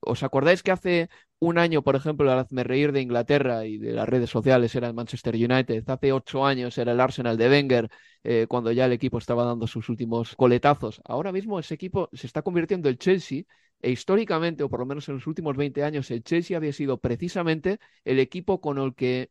¿Os 0.00 0.22
acordáis 0.22 0.62
que 0.62 0.70
hace 0.70 1.08
un 1.40 1.58
año, 1.58 1.82
por 1.82 1.96
ejemplo, 1.96 2.32
el 2.32 2.38
hazme 2.38 2.64
reír 2.64 2.92
de 2.92 3.00
Inglaterra 3.02 3.66
y 3.66 3.78
de 3.78 3.92
las 3.92 4.08
redes 4.08 4.30
sociales 4.30 4.74
era 4.74 4.88
el 4.88 4.94
Manchester 4.94 5.34
United? 5.34 5.88
Hace 5.88 6.12
ocho 6.12 6.46
años 6.46 6.78
era 6.78 6.92
el 6.92 7.00
Arsenal 7.00 7.36
de 7.36 7.48
Wenger, 7.48 7.90
eh, 8.24 8.46
cuando 8.48 8.72
ya 8.72 8.86
el 8.86 8.92
equipo 8.92 9.18
estaba 9.18 9.44
dando 9.44 9.66
sus 9.66 9.88
últimos 9.88 10.34
coletazos. 10.36 11.00
Ahora 11.04 11.32
mismo 11.32 11.58
ese 11.58 11.74
equipo 11.74 12.08
se 12.12 12.26
está 12.26 12.42
convirtiendo 12.42 12.88
en 12.88 12.94
el 12.94 12.98
Chelsea 12.98 13.42
e 13.80 13.90
históricamente, 13.90 14.62
o 14.64 14.68
por 14.68 14.80
lo 14.80 14.86
menos 14.86 15.08
en 15.08 15.16
los 15.16 15.26
últimos 15.26 15.56
20 15.56 15.84
años, 15.84 16.10
el 16.10 16.22
Chelsea 16.22 16.56
había 16.56 16.72
sido 16.72 16.98
precisamente 16.98 17.78
el 18.04 18.18
equipo 18.18 18.60
con 18.60 18.78
el 18.78 18.94
que 18.94 19.30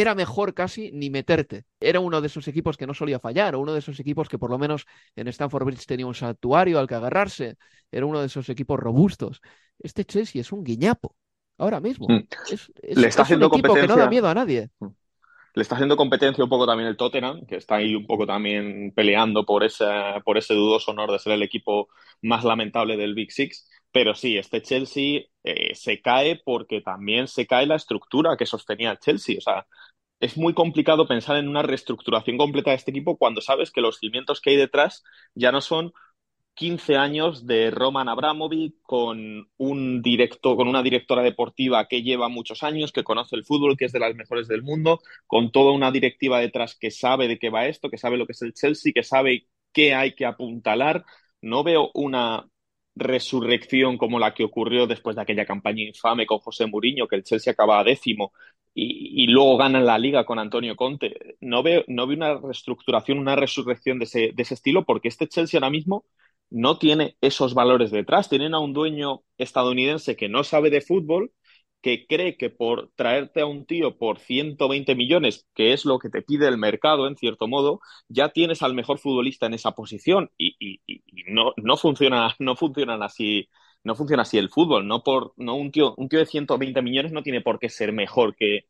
era 0.00 0.14
mejor 0.14 0.54
casi 0.54 0.90
ni 0.92 1.10
meterte. 1.10 1.64
Era 1.80 2.00
uno 2.00 2.20
de 2.20 2.26
esos 2.26 2.46
equipos 2.48 2.76
que 2.76 2.86
no 2.86 2.94
solía 2.94 3.18
fallar, 3.18 3.54
o 3.54 3.60
uno 3.60 3.72
de 3.72 3.80
esos 3.80 3.98
equipos 4.00 4.28
que 4.28 4.38
por 4.38 4.50
lo 4.50 4.58
menos 4.58 4.86
en 5.16 5.28
Stanford 5.28 5.64
Bridge 5.64 5.86
tenía 5.86 6.06
un 6.06 6.14
santuario 6.14 6.78
al 6.78 6.86
que 6.86 6.94
agarrarse. 6.94 7.56
Era 7.90 8.06
uno 8.06 8.20
de 8.20 8.26
esos 8.26 8.48
equipos 8.48 8.78
robustos. 8.78 9.40
Este 9.78 10.04
Chelsea 10.04 10.40
es 10.40 10.52
un 10.52 10.64
guiñapo. 10.64 11.14
Ahora 11.58 11.80
mismo. 11.80 12.06
Mm. 12.08 12.28
Es, 12.46 12.70
Le 12.82 13.08
está 13.08 13.22
es 13.22 13.30
un 13.32 13.38
haciendo 13.38 13.46
equipo 13.46 13.74
que 13.74 13.86
no 13.86 13.96
competencia. 13.96 13.96
da 13.96 14.08
miedo 14.08 14.28
a 14.28 14.34
nadie. 14.34 14.70
Le 15.54 15.62
está 15.62 15.74
haciendo 15.74 15.96
competencia 15.96 16.44
un 16.44 16.50
poco 16.50 16.66
también 16.66 16.88
el 16.88 16.96
Tottenham, 16.96 17.44
que 17.46 17.56
está 17.56 17.76
ahí 17.76 17.94
un 17.94 18.06
poco 18.06 18.26
también 18.26 18.92
peleando 18.94 19.44
por 19.44 19.64
ese, 19.64 19.84
por 20.24 20.38
ese 20.38 20.54
dudoso 20.54 20.92
honor 20.92 21.10
de 21.10 21.18
ser 21.18 21.32
el 21.32 21.42
equipo 21.42 21.88
más 22.22 22.44
lamentable 22.44 22.96
del 22.96 23.14
Big 23.14 23.32
Six. 23.32 23.68
Pero 23.92 24.14
sí, 24.14 24.36
este 24.36 24.62
Chelsea 24.62 25.22
eh, 25.44 25.74
se 25.74 26.00
cae 26.00 26.40
porque 26.44 26.80
también 26.80 27.26
se 27.28 27.46
cae 27.46 27.66
la 27.66 27.76
estructura 27.76 28.36
que 28.36 28.46
sostenía 28.46 28.90
el 28.92 28.98
Chelsea. 28.98 29.36
O 29.38 29.40
sea, 29.40 29.66
es 30.20 30.36
muy 30.36 30.54
complicado 30.54 31.08
pensar 31.08 31.36
en 31.38 31.48
una 31.48 31.62
reestructuración 31.62 32.38
completa 32.38 32.70
de 32.70 32.76
este 32.76 32.90
equipo 32.92 33.16
cuando 33.18 33.40
sabes 33.40 33.70
que 33.70 33.80
los 33.80 33.98
cimientos 33.98 34.40
que 34.40 34.50
hay 34.50 34.56
detrás 34.56 35.04
ya 35.34 35.52
no 35.52 35.60
son 35.60 35.92
15 36.54 36.96
años 36.96 37.46
de 37.46 37.70
Roman 37.70 38.08
Abramovich 38.08 38.74
con 38.82 39.48
un 39.58 40.02
directo, 40.02 40.56
con 40.56 40.68
una 40.68 40.82
directora 40.82 41.22
deportiva 41.22 41.86
que 41.86 42.02
lleva 42.02 42.28
muchos 42.28 42.64
años, 42.64 42.92
que 42.92 43.04
conoce 43.04 43.36
el 43.36 43.44
fútbol, 43.44 43.76
que 43.76 43.84
es 43.86 43.92
de 43.92 44.00
las 44.00 44.14
mejores 44.16 44.48
del 44.48 44.62
mundo, 44.62 45.00
con 45.26 45.52
toda 45.52 45.72
una 45.72 45.92
directiva 45.92 46.40
detrás 46.40 46.76
que 46.76 46.90
sabe 46.90 47.28
de 47.28 47.38
qué 47.38 47.50
va 47.50 47.66
esto, 47.66 47.90
que 47.90 47.98
sabe 47.98 48.16
lo 48.18 48.26
que 48.26 48.32
es 48.32 48.42
el 48.42 48.54
Chelsea, 48.54 48.92
que 48.94 49.04
sabe 49.04 49.46
qué 49.72 49.94
hay 49.94 50.14
que 50.16 50.26
apuntalar. 50.26 51.04
No 51.40 51.62
veo 51.62 51.90
una 51.94 52.48
resurrección 52.98 53.96
como 53.98 54.18
la 54.18 54.34
que 54.34 54.44
ocurrió 54.44 54.86
después 54.86 55.16
de 55.16 55.22
aquella 55.22 55.46
campaña 55.46 55.82
infame 55.84 56.26
con 56.26 56.38
José 56.38 56.66
Mourinho, 56.66 57.08
que 57.08 57.16
el 57.16 57.24
Chelsea 57.24 57.52
acaba 57.52 57.82
décimo 57.84 58.32
y, 58.74 59.26
luego 59.26 59.56
gana 59.56 59.80
la 59.80 59.98
liga 59.98 60.24
con 60.24 60.38
Antonio 60.38 60.76
Conte. 60.76 61.36
No 61.40 61.62
veo, 61.62 61.84
no 61.88 62.06
veo 62.06 62.16
una 62.16 62.34
reestructuración, 62.38 63.18
una 63.18 63.34
resurrección 63.36 63.98
de 63.98 64.04
ese, 64.04 64.32
de 64.34 64.42
ese 64.42 64.54
estilo, 64.54 64.84
porque 64.84 65.08
este 65.08 65.28
Chelsea 65.28 65.58
ahora 65.58 65.70
mismo 65.70 66.04
no 66.50 66.78
tiene 66.78 67.16
esos 67.20 67.54
valores 67.54 67.90
detrás. 67.90 68.28
Tienen 68.28 68.54
a 68.54 68.60
un 68.60 68.72
dueño 68.72 69.22
estadounidense 69.36 70.16
que 70.16 70.28
no 70.28 70.44
sabe 70.44 70.70
de 70.70 70.80
fútbol, 70.80 71.32
que 71.82 72.06
cree 72.06 72.36
que 72.36 72.50
por 72.50 72.90
traerte 72.96 73.40
a 73.40 73.46
un 73.46 73.64
tío 73.66 73.96
por 73.98 74.18
120 74.18 74.94
millones, 74.94 75.46
que 75.54 75.72
es 75.72 75.84
lo 75.84 75.98
que 75.98 76.10
te 76.10 76.22
pide 76.22 76.48
el 76.48 76.58
mercado, 76.58 77.06
en 77.06 77.16
cierto 77.16 77.46
modo, 77.48 77.80
ya 78.08 78.30
tienes 78.30 78.62
al 78.62 78.74
mejor 78.74 78.98
futbolista 78.98 79.46
en 79.46 79.54
esa 79.54 79.72
posición 79.72 80.30
y, 80.36 80.80
no, 81.28 81.52
no, 81.56 81.76
funciona, 81.76 82.34
no 82.38 82.56
funcionan 82.56 83.02
así. 83.02 83.48
No 83.84 83.94
funciona 83.94 84.22
así 84.22 84.38
el 84.38 84.50
fútbol, 84.50 84.86
no 84.88 85.02
por 85.04 85.34
no 85.36 85.54
un 85.54 85.70
tío, 85.70 85.94
un 85.96 86.08
tío 86.08 86.18
de 86.18 86.26
120 86.26 86.82
millones 86.82 87.12
no 87.12 87.22
tiene 87.22 87.40
por 87.40 87.58
qué 87.60 87.68
ser 87.68 87.92
mejor 87.92 88.34
que, 88.36 88.66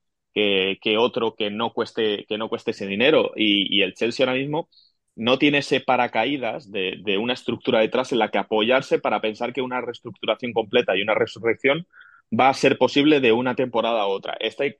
que, 0.80 0.96
otro 0.98 1.34
que 1.34 1.50
no 1.50 1.72
cueste, 1.72 2.24
que 2.28 2.38
no 2.38 2.48
cueste 2.48 2.72
ese 2.72 2.86
dinero. 2.86 3.32
Y, 3.36 3.82
el 3.82 3.94
Chelsea 3.94 4.26
ahora 4.26 4.38
mismo 4.38 4.68
no 5.16 5.38
tiene 5.38 5.58
ese 5.58 5.80
paracaídas 5.80 6.70
de, 6.70 7.18
una 7.18 7.32
estructura 7.34 7.80
detrás 7.80 8.12
en 8.12 8.18
la 8.18 8.30
que 8.30 8.38
apoyarse 8.38 8.98
para 9.00 9.20
pensar 9.20 9.52
que 9.52 9.62
una 9.62 9.80
reestructuración 9.80 10.52
completa 10.52 10.96
y 10.96 11.02
una 11.02 11.14
resurrección 11.14 11.86
va 12.32 12.48
a 12.48 12.54
ser 12.54 12.78
posible 12.78 13.20
de 13.20 13.32
una 13.32 13.54
temporada 13.54 14.02
a 14.02 14.06
otra. 14.06 14.36
Este 14.40 14.76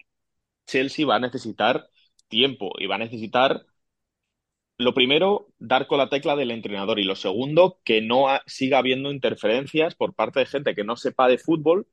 Chelsea 0.67 1.07
va 1.07 1.17
a 1.17 1.21
necesitar 1.21 1.89
tiempo 2.29 2.73
y 2.79 2.87
va 2.87 2.97
a 2.97 2.99
necesitar, 2.99 3.67
lo 4.79 4.95
primero, 4.95 5.49
dar 5.59 5.87
con 5.87 5.99
la 5.99 6.09
tecla 6.09 6.37
del 6.37 6.51
entrenador 6.53 6.99
y 6.99 7.05
lo 7.05 7.17
segundo, 7.17 7.81
que 7.85 8.01
no 8.01 8.27
siga 8.47 8.79
habiendo 8.79 9.11
interferencias 9.11 9.95
por 9.95 10.15
parte 10.15 10.41
de 10.41 10.47
gente 10.47 10.75
que 10.75 10.85
no 10.85 10.97
sepa 10.97 11.29
de 11.29 11.39
fútbol 11.39 11.89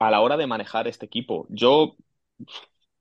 a 0.00 0.10
la 0.10 0.20
hora 0.20 0.36
de 0.36 0.46
manejar 0.46 0.88
este 0.88 1.06
equipo. 1.06 1.46
Yo 1.50 1.96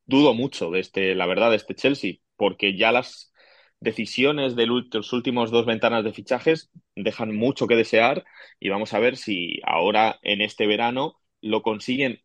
dudo 0.05 0.33
mucho 0.33 0.69
de 0.71 0.79
este, 0.79 1.15
la 1.15 1.25
verdad, 1.25 1.49
de 1.51 1.57
este 1.57 1.75
Chelsea, 1.75 2.15
porque 2.35 2.77
ya 2.77 2.91
las 2.91 3.33
decisiones 3.79 4.55
de 4.55 4.67
los 4.67 5.13
últimos 5.13 5.51
dos 5.51 5.65
ventanas 5.65 6.03
de 6.03 6.13
fichajes 6.13 6.71
dejan 6.95 7.35
mucho 7.35 7.67
que 7.67 7.75
desear 7.75 8.23
y 8.59 8.69
vamos 8.69 8.93
a 8.93 8.99
ver 8.99 9.17
si 9.17 9.59
ahora 9.65 10.19
en 10.23 10.41
este 10.41 10.67
verano 10.67 11.19
lo 11.43 11.61
consiguen 11.61 12.21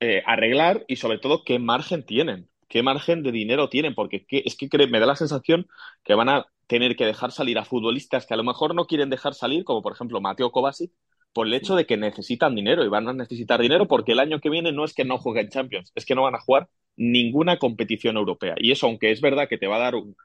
eh, 0.00 0.22
arreglar 0.26 0.84
y 0.88 0.96
sobre 0.96 1.18
todo 1.18 1.44
qué 1.44 1.58
margen 1.58 2.04
tienen, 2.04 2.48
qué 2.68 2.82
margen 2.82 3.22
de 3.22 3.32
dinero 3.32 3.68
tienen, 3.68 3.94
porque 3.94 4.26
es 4.30 4.56
que 4.56 4.68
me 4.88 5.00
da 5.00 5.06
la 5.06 5.16
sensación 5.16 5.66
que 6.04 6.14
van 6.14 6.28
a 6.28 6.46
tener 6.66 6.96
que 6.96 7.06
dejar 7.06 7.32
salir 7.32 7.58
a 7.58 7.64
futbolistas 7.64 8.26
que 8.26 8.34
a 8.34 8.36
lo 8.36 8.44
mejor 8.44 8.74
no 8.74 8.86
quieren 8.86 9.10
dejar 9.10 9.34
salir, 9.34 9.64
como 9.64 9.82
por 9.82 9.92
ejemplo 9.92 10.20
Mateo 10.20 10.52
Kovacic, 10.52 10.92
por 11.32 11.46
el 11.46 11.54
hecho 11.54 11.76
de 11.76 11.86
que 11.86 11.96
necesitan 11.96 12.54
dinero 12.54 12.84
y 12.84 12.88
van 12.88 13.08
a 13.08 13.12
necesitar 13.12 13.60
dinero 13.60 13.86
porque 13.86 14.12
el 14.12 14.20
año 14.20 14.40
que 14.40 14.50
viene 14.50 14.72
no 14.72 14.84
es 14.84 14.94
que 14.94 15.04
no 15.04 15.18
jueguen 15.18 15.48
Champions, 15.50 15.92
es 15.94 16.04
que 16.06 16.14
no 16.14 16.22
van 16.22 16.34
a 16.34 16.40
jugar 16.40 16.68
ninguna 16.96 17.58
competición 17.58 18.16
europea. 18.16 18.54
Y 18.58 18.72
eso, 18.72 18.86
aunque 18.86 19.10
es 19.10 19.20
verdad 19.20 19.48
que 19.48 19.58
te 19.58 19.66
va 19.66 19.76
a 19.76 19.80
dar 19.80 19.94
un, 19.94 20.16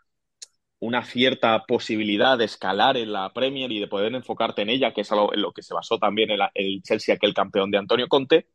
una 0.85 1.03
cierta 1.05 1.63
posibilidad 1.65 2.37
de 2.37 2.45
escalar 2.45 2.97
en 2.97 3.13
la 3.13 3.31
Premier 3.33 3.71
y 3.71 3.79
de 3.79 3.87
poder 3.87 4.13
enfocarte 4.15 4.61
en 4.63 4.69
ella, 4.69 4.93
que 4.93 5.01
es 5.01 5.11
algo 5.11 5.33
en 5.33 5.41
lo 5.41 5.53
que 5.53 5.63
se 5.63 5.73
basó 5.73 5.97
también 5.99 6.31
el, 6.31 6.41
el 6.55 6.81
Chelsea, 6.83 7.15
aquel 7.15 7.33
campeón 7.33 7.71
de 7.71 7.77
Antonio 7.79 8.07
Conte, 8.07 8.47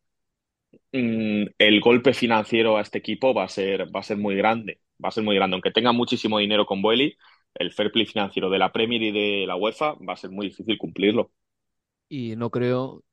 mm, 0.93 1.45
el 1.59 1.81
golpe 1.81 2.13
financiero 2.15 2.77
a 2.77 2.83
este 2.83 2.99
equipo 2.99 3.35
va 3.35 3.45
a 3.45 3.49
ser, 3.49 3.95
va 3.95 4.01
a 4.01 4.03
ser 4.03 4.17
muy 4.17 4.37
grande. 4.37 4.81
Va 5.03 5.09
a 5.09 5.13
ser 5.13 5.25
muy 5.25 5.37
grande. 5.37 5.55
Aunque 5.55 5.71
tenga 5.71 5.93
muchísimo 5.93 6.39
dinero 6.39 6.67
con 6.67 6.83
Boeli, 6.83 7.17
el 7.55 7.73
fair 7.73 7.93
play 7.93 8.07
financiero 8.07 8.51
de 8.51 8.59
la 8.59 8.73
Premier 8.73 9.03
y 9.03 9.13
de 9.13 9.47
la 9.47 9.57
UEFA 9.57 9.95
va 9.95 10.15
a 10.15 10.17
ser 10.17 10.31
muy 10.31 10.49
difícil 10.49 10.77
cumplirlo. 10.79 11.33
Y 12.09 12.37
no 12.37 12.51
creo 12.51 13.05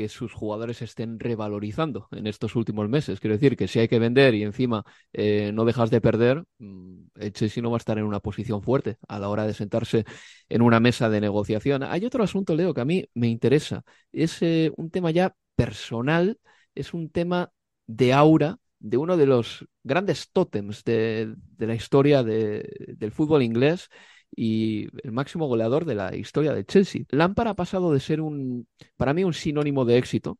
que 0.00 0.08
sus 0.08 0.32
jugadores 0.32 0.80
estén 0.80 1.20
revalorizando 1.20 2.08
en 2.10 2.26
estos 2.26 2.56
últimos 2.56 2.88
meses. 2.88 3.20
Quiero 3.20 3.36
decir 3.36 3.54
que 3.54 3.68
si 3.68 3.80
hay 3.80 3.88
que 3.88 3.98
vender 3.98 4.34
y 4.34 4.42
encima 4.44 4.82
eh, 5.12 5.52
no 5.52 5.66
dejas 5.66 5.90
de 5.90 6.00
perder, 6.00 6.42
mm, 6.58 7.02
el 7.16 7.32
Chelsea 7.34 7.62
no 7.62 7.70
va 7.70 7.76
a 7.76 7.78
estar 7.84 7.98
en 7.98 8.04
una 8.04 8.20
posición 8.20 8.62
fuerte 8.62 8.96
a 9.08 9.18
la 9.18 9.28
hora 9.28 9.46
de 9.46 9.52
sentarse 9.52 10.06
en 10.48 10.62
una 10.62 10.80
mesa 10.80 11.10
de 11.10 11.20
negociación. 11.20 11.82
Hay 11.82 12.06
otro 12.06 12.24
asunto, 12.24 12.54
Leo, 12.54 12.72
que 12.72 12.80
a 12.80 12.86
mí 12.86 13.04
me 13.12 13.28
interesa. 13.28 13.82
Es 14.10 14.40
eh, 14.40 14.72
un 14.76 14.90
tema 14.90 15.10
ya 15.10 15.34
personal, 15.54 16.38
es 16.74 16.94
un 16.94 17.10
tema 17.10 17.52
de 17.86 18.14
aura 18.14 18.58
de 18.78 18.96
uno 18.96 19.18
de 19.18 19.26
los 19.26 19.66
grandes 19.84 20.30
tótems 20.32 20.82
de, 20.84 21.34
la 21.58 21.74
historia 21.74 22.22
del 22.22 23.12
fútbol 23.12 23.42
inglés 23.42 23.90
y 24.34 24.88
el 25.04 25.12
máximo 25.12 25.46
goleador 25.46 25.84
de 25.84 25.94
la 25.94 26.16
historia 26.16 26.52
de 26.52 26.64
Chelsea. 26.64 27.02
Lampard 27.10 27.48
ha 27.48 27.54
pasado 27.54 27.92
de 27.92 28.00
ser 28.00 28.20
un, 28.20 28.68
para 28.96 29.14
mí, 29.14 29.24
un 29.24 29.34
sinónimo 29.34 29.84
de 29.84 29.98
éxito, 29.98 30.38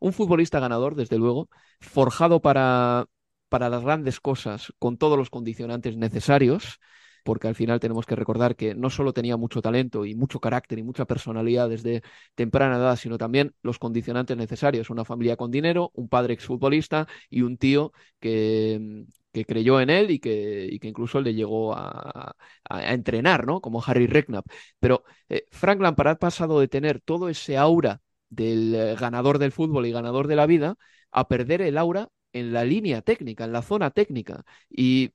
un 0.00 0.12
futbolista 0.12 0.60
ganador, 0.60 0.94
desde 0.94 1.18
luego, 1.18 1.48
forjado 1.80 2.40
para, 2.40 3.06
para 3.48 3.68
las 3.68 3.82
grandes 3.82 4.20
cosas, 4.20 4.72
con 4.78 4.98
todos 4.98 5.18
los 5.18 5.30
condicionantes 5.30 5.96
necesarios, 5.96 6.78
porque 7.24 7.48
al 7.48 7.54
final 7.56 7.80
tenemos 7.80 8.06
que 8.06 8.14
recordar 8.14 8.54
que 8.56 8.74
no 8.74 8.88
solo 8.88 9.12
tenía 9.12 9.36
mucho 9.36 9.60
talento 9.60 10.04
y 10.06 10.14
mucho 10.14 10.38
carácter 10.38 10.78
y 10.78 10.84
mucha 10.84 11.06
personalidad 11.06 11.68
desde 11.68 12.02
temprana 12.34 12.76
edad, 12.76 12.96
sino 12.96 13.18
también 13.18 13.54
los 13.62 13.78
condicionantes 13.78 14.36
necesarios, 14.36 14.90
una 14.90 15.04
familia 15.04 15.36
con 15.36 15.50
dinero, 15.50 15.90
un 15.94 16.08
padre 16.08 16.34
exfutbolista 16.34 17.08
y 17.28 17.42
un 17.42 17.58
tío 17.58 17.92
que, 18.20 19.06
que 19.36 19.44
creyó 19.44 19.80
en 19.82 19.90
él 19.90 20.10
y 20.10 20.18
que, 20.18 20.78
incluso 20.82 21.20
le 21.20 21.34
llegó 21.34 21.74
a, 21.76 22.34
entrenar, 22.70 23.46
¿no? 23.46 23.60
Como 23.60 23.82
Harry 23.84 24.06
Redknapp. 24.06 24.46
Pero 24.80 25.04
eh, 25.28 25.44
Frank 25.50 25.80
Lampard 25.80 26.08
ha 26.08 26.16
pasado 26.16 26.58
de 26.60 26.68
tener 26.68 27.00
todo 27.00 27.28
ese 27.28 27.58
aura 27.58 28.00
del 28.30 28.74
eh, 28.74 28.96
ganador 28.98 29.38
del 29.38 29.52
fútbol 29.52 29.86
y 29.86 29.92
ganador 29.92 30.26
de 30.26 30.36
la 30.36 30.46
vida 30.46 30.76
a 31.10 31.28
perder 31.28 31.60
el 31.62 31.76
aura 31.78 32.08
en 32.32 32.52
la 32.54 32.64
línea 32.64 33.02
técnica, 33.02 33.44
en 33.44 33.52
la 33.52 33.62
zona 33.62 33.90
técnica. 33.90 34.44
Y 34.70 35.12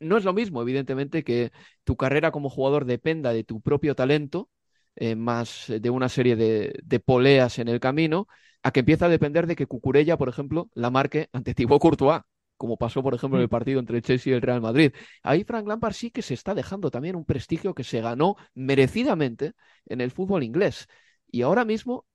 no 0.00 0.16
es 0.16 0.24
lo 0.24 0.32
mismo, 0.32 0.62
evidentemente, 0.62 1.22
que 1.24 1.52
tu 1.84 1.96
carrera 1.96 2.32
como 2.32 2.50
jugador 2.50 2.86
dependa 2.86 3.32
de 3.32 3.44
tu 3.44 3.60
propio 3.60 3.94
talento, 3.94 4.50
eh, 4.96 5.14
más 5.16 5.66
de 5.68 5.90
una 5.90 6.08
serie 6.08 6.34
de, 6.36 6.74
de, 6.82 7.00
poleas 7.00 7.58
en 7.60 7.68
el 7.68 7.80
camino, 7.80 8.26
a 8.64 8.72
que 8.72 8.80
empieza 8.80 9.06
a 9.06 9.08
depender 9.08 9.46
de 9.46 9.56
que 9.56 9.66
Cucurella, 9.66 10.16
por 10.16 10.28
ejemplo, 10.28 10.70
la 10.74 10.90
marque 10.90 11.28
ante 11.32 11.54
Thibaut 11.54 11.80
Courtois 11.80 12.22
como 12.58 12.76
pasó, 12.76 13.02
por 13.02 13.14
ejemplo, 13.14 13.38
en 13.38 13.42
el 13.42 13.48
mm. 13.48 13.50
partido 13.50 13.80
entre 13.80 13.96
el 13.96 14.02
Chelsea 14.02 14.32
y 14.32 14.36
el 14.36 14.42
Real 14.42 14.60
Madrid. 14.60 14.92
Ahí 15.22 15.44
Frank 15.44 15.66
Lampard 15.66 15.94
sí 15.94 16.10
que 16.10 16.22
se 16.22 16.34
está 16.34 16.54
dejando 16.54 16.90
también 16.90 17.16
un 17.16 17.24
prestigio 17.24 17.74
que 17.74 17.84
se 17.84 18.02
ganó 18.02 18.36
merecidamente 18.54 19.52
en 19.86 20.02
el 20.02 20.10
fútbol 20.10 20.42
inglés. 20.42 20.86
Y 21.30 21.42
ahora 21.42 21.64
mismo 21.64 22.06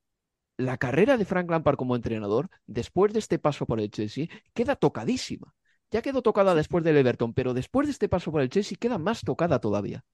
la 0.56 0.78
carrera 0.78 1.16
de 1.16 1.24
Frank 1.24 1.50
Lampard 1.50 1.76
como 1.76 1.96
entrenador, 1.96 2.48
después 2.66 3.12
de 3.12 3.18
este 3.18 3.38
paso 3.38 3.66
por 3.66 3.80
el 3.80 3.90
Chelsea, 3.90 4.28
queda 4.52 4.76
tocadísima. 4.76 5.54
Ya 5.90 6.02
quedó 6.02 6.22
tocada 6.22 6.54
después 6.54 6.84
del 6.84 6.96
Everton, 6.96 7.34
pero 7.34 7.54
después 7.54 7.86
de 7.86 7.92
este 7.92 8.08
paso 8.08 8.30
por 8.30 8.42
el 8.42 8.50
Chelsea 8.50 8.78
queda 8.80 8.98
más 8.98 9.22
tocada 9.22 9.60
todavía. 9.60 10.04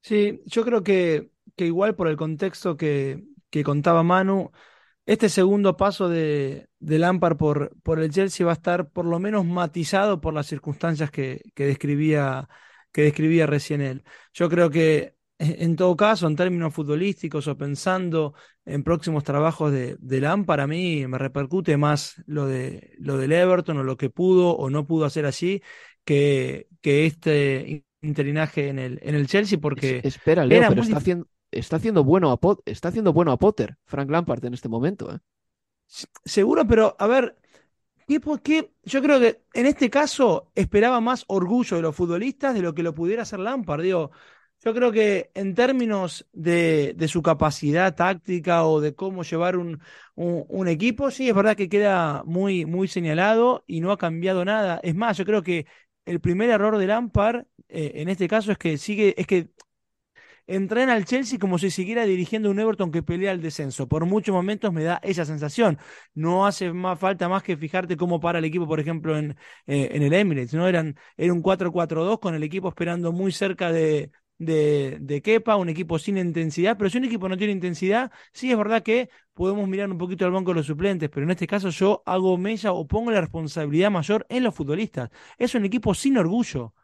Sí, 0.00 0.40
yo 0.46 0.64
creo 0.64 0.82
que, 0.82 1.30
que 1.56 1.66
igual 1.66 1.94
por 1.94 2.08
el 2.08 2.16
contexto 2.16 2.76
que, 2.76 3.24
que 3.50 3.64
contaba 3.64 4.02
Manu, 4.02 4.50
este 5.08 5.30
segundo 5.30 5.74
paso 5.74 6.10
de, 6.10 6.68
de 6.80 6.98
Lampard 6.98 7.38
por, 7.38 7.74
por, 7.82 7.98
el 7.98 8.10
Chelsea 8.10 8.44
va 8.44 8.52
a 8.52 8.56
estar 8.56 8.90
por 8.90 9.06
lo 9.06 9.18
menos 9.18 9.46
matizado 9.46 10.20
por 10.20 10.34
las 10.34 10.46
circunstancias 10.46 11.10
que, 11.10 11.40
que, 11.54 11.64
describía, 11.64 12.46
que 12.92 13.04
describía 13.04 13.46
recién 13.46 13.80
él. 13.80 14.04
Yo 14.34 14.50
creo 14.50 14.68
que 14.68 15.14
en 15.38 15.76
todo 15.76 15.96
caso, 15.96 16.26
en 16.26 16.36
términos 16.36 16.74
futbolísticos 16.74 17.48
o 17.48 17.56
pensando 17.56 18.34
en 18.66 18.82
próximos 18.82 19.24
trabajos 19.24 19.72
de, 19.72 19.96
de 19.98 20.20
Lampard, 20.20 20.60
a 20.60 20.66
mí 20.66 21.06
me 21.06 21.16
repercute 21.16 21.78
más 21.78 22.22
lo, 22.26 22.46
de, 22.46 22.92
lo 22.98 23.16
del 23.16 23.32
Everton 23.32 23.78
o 23.78 23.84
lo 23.84 23.96
que 23.96 24.10
pudo 24.10 24.50
o 24.50 24.68
no 24.68 24.86
pudo 24.86 25.06
hacer 25.06 25.24
allí 25.24 25.62
que, 26.04 26.68
que 26.82 27.06
este 27.06 27.86
interinaje 28.02 28.68
en 28.68 28.78
el, 28.78 28.98
en 29.00 29.14
el 29.14 29.26
Chelsea 29.26 29.58
porque... 29.58 30.02
espera, 30.04 30.44
Leo, 30.44 30.68
pero 30.68 30.82
está 30.82 30.98
haciendo 30.98 31.28
está 31.50 31.76
haciendo 31.76 32.04
bueno 32.04 32.32
a, 32.32 32.38
está 32.66 32.88
haciendo 32.88 33.12
bueno 33.12 33.32
a 33.32 33.38
Potter, 33.38 33.76
Frank 33.84 34.10
Lampard, 34.10 34.44
en 34.44 34.54
este 34.54 34.68
momento. 34.68 35.12
¿eh? 35.12 35.18
Seguro, 36.24 36.66
pero 36.66 36.96
a 36.98 37.06
ver, 37.06 37.36
Y 38.08 38.18
porque 38.20 38.72
yo 38.84 39.02
creo 39.02 39.20
que 39.20 39.42
en 39.54 39.66
este 39.66 39.90
caso 39.90 40.50
esperaba 40.54 41.00
más 41.00 41.24
orgullo 41.28 41.76
de 41.76 41.82
los 41.82 41.96
futbolistas 41.96 42.54
de 42.54 42.62
lo 42.62 42.74
que 42.74 42.82
lo 42.82 42.94
pudiera 42.94 43.22
hacer 43.22 43.38
Lampard. 43.40 43.82
Digo, 43.82 44.10
yo 44.64 44.74
creo 44.74 44.92
que 44.92 45.30
en 45.34 45.54
términos 45.54 46.26
de, 46.32 46.96
su 47.08 47.22
capacidad 47.22 47.94
táctica 47.94 48.64
o 48.64 48.80
de 48.80 48.94
cómo 48.94 49.22
llevar 49.24 49.56
un, 49.56 49.80
un, 50.16 50.68
equipo, 50.68 51.10
sí, 51.10 51.28
es 51.28 51.34
verdad 51.34 51.56
que 51.56 51.68
queda 51.68 52.22
muy, 52.24 52.66
muy 52.66 52.88
señalado 52.88 53.64
y 53.66 53.80
no 53.80 53.92
ha 53.92 53.98
cambiado 53.98 54.44
nada. 54.44 54.80
Es 54.82 54.94
más, 54.94 55.16
yo 55.18 55.24
creo 55.24 55.42
que 55.42 55.66
el 56.06 56.20
primer 56.20 56.50
error 56.50 56.78
de 56.78 56.86
Lampard 56.86 57.44
eh, 57.68 57.92
en 57.96 58.08
este 58.08 58.28
caso 58.28 58.52
es 58.52 58.58
que 58.58 58.78
sigue, 58.78 59.14
es 59.20 59.26
que 59.26 59.50
entrena 60.48 60.94
al 60.94 61.04
Chelsea 61.04 61.38
como 61.38 61.58
si 61.58 61.70
siguiera 61.70 62.04
dirigiendo 62.04 62.50
un 62.50 62.58
Everton 62.58 62.90
que 62.90 63.02
pelea 63.04 63.32
el 63.32 63.40
descenso. 63.42 63.86
Por 63.88 64.06
muchos 64.06 64.34
momentos 64.34 64.72
me 64.72 64.82
da 64.84 64.98
esa 65.04 65.24
sensación. 65.24 65.78
No 66.14 66.46
hace 66.46 66.72
más 66.72 66.98
falta 66.98 67.28
más 67.28 67.42
que 67.44 67.56
fijarte 67.56 67.96
cómo 67.96 68.18
para 68.20 68.38
el 68.40 68.44
equipo, 68.46 68.66
por 68.66 68.80
ejemplo, 68.80 69.16
en, 69.16 69.36
eh, 69.66 69.90
en 69.92 70.02
el 70.02 70.12
Emirates. 70.12 70.54
¿no? 70.54 70.66
Eran, 70.66 70.96
era 71.16 71.32
un 71.32 71.42
4-4-2 71.42 72.18
con 72.18 72.34
el 72.34 72.42
equipo 72.42 72.68
esperando 72.68 73.12
muy 73.12 73.32
cerca 73.32 73.70
de, 73.72 74.10
de, 74.38 74.98
de 75.00 75.22
Kepa, 75.22 75.56
un 75.56 75.68
equipo 75.68 75.98
sin 75.98 76.16
intensidad, 76.18 76.76
pero 76.78 76.90
si 76.90 76.98
un 76.98 77.04
equipo 77.04 77.28
no 77.28 77.36
tiene 77.36 77.52
intensidad, 77.52 78.10
sí 78.32 78.50
es 78.50 78.56
verdad 78.58 78.82
que 78.82 79.10
podemos 79.34 79.68
mirar 79.68 79.90
un 79.90 79.98
poquito 79.98 80.24
al 80.24 80.32
banco 80.32 80.50
de 80.52 80.56
los 80.56 80.66
suplentes, 80.66 81.08
pero 81.10 81.24
en 81.24 81.30
este 81.30 81.46
caso 81.46 81.70
yo 81.70 82.02
hago 82.06 82.36
mella 82.38 82.72
o 82.72 82.86
pongo 82.86 83.10
la 83.10 83.20
responsabilidad 83.20 83.90
mayor 83.90 84.26
en 84.28 84.44
los 84.44 84.54
futbolistas. 84.54 85.10
Es 85.38 85.54
un 85.54 85.64
equipo 85.64 85.94
sin 85.94 86.18
orgullo. 86.18 86.74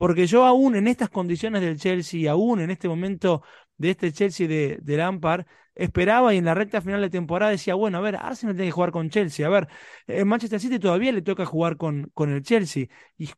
Porque 0.00 0.26
yo 0.26 0.44
aún 0.46 0.76
en 0.76 0.88
estas 0.88 1.10
condiciones 1.10 1.60
del 1.62 1.78
Chelsea, 1.78 2.30
aún 2.30 2.60
en 2.60 2.70
este 2.70 2.88
momento 2.88 3.42
de 3.76 3.90
este 3.90 4.12
Chelsea 4.12 4.48
de, 4.48 4.78
de 4.82 4.96
Lampard, 4.96 5.44
esperaba 5.74 6.32
y 6.34 6.38
en 6.38 6.46
la 6.46 6.54
recta 6.54 6.80
final 6.80 7.00
de 7.02 7.10
temporada 7.10 7.52
decía, 7.52 7.74
bueno, 7.74 7.98
a 7.98 8.00
ver, 8.00 8.16
Arsenal 8.16 8.54
tiene 8.56 8.68
que 8.68 8.72
jugar 8.72 8.92
con 8.92 9.10
Chelsea, 9.10 9.46
a 9.46 9.50
ver, 9.50 9.68
en 10.06 10.26
Manchester 10.28 10.60
City 10.60 10.78
todavía 10.78 11.12
le 11.12 11.22
toca 11.22 11.44
jugar 11.46 11.76
con, 11.76 12.10
con 12.14 12.30
el 12.30 12.42
Chelsea. 12.42 12.86
Y 13.18 13.30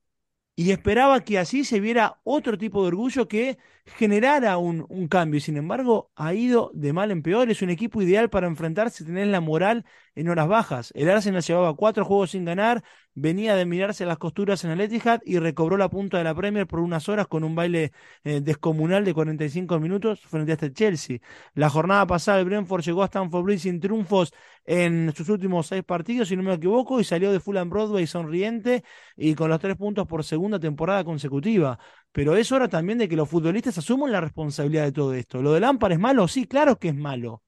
y 0.55 0.71
esperaba 0.71 1.25
que 1.25 1.39
así 1.39 1.65
se 1.65 1.81
viera 1.81 2.21
otro 2.25 2.59
tipo 2.59 2.83
de 2.83 2.89
orgullo 2.89 3.27
que 3.29 3.59
generara 3.87 4.59
un, 4.59 5.09
cambio. 5.09 5.39
Y 5.39 5.41
sin 5.41 5.57
embargo, 5.57 6.11
ha 6.15 6.35
ido 6.35 6.71
de 6.75 6.93
mal 6.93 7.11
en 7.11 7.23
peor. 7.23 7.51
Es 7.51 7.63
un 7.63 7.71
equipo 7.71 8.03
ideal 8.03 8.31
para 8.31 8.47
enfrentarse, 8.47 9.05
tener 9.05 9.27
la 9.29 9.41
moral 9.41 9.85
en 10.15 10.29
horas 10.29 10.49
bajas. 10.49 10.93
El 10.95 11.11
Arsenal 11.11 11.43
llevaba 11.43 11.75
cuatro 11.75 12.05
juegos 12.05 12.33
sin 12.33 12.45
ganar, 12.45 12.83
venía 13.15 13.57
de 13.57 13.67
mirarse 13.67 14.07
las 14.07 14.19
costuras 14.19 14.65
en 14.65 14.71
el 14.71 14.81
Etihad 14.81 15.21
y 15.25 15.39
recobró 15.39 15.77
la 15.77 15.89
punta 15.89 16.19
de 16.19 16.25
la 16.25 16.35
Premier 16.35 16.67
por 16.67 16.81
unas 16.81 17.09
horas 17.09 17.27
con 17.27 17.45
un 17.45 17.55
baile 17.55 17.93
eh, 18.25 18.41
descomunal 18.41 19.05
de 19.05 19.15
45 19.15 19.81
minutos 19.81 20.21
frente 20.21 20.53
a 20.53 20.55
este 20.55 20.73
Chelsea. 20.73 21.19
La 21.55 21.71
jornada 21.71 22.07
pasada 22.07 22.41
el 22.41 22.45
Brentford 22.47 22.83
llegó 22.83 23.03
a 23.03 23.07
Stamford 23.07 23.45
Bridge 23.45 23.63
sin 23.63 23.81
triunfos 23.81 24.33
en 24.65 25.13
sus 25.15 25.29
últimos 25.29 25.67
seis 25.67 25.83
partidos, 25.83 26.29
si 26.29 26.37
no 26.37 26.43
me 26.43 26.55
equivoco, 26.55 27.01
y 27.01 27.05
salió 27.05 27.33
de 27.33 27.41
Fulham 27.41 27.71
Broadway 27.71 28.07
sonriente 28.07 28.85
y 29.17 29.35
con 29.35 29.51
los 29.51 29.61
tres 29.61 29.77
puntos 29.77 30.07
por 30.07 30.25
segunda 30.25 30.61
temporada 30.61 31.05
consecutiva. 31.05 31.79
Pero 32.13 32.37
es 32.37 32.53
hora 32.53 32.69
también 32.69 32.99
de 32.99 33.09
que 33.09 33.17
los 33.17 33.29
futbolistas 33.29 33.79
asuman 33.79 34.13
la 34.13 34.21
responsabilidad 34.21 34.85
de 34.85 34.93
todo 34.93 35.15
esto. 35.15 35.43
¿Lo 35.43 35.53
de 35.53 35.61
Lampard 35.61 35.93
es 35.93 35.99
malo? 35.99 36.29
Sí, 36.29 36.47
claro 36.47 36.79
que 36.79 36.89
es 36.89 36.95
malo. 36.95 37.43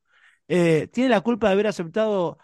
Eh, 0.49 0.89
¿Tiene 0.93 1.11
la 1.11 1.21
culpa 1.23 1.49
de 1.49 1.55
haber 1.55 1.67
aceptado 1.69 2.39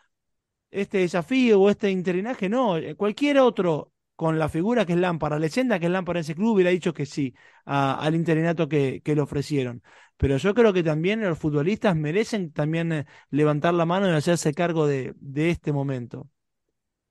este 0.71 0.99
desafío 0.99 1.61
o 1.61 1.71
este 1.71 1.91
interinaje? 1.91 2.49
No, 2.49 2.77
eh, 2.79 2.95
cualquier 2.97 3.39
otro 3.41 3.93
con 4.17 4.39
la 4.39 4.49
figura 4.51 4.87
que 4.87 4.93
es 4.95 4.99
Lampard, 4.99 5.33
la 5.33 5.39
leyenda 5.41 5.79
que 5.79 5.87
es 5.87 5.93
Lampard 5.93 6.19
en 6.19 6.21
ese 6.23 6.35
club, 6.35 6.55
hubiera 6.55 6.71
dicho 6.71 6.93
que 6.95 7.07
sí 7.07 7.35
al 7.65 8.15
interinato 8.15 8.69
que, 8.69 9.03
le 9.05 9.21
ofrecieron. 9.21 9.83
Pero 10.19 10.37
yo 10.37 10.55
creo 10.55 10.73
que 10.73 10.83
también 10.83 11.23
los 11.23 11.39
futbolistas 11.39 11.97
merecen 11.97 12.53
también 12.53 12.93
eh, 12.93 13.07
levantar 13.31 13.75
la 13.75 13.87
mano 13.87 14.09
y 14.09 14.13
hacerse 14.13 14.53
cargo 14.55 14.87
de 14.87 15.15
este 15.51 15.73
momento. 15.73 16.29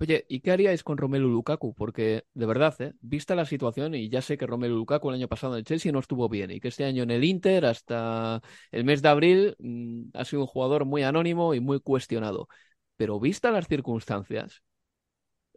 Oye, 0.01 0.25
¿y 0.29 0.39
qué 0.39 0.51
haríais 0.51 0.83
con 0.83 0.97
Romelu 0.97 1.27
Lukaku? 1.27 1.73
Porque, 1.75 2.25
de 2.33 2.45
verdad, 2.45 2.73
¿eh? 2.79 2.93
vista 3.01 3.35
la 3.35 3.45
situación, 3.45 3.95
y 3.95 4.07
ya 4.09 4.21
sé 4.21 4.37
que 4.37 4.47
Romelu 4.47 4.75
Lukaku 4.75 5.09
el 5.09 5.15
año 5.15 5.27
pasado 5.27 5.53
en 5.53 5.59
el 5.59 5.65
Chelsea 5.65 5.91
no 5.91 5.99
estuvo 5.99 6.29
bien, 6.29 6.51
y 6.51 6.61
que 6.61 6.69
este 6.69 6.85
año 6.85 7.03
en 7.03 7.11
el 7.11 7.23
Inter, 7.25 7.65
hasta 7.65 8.41
el 8.71 8.85
mes 8.85 9.01
de 9.01 9.09
abril, 9.09 9.55
mm, 9.59 10.11
ha 10.13 10.23
sido 10.23 10.43
un 10.43 10.47
jugador 10.47 10.85
muy 10.85 11.03
anónimo 11.03 11.53
y 11.53 11.59
muy 11.59 11.81
cuestionado. 11.81 12.47
Pero 12.95 13.19
vista 13.19 13.51
las 13.51 13.67
circunstancias, 13.67 14.63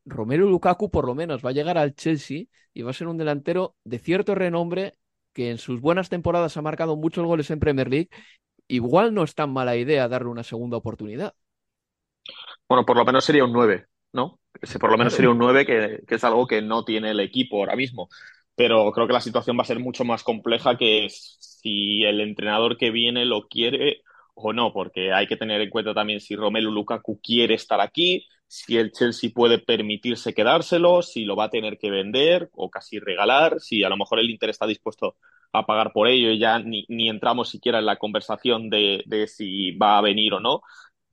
Romelu 0.05 0.49
Lukaku 0.49 0.91
por 0.91 1.07
lo 1.07 1.15
menos 1.15 1.45
va 1.45 1.51
a 1.51 1.53
llegar 1.53 1.79
al 1.79 1.95
Chelsea 1.95 2.45
y 2.75 2.83
va 2.83 2.91
a 2.91 2.95
ser 2.95 3.07
un 3.07 3.19
delantero 3.19 3.77
de 3.85 3.99
cierto 4.01 4.35
renombre 4.35 4.95
que 5.33 5.51
en 5.51 5.59
sus 5.59 5.81
buenas 5.81 6.09
temporadas 6.09 6.57
ha 6.57 6.63
marcado 6.63 6.97
muchos 6.97 7.25
goles 7.25 7.51
en 7.51 7.61
Premier 7.61 7.89
League. 7.89 8.11
Igual 8.69 9.15
no 9.15 9.23
es 9.23 9.35
tan 9.35 9.53
mala 9.53 9.77
idea 9.77 10.09
darle 10.09 10.29
una 10.29 10.43
segunda 10.43 10.77
oportunidad. 10.77 11.35
Bueno, 12.69 12.85
por 12.85 12.97
lo 12.97 13.05
menos 13.05 13.25
sería 13.25 13.45
un 13.45 13.53
9, 13.53 13.87
¿no? 14.13 14.41
Por 14.81 14.91
lo 14.91 14.99
menos 14.99 15.15
sería 15.15 15.31
un 15.31 15.39
9 15.39 15.67
que, 15.67 16.03
es 16.07 16.25
algo 16.25 16.47
que 16.47 16.63
no 16.63 16.85
tiene 16.85 17.11
el 17.11 17.21
equipo 17.21 17.59
ahora 17.59 17.77
mismo. 17.77 18.09
Pero 18.55 18.93
creo 18.93 19.07
que 19.07 19.15
la 19.15 19.21
situación 19.21 19.57
va 19.59 19.63
a 19.63 19.67
ser 19.67 19.79
mucho 19.79 20.05
más 20.05 20.23
compleja 20.23 20.77
que 20.77 21.09
si 21.11 22.05
el 22.05 22.21
entrenador 22.21 22.77
que 22.77 22.91
viene 22.91 23.25
lo 23.25 23.49
quiere 23.49 24.03
o 24.35 24.53
no, 24.53 24.73
porque 24.73 25.13
hay 25.13 25.27
que 25.27 25.37
tener 25.37 25.61
en 25.61 25.71
cuenta 25.71 25.95
también 25.95 26.21
si 26.21 26.37
Romelu 26.37 26.71
Lukaku 26.71 27.21
quiere 27.21 27.55
estar 27.55 27.81
aquí, 27.81 28.27
si 28.47 28.77
el 28.77 28.93
Chelsea 28.93 29.31
puede 29.35 29.59
permitirse 29.59 30.35
quedárselo, 30.35 31.03
si 31.03 31.25
lo 31.25 31.37
va 31.37 31.45
a 31.45 31.51
tener 31.51 31.79
que 31.79 31.91
vender 31.91 32.51
o 32.53 32.71
casi 32.71 32.99
regalar, 32.99 33.61
si 33.61 33.83
a 33.83 33.89
lo 33.89 33.97
mejor 33.97 34.21
el 34.21 34.31
Inter 34.31 34.51
está 34.51 34.67
dispuesto 34.67 35.17
a 35.53 35.67
pagar 35.67 35.93
por 35.93 36.09
ello 36.09 36.33
ya 36.33 36.59
ni, 36.59 36.87
entramos 37.09 37.51
siquiera 37.51 37.79
en 37.79 37.87
la 37.87 37.97
conversación 37.97 38.71
de, 38.71 39.27
si 39.29 39.73
va 39.73 39.99
a 39.99 40.03
venir 40.03 40.35
o 40.35 40.41
no. 40.41 40.63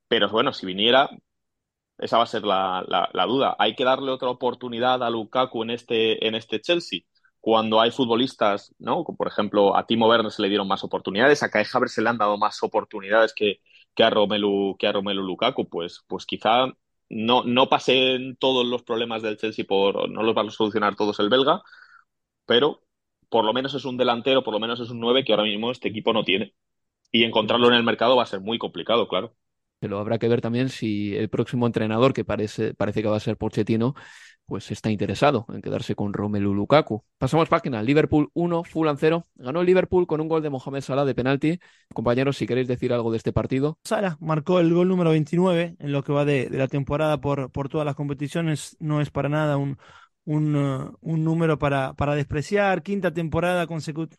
Pero 0.07 0.29
bueno, 0.29 0.53
si 0.53 0.65
viniera, 0.65 1.09
esa 1.99 2.17
va 2.17 2.23
a 2.23 2.27
ser 2.27 2.43
la, 2.43 2.85
la, 3.13 3.25
duda. 3.25 3.55
Hay 3.59 3.75
que 3.75 3.83
darle 3.83 4.11
otra 4.11 4.29
oportunidad 4.29 5.03
a 5.03 5.09
Lukaku 5.09 5.63
en 5.63 5.71
este, 5.71 6.27
en 6.27 6.35
este 6.35 6.61
Chelsea 6.61 7.01
cuando 7.41 7.79
hay 7.79 7.91
futbolistas, 7.91 8.73
¿no? 8.79 9.03
Como 9.03 9.17
por 9.17 9.27
ejemplo, 9.27 9.75
a 9.77 9.85
Timo 9.85 10.07
Werner 10.07 10.31
se 10.31 10.41
le 10.41 10.49
dieron 10.49 10.67
más 10.67 10.83
oportunidades, 10.83 11.43
a 11.43 11.49
Kai 11.49 11.65
Havertz 11.71 11.93
se 11.93 12.01
le 12.01 12.09
han 12.09 12.17
dado 12.17 12.37
más 12.37 12.61
oportunidades 12.63 13.33
que, 13.33 13.61
que, 13.95 14.03
a, 14.03 14.09
Romelu, 14.09 14.75
que 14.77 14.87
a 14.87 14.91
Romelu 14.91 15.23
Lukaku, 15.23 15.69
pues, 15.69 16.03
pues 16.07 16.25
quizá 16.25 16.67
no, 17.09 17.43
no 17.43 17.69
pasen 17.69 18.35
todos 18.37 18.65
los 18.65 18.83
problemas 18.83 19.21
del 19.21 19.37
Chelsea 19.37 19.65
por, 19.67 20.09
no 20.09 20.23
los 20.23 20.35
va 20.35 20.41
a 20.43 20.49
solucionar 20.51 20.95
todos 20.95 21.19
el 21.19 21.29
belga, 21.29 21.61
pero 22.45 22.83
por 23.29 23.45
lo 23.45 23.53
menos 23.53 23.73
es 23.75 23.85
un 23.85 23.97
delantero, 23.97 24.43
por 24.43 24.53
lo 24.53 24.59
menos 24.59 24.79
es 24.79 24.89
un 24.89 24.99
9 24.99 25.23
que 25.23 25.33
ahora 25.33 25.43
mismo 25.43 25.71
este 25.71 25.89
equipo 25.89 26.13
no 26.13 26.23
tiene. 26.23 26.53
Y 27.11 27.23
encontrarlo 27.23 27.67
en 27.69 27.75
el 27.75 27.83
mercado 27.83 28.15
va 28.15 28.23
a 28.23 28.25
ser 28.27 28.41
muy 28.41 28.59
complicado, 28.59 29.07
claro. 29.07 29.35
Pero 29.79 29.99
habrá 29.99 30.17
que 30.17 30.27
ver 30.27 30.41
también 30.41 30.69
si 30.69 31.15
el 31.15 31.29
próximo 31.29 31.65
entrenador, 31.65 32.13
que 32.13 32.25
parece, 32.25 32.73
parece 32.73 33.01
que 33.01 33.07
va 33.07 33.17
a 33.17 33.21
ser 33.21 33.37
Pochettino, 33.37 33.95
pues 34.45 34.71
está 34.71 34.89
interesado 34.89 35.45
en 35.53 35.61
quedarse 35.61 35.95
con 35.95 36.11
Romelu 36.11 36.53
Lukaku. 36.53 37.03
Pasamos 37.17 37.47
página. 37.47 37.83
Liverpool 37.83 38.29
1, 38.33 38.63
Fulham 38.63 38.97
0. 38.99 39.23
Ganó 39.35 39.63
Liverpool 39.63 40.07
con 40.07 40.21
un 40.21 40.27
gol 40.27 40.41
de 40.41 40.49
Mohamed 40.49 40.81
Salah 40.81 41.05
de 41.05 41.13
penalti. 41.13 41.59
Compañeros, 41.93 42.37
si 42.37 42.47
queréis 42.47 42.67
decir 42.67 42.91
algo 42.91 43.11
de 43.11 43.17
este 43.17 43.31
partido. 43.31 43.77
Salah 43.83 44.17
marcó 44.19 44.59
el 44.59 44.73
gol 44.73 44.87
número 44.89 45.11
29 45.11 45.75
en 45.77 45.91
lo 45.91 46.03
que 46.03 46.11
va 46.11 46.25
de, 46.25 46.49
de 46.49 46.57
la 46.57 46.67
temporada 46.67 47.21
por, 47.21 47.51
por 47.51 47.69
todas 47.69 47.85
las 47.85 47.95
competiciones. 47.95 48.75
No 48.79 49.01
es 49.01 49.11
para 49.11 49.29
nada 49.29 49.57
un, 49.57 49.77
un, 50.29 50.55
uh, 50.55 50.95
un 51.01 51.23
número 51.23 51.57
para, 51.57 51.93
para 51.93 52.13
despreciar. 52.13 52.83
Quinta 52.83 53.11
temporada, 53.11 53.67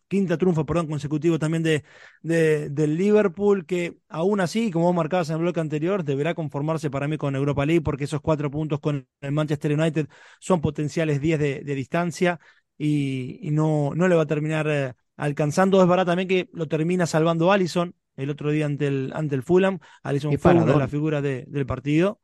quinta 0.09 0.37
triunfo 0.37 0.65
perdón, 0.65 0.87
consecutivo 0.87 1.39
también 1.39 1.63
de, 1.63 1.85
de, 2.21 2.69
del 2.69 2.97
Liverpool, 2.97 3.65
que 3.65 3.97
aún 4.09 4.41
así, 4.41 4.71
como 4.71 4.87
vos 4.87 4.95
marcabas 4.95 5.29
en 5.29 5.37
el 5.37 5.41
bloque 5.43 5.61
anterior, 5.61 6.03
deberá 6.03 6.33
conformarse 6.35 6.89
para 6.89 7.07
mí 7.07 7.17
con 7.17 7.33
Europa 7.37 7.65
League, 7.65 7.81
porque 7.81 8.03
esos 8.03 8.19
cuatro 8.19 8.51
puntos 8.51 8.81
con 8.81 9.07
el 9.21 9.31
Manchester 9.31 9.71
United 9.71 10.07
son 10.41 10.59
potenciales 10.59 11.21
10 11.21 11.39
de, 11.39 11.61
de, 11.61 11.75
distancia 11.75 12.41
y, 12.77 13.39
y, 13.41 13.51
no, 13.51 13.91
no 13.95 14.09
le 14.09 14.15
va 14.15 14.23
a 14.23 14.25
terminar 14.27 14.67
eh, 14.69 14.93
alcanzando. 15.15 15.81
Es 15.81 15.87
verdad 15.87 16.05
también 16.05 16.27
que 16.27 16.49
lo 16.51 16.67
termina 16.67 17.05
salvando 17.05 17.53
Allison 17.53 17.95
el 18.17 18.29
otro 18.29 18.51
día 18.51 18.65
ante 18.65 18.87
el, 18.87 19.13
ante 19.15 19.35
el 19.35 19.43
Fulham. 19.43 19.79
Allison 20.03 20.37
fue 20.37 20.51
una 20.55 20.65
de 20.65 20.75
las 20.77 20.91
figuras 20.91 21.23
de, 21.23 21.45
del 21.47 21.65
partido. 21.65 22.19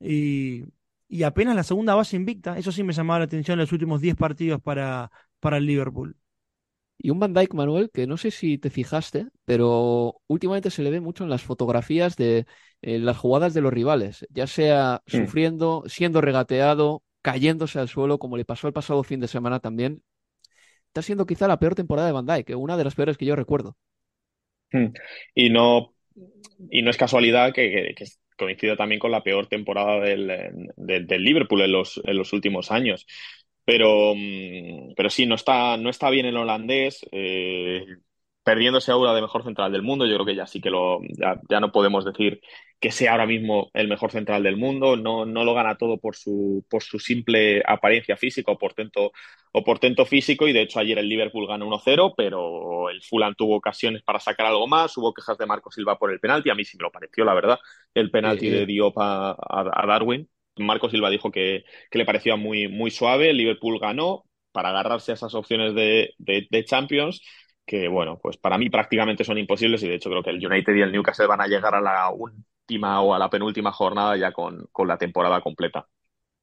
Y, 0.00 0.64
y 1.10 1.24
apenas 1.24 1.56
la 1.56 1.64
segunda 1.64 1.96
base 1.96 2.14
invicta. 2.14 2.56
Eso 2.56 2.70
sí 2.70 2.84
me 2.84 2.92
llamaba 2.92 3.18
la 3.18 3.24
atención 3.24 3.54
en 3.54 3.62
los 3.64 3.72
últimos 3.72 4.00
10 4.00 4.14
partidos 4.14 4.62
para, 4.62 5.10
para 5.40 5.56
el 5.56 5.66
Liverpool. 5.66 6.16
Y 6.98 7.10
un 7.10 7.18
Van 7.18 7.34
Dyke, 7.34 7.54
Manuel, 7.54 7.90
que 7.92 8.06
no 8.06 8.16
sé 8.16 8.30
si 8.30 8.58
te 8.58 8.70
fijaste, 8.70 9.26
pero 9.44 10.20
últimamente 10.28 10.70
se 10.70 10.82
le 10.82 10.90
ve 10.90 11.00
mucho 11.00 11.24
en 11.24 11.30
las 11.30 11.42
fotografías 11.42 12.14
de 12.16 12.46
eh, 12.82 12.98
las 13.00 13.16
jugadas 13.16 13.54
de 13.54 13.60
los 13.60 13.72
rivales, 13.72 14.24
ya 14.30 14.46
sea 14.46 15.02
sufriendo, 15.06 15.82
siendo 15.86 16.20
regateado, 16.20 17.02
cayéndose 17.22 17.80
al 17.80 17.88
suelo, 17.88 18.18
como 18.18 18.36
le 18.36 18.44
pasó 18.44 18.68
el 18.68 18.72
pasado 18.72 19.02
fin 19.02 19.18
de 19.18 19.28
semana 19.28 19.58
también. 19.58 20.02
Está 20.88 21.02
siendo 21.02 21.26
quizá 21.26 21.48
la 21.48 21.58
peor 21.58 21.74
temporada 21.74 22.06
de 22.06 22.12
Van 22.12 22.26
Dyke, 22.26 22.54
una 22.54 22.76
de 22.76 22.84
las 22.84 22.94
peores 22.94 23.16
que 23.16 23.26
yo 23.26 23.34
recuerdo. 23.34 23.76
Hmm. 24.70 24.92
Y 25.34 25.50
no, 25.50 25.94
y 26.70 26.82
no 26.82 26.90
es 26.90 26.96
casualidad 26.96 27.52
que, 27.52 27.94
que, 27.96 28.04
coincido 28.40 28.76
también 28.76 28.98
con 29.00 29.12
la 29.12 29.22
peor 29.22 29.46
temporada 29.46 30.00
del, 30.00 30.72
del 30.76 31.24
Liverpool 31.24 31.62
en 31.62 31.72
los, 31.72 32.00
en 32.04 32.16
los 32.16 32.32
últimos 32.32 32.72
años. 32.72 33.06
Pero, 33.64 34.14
mm, 34.16 34.94
pero 34.96 35.10
sí, 35.10 35.26
no 35.26 35.36
está, 35.36 35.76
no 35.76 35.90
está 35.90 36.10
bien 36.10 36.26
el 36.26 36.36
holandés. 36.36 37.06
Eh, 37.12 37.84
perdiendo 38.42 38.78
ese 38.78 38.92
aura 38.92 39.12
de 39.14 39.20
mejor 39.20 39.44
central 39.44 39.72
del 39.72 39.82
mundo, 39.82 40.06
yo 40.06 40.14
creo 40.14 40.26
que 40.26 40.34
ya 40.34 40.46
sí 40.46 40.60
que 40.60 40.70
lo, 40.70 41.00
ya, 41.48 41.60
no 41.60 41.72
podemos 41.72 42.04
decir 42.04 42.40
que 42.80 42.90
sea 42.90 43.12
ahora 43.12 43.26
mismo 43.26 43.70
el 43.74 43.88
mejor 43.88 44.10
central 44.10 44.42
del 44.42 44.56
mundo, 44.56 44.96
no, 44.96 45.26
no 45.26 45.44
lo 45.44 45.52
gana 45.52 45.76
todo 45.76 45.98
por 45.98 46.16
su, 46.16 46.64
por 46.70 46.82
su 46.82 46.98
simple 46.98 47.62
apariencia 47.66 48.16
física 48.16 48.50
o 48.50 48.58
portento, 48.58 49.12
o 49.52 49.62
portento 49.64 50.06
físico, 50.06 50.48
y 50.48 50.54
de 50.54 50.62
hecho 50.62 50.80
ayer 50.80 50.98
el 50.98 51.08
Liverpool 51.08 51.46
ganó 51.46 51.66
1-0, 51.66 52.14
pero 52.16 52.88
el 52.88 53.02
Fulham 53.02 53.34
tuvo 53.34 53.56
ocasiones 53.56 54.02
para 54.02 54.18
sacar 54.18 54.46
algo 54.46 54.66
más, 54.66 54.96
hubo 54.96 55.12
quejas 55.12 55.36
de 55.36 55.46
Marco 55.46 55.70
Silva 55.70 55.98
por 55.98 56.10
el 56.10 56.20
penalti, 56.20 56.48
a 56.48 56.54
mí 56.54 56.64
sí 56.64 56.78
me 56.78 56.84
lo 56.84 56.90
pareció, 56.90 57.24
la 57.26 57.34
verdad, 57.34 57.58
el 57.92 58.10
penalti 58.10 58.48
de 58.48 58.64
Diop 58.64 58.94
a, 58.96 59.36
Darwin. 59.86 60.28
Marco 60.56 60.90
Silva 60.90 61.10
dijo 61.10 61.30
que, 61.30 61.64
que, 61.90 61.98
le 61.98 62.04
parecía 62.04 62.36
muy, 62.36 62.68
muy 62.68 62.90
suave, 62.90 63.30
el 63.30 63.36
Liverpool 63.36 63.78
ganó 63.78 64.24
para 64.52 64.70
agarrarse 64.70 65.12
a 65.12 65.14
esas 65.14 65.34
opciones 65.34 65.74
de, 65.74 66.14
de, 66.18 66.46
de 66.50 66.64
Champions 66.64 67.22
que 67.70 67.86
bueno, 67.86 68.18
pues 68.20 68.36
para 68.36 68.58
mí 68.58 68.68
prácticamente 68.68 69.22
son 69.22 69.38
imposibles 69.38 69.80
y 69.84 69.88
de 69.88 69.94
hecho 69.94 70.10
creo 70.10 70.24
que 70.24 70.30
el 70.30 70.44
United 70.44 70.74
y 70.74 70.80
el 70.80 70.90
Newcastle 70.90 71.28
van 71.28 71.40
a 71.40 71.46
llegar 71.46 71.72
a 71.72 71.80
la 71.80 72.10
última 72.10 73.00
o 73.00 73.14
a 73.14 73.18
la 73.20 73.30
penúltima 73.30 73.70
jornada 73.70 74.16
ya 74.16 74.32
con, 74.32 74.66
con 74.72 74.88
la 74.88 74.98
temporada 74.98 75.40
completa. 75.40 75.86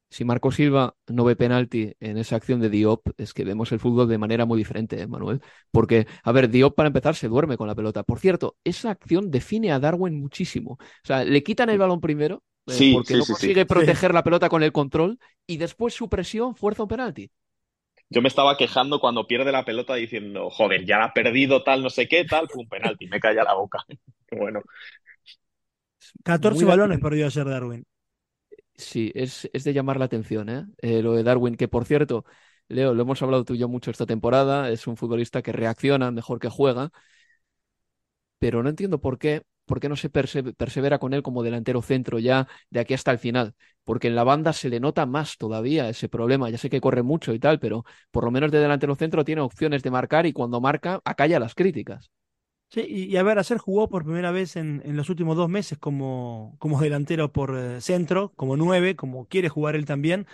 Si 0.09 0.23
Marco 0.23 0.53
Silva 0.53 0.95
no 1.07 1.25
ve 1.25 1.36
penalti 1.36 1.93
en 1.99 2.17
esa 2.17 2.38
acción 2.38 2.61
de 2.61 2.69
Diop, 2.69 3.09
es 3.17 3.34
que 3.34 3.43
vemos 3.43 3.73
el 3.73 3.80
fútbol 3.82 4.07
de 4.07 4.17
manera 4.17 4.45
muy 4.45 4.57
diferente, 4.57 5.01
¿eh, 5.01 5.05
Manuel. 5.05 5.41
Porque, 5.69 6.07
a 6.23 6.32
ver, 6.32 6.49
Diop 6.49 6.73
para 6.73 6.88
empezar 6.88 7.13
se 7.13 7.28
duerme 7.28 7.57
con 7.57 7.67
la 7.67 7.75
pelota. 7.75 8.03
Por 8.03 8.19
cierto, 8.19 8.55
esa 8.63 8.91
acción 8.91 9.30
define 9.30 9.73
a 9.73 9.82
Darwin 9.82 10.17
muchísimo. 10.17 10.78
O 10.80 11.03
sea, 11.03 11.25
le 11.25 11.43
quitan 11.43 11.69
el 11.69 11.78
balón 11.78 11.99
primero, 11.99 12.41
eh, 12.67 12.91
porque 12.93 13.17
no 13.17 13.25
consigue 13.25 13.65
proteger 13.65 14.13
la 14.13 14.23
pelota 14.23 14.47
con 14.47 14.63
el 14.63 14.71
control, 14.71 15.19
y 15.45 15.57
después 15.57 15.93
su 15.93 16.07
presión 16.07 16.55
fuerza 16.55 16.84
un 16.84 16.89
penalti 16.89 17.30
yo 18.10 18.22
me 18.22 18.28
estaba 18.30 18.58
quejando 18.58 18.99
cuando 18.99 19.28
pierde 19.28 19.51
la 19.51 19.66
pelota 19.66 19.95
diciendo, 19.95 20.49
joder, 20.49 20.86
ya 20.86 20.97
la 20.97 21.05
ha 21.05 21.14
perdido 21.14 21.64
tal, 21.64 21.84
no 21.84 21.89
sé 21.89 22.08
qué, 22.08 22.26
tal, 22.26 22.47
un 22.55 22.68
penalti, 22.68 23.08
me 23.08 23.20
calla 23.20 23.43
la 23.43 23.53
boca. 23.53 23.80
bueno. 24.32 24.62
14 26.24 26.66
balones 26.66 26.99
perdió 26.99 27.26
ayer 27.26 27.45
Darwin. 27.45 27.86
Sí, 28.76 29.12
es, 29.16 29.49
es 29.53 29.64
de 29.64 29.74
llamar 29.74 29.97
la 29.97 30.05
atención, 30.05 30.49
¿eh? 30.49 30.66
¿eh? 30.82 31.01
Lo 31.01 31.14
de 31.14 31.24
Darwin, 31.24 31.55
que 31.55 31.68
por 31.68 31.86
cierto, 31.86 32.26
Leo, 32.68 32.93
lo 32.93 33.01
hemos 33.01 33.22
hablado 33.22 33.43
tú 33.43 33.55
y 33.55 33.58
yo 33.58 33.68
mucho 33.68 33.89
esta 33.91 34.05
temporada, 34.05 34.70
es 34.70 34.86
un 34.88 34.97
futbolista 34.97 35.41
que 35.41 35.51
reacciona 35.51 36.12
mejor 36.12 36.39
que 36.39 36.49
juega, 36.49 36.91
pero 38.39 38.64
no 38.64 38.70
entiendo 38.70 38.99
por 38.99 39.18
qué 39.18 39.43
¿por 39.68 39.80
qué 39.80 39.89
no 39.89 39.95
se 39.95 40.09
persevera 40.09 40.97
con 40.99 41.13
él 41.13 41.22
como 41.24 41.43
delantero 41.43 41.84
centro 41.84 42.20
ya 42.20 42.47
de 42.72 42.80
aquí 42.80 42.95
hasta 42.95 43.11
el 43.11 43.20
final? 43.20 43.53
Porque 43.84 44.07
en 44.07 44.15
la 44.15 44.24
banda 44.24 44.53
se 44.53 44.70
le 44.70 44.80
nota 44.80 45.05
más 45.05 45.38
todavía 45.38 45.89
ese 45.89 46.09
problema. 46.09 46.49
Ya 46.49 46.57
sé 46.57 46.70
que 46.70 46.82
corre 46.82 47.03
mucho 47.03 47.34
y 47.34 47.39
tal, 47.39 47.59
pero 47.59 47.86
por 48.11 48.24
lo 48.26 48.32
menos 48.32 48.51
de 48.51 48.59
delantero 48.59 48.95
centro 48.95 49.24
tiene 49.26 49.41
opciones 49.41 49.84
de 49.84 49.91
marcar 49.91 50.26
y 50.26 50.34
cuando 50.34 50.59
marca 50.61 51.01
acalla 51.05 51.39
las 51.39 51.55
críticas. 51.55 52.09
Sí, 52.70 52.82
y, 52.89 53.15
a 53.15 53.24
ver, 53.24 53.39
Acer 53.39 53.59
jugó 53.59 53.88
por 53.88 54.03
primera 54.03 54.32
vez 54.32 54.57
en, 54.57 54.82
en 54.84 54.97
los 54.97 55.09
últimos 55.09 55.38
dos 55.38 55.47
meses 55.49 55.78
como, 55.78 56.57
como 56.59 56.82
delantero 56.82 57.32
por 57.32 57.57
eh, 57.57 57.80
centro, 57.80 58.34
como 58.36 58.57
nueve, 58.57 58.97
como 58.97 59.26
quiere 59.28 59.47
jugar 59.47 59.76
él 59.78 59.86
también 59.86 60.28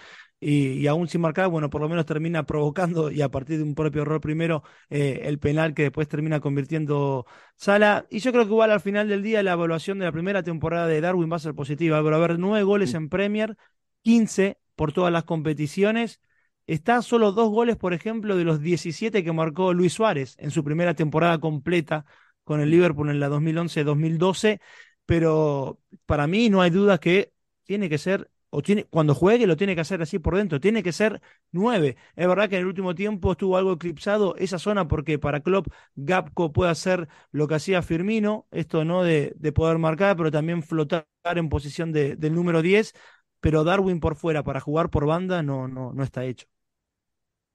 y, 0.43 0.87
aún 0.87 1.07
sin 1.07 1.21
marcar, 1.21 1.47
bueno, 1.49 1.69
por 1.69 1.81
lo 1.81 1.89
menos 1.89 2.05
termina 2.05 2.43
provocando 2.45 3.09
y 3.11 3.21
a 3.21 3.29
partir 3.29 3.57
de 3.57 3.63
un 3.63 3.75
propio 3.75 4.01
error 4.01 4.19
primero 4.19 4.63
eh, 4.89 5.21
el 5.23 5.39
penal 5.39 5.73
que 5.73 5.83
después 5.83 6.07
termina 6.07 6.39
convirtiendo 6.39 7.25
Sala. 7.55 8.05
Y 8.09 8.19
yo 8.19 8.31
creo 8.31 8.45
que 8.45 8.51
igual 8.51 8.71
al 8.71 8.81
final 8.81 9.07
del 9.07 9.23
día 9.23 9.43
la 9.43 9.53
evaluación 9.53 9.99
de 9.99 10.05
la 10.05 10.11
primera 10.11 10.43
temporada 10.43 10.87
de 10.87 11.01
Darwin 11.01 11.31
va 11.31 11.37
a 11.37 11.39
ser 11.39 11.55
positiva. 11.55 12.01
Pero 12.03 12.15
a 12.15 12.19
ver, 12.19 12.39
nueve 12.39 12.63
goles 12.63 12.93
en 12.93 13.09
Premier, 13.09 13.57
15 14.01 14.59
por 14.75 14.91
todas 14.93 15.11
las 15.13 15.23
competiciones. 15.23 16.19
Está 16.67 17.01
solo 17.01 17.31
dos 17.31 17.49
goles, 17.49 17.75
por 17.77 17.93
ejemplo, 17.93 18.37
de 18.37 18.43
los 18.45 18.61
17 18.61 19.23
que 19.23 19.33
marcó 19.33 19.73
Luis 19.73 19.93
Suárez 19.93 20.35
en 20.39 20.51
su 20.51 20.63
primera 20.63 20.93
temporada 20.93 21.39
completa 21.39 22.05
con 22.43 22.61
el 22.61 22.69
Liverpool 22.69 23.09
en 23.09 23.19
la 23.19 23.29
2011-2012. 23.29 24.59
Pero 25.05 25.79
para 26.05 26.27
mí 26.27 26.49
no 26.49 26.61
hay 26.61 26.69
duda 26.69 26.97
que 26.99 27.33
tiene 27.63 27.89
que 27.89 27.97
ser 27.97 28.29
o 28.55 28.61
cuando 28.91 29.15
juegue 29.15 29.47
lo 29.47 29.57
tiene 29.57 29.73
que 29.75 29.81
hacer 29.81 30.01
así 30.01 30.19
por 30.19 30.35
dentro, 30.37 30.59
tiene 30.59 30.83
que 30.83 30.91
ser 30.91 31.21
nueve. 31.51 31.97
Es 32.15 32.27
verdad 32.27 32.49
que 32.49 32.55
en 32.55 32.61
el 32.61 32.67
último 32.67 32.93
tiempo 32.93 33.31
estuvo 33.31 33.57
algo 33.57 33.73
eclipsado 33.73 34.35
esa 34.37 34.59
zona 34.59 34.87
porque 34.87 35.17
para 35.19 35.41
Klopp 35.41 35.67
Gapco 35.95 36.51
puede 36.53 36.69
hacer 36.71 37.07
lo 37.31 37.47
que 37.47 37.55
hacía 37.55 37.81
Firmino, 37.81 38.47
esto 38.51 38.85
no 38.85 39.03
de, 39.03 39.33
de 39.37 39.51
poder 39.51 39.79
marcar, 39.79 40.15
pero 40.17 40.29
también 40.31 40.61
flotar 40.63 41.05
en 41.35 41.49
posición 41.49 41.91
de, 41.91 42.15
del 42.15 42.35
número 42.35 42.61
10, 42.61 42.93
pero 43.39 43.63
Darwin 43.63 43.99
por 43.99 44.15
fuera 44.15 44.43
para 44.43 44.59
jugar 44.59 44.89
por 44.91 45.05
banda 45.07 45.41
no, 45.43 45.67
no, 45.67 45.91
no 45.93 46.03
está 46.03 46.23
hecho. 46.25 46.45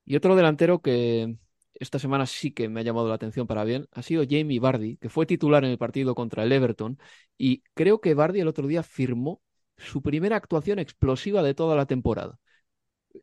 Y 0.04 0.16
otro 0.16 0.36
delantero 0.36 0.80
que 0.80 1.36
esta 1.74 1.98
semana 1.98 2.26
sí 2.26 2.50
que 2.52 2.68
me 2.68 2.80
ha 2.80 2.82
llamado 2.82 3.08
la 3.08 3.14
atención 3.14 3.46
para 3.46 3.64
bien 3.64 3.88
ha 3.92 4.02
sido 4.02 4.24
Jamie 4.28 4.58
Vardy, 4.60 4.96
que 4.96 5.08
fue 5.10 5.26
titular 5.26 5.64
en 5.64 5.70
el 5.70 5.78
partido 5.78 6.14
contra 6.14 6.42
el 6.44 6.52
Everton 6.52 6.98
y 7.36 7.62
creo 7.74 8.00
que 8.00 8.14
Vardy 8.14 8.40
el 8.40 8.48
otro 8.48 8.66
día 8.66 8.82
firmó 8.82 9.42
su 9.78 10.02
primera 10.02 10.36
actuación 10.36 10.78
explosiva 10.78 11.42
de 11.42 11.54
toda 11.54 11.76
la 11.76 11.86
temporada. 11.86 12.38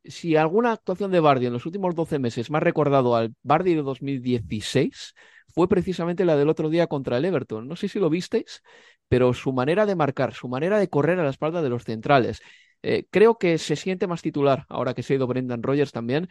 Si 0.03 0.35
alguna 0.35 0.71
actuación 0.73 1.11
de 1.11 1.19
Bardi 1.19 1.45
en 1.45 1.53
los 1.53 1.65
últimos 1.65 1.95
12 1.95 2.19
meses 2.19 2.49
me 2.49 2.57
ha 2.57 2.61
recordado 2.61 3.15
al 3.15 3.35
Bardi 3.43 3.75
de 3.75 3.83
2016, 3.83 5.13
fue 5.53 5.69
precisamente 5.69 6.25
la 6.25 6.35
del 6.35 6.49
otro 6.49 6.69
día 6.69 6.87
contra 6.87 7.17
el 7.17 7.25
Everton. 7.25 7.67
No 7.67 7.75
sé 7.75 7.87
si 7.87 7.99
lo 7.99 8.09
visteis, 8.09 8.61
pero 9.07 9.33
su 9.33 9.53
manera 9.53 9.85
de 9.85 9.95
marcar, 9.95 10.33
su 10.33 10.47
manera 10.47 10.79
de 10.79 10.89
correr 10.89 11.19
a 11.19 11.23
la 11.23 11.29
espalda 11.29 11.61
de 11.61 11.69
los 11.69 11.83
centrales, 11.83 12.41
eh, 12.83 13.05
creo 13.09 13.37
que 13.37 13.57
se 13.57 13.75
siente 13.75 14.07
más 14.07 14.21
titular 14.21 14.65
ahora 14.69 14.93
que 14.93 15.03
se 15.03 15.13
ha 15.13 15.15
ido 15.17 15.27
Brendan 15.27 15.63
Rogers 15.63 15.91
también. 15.91 16.29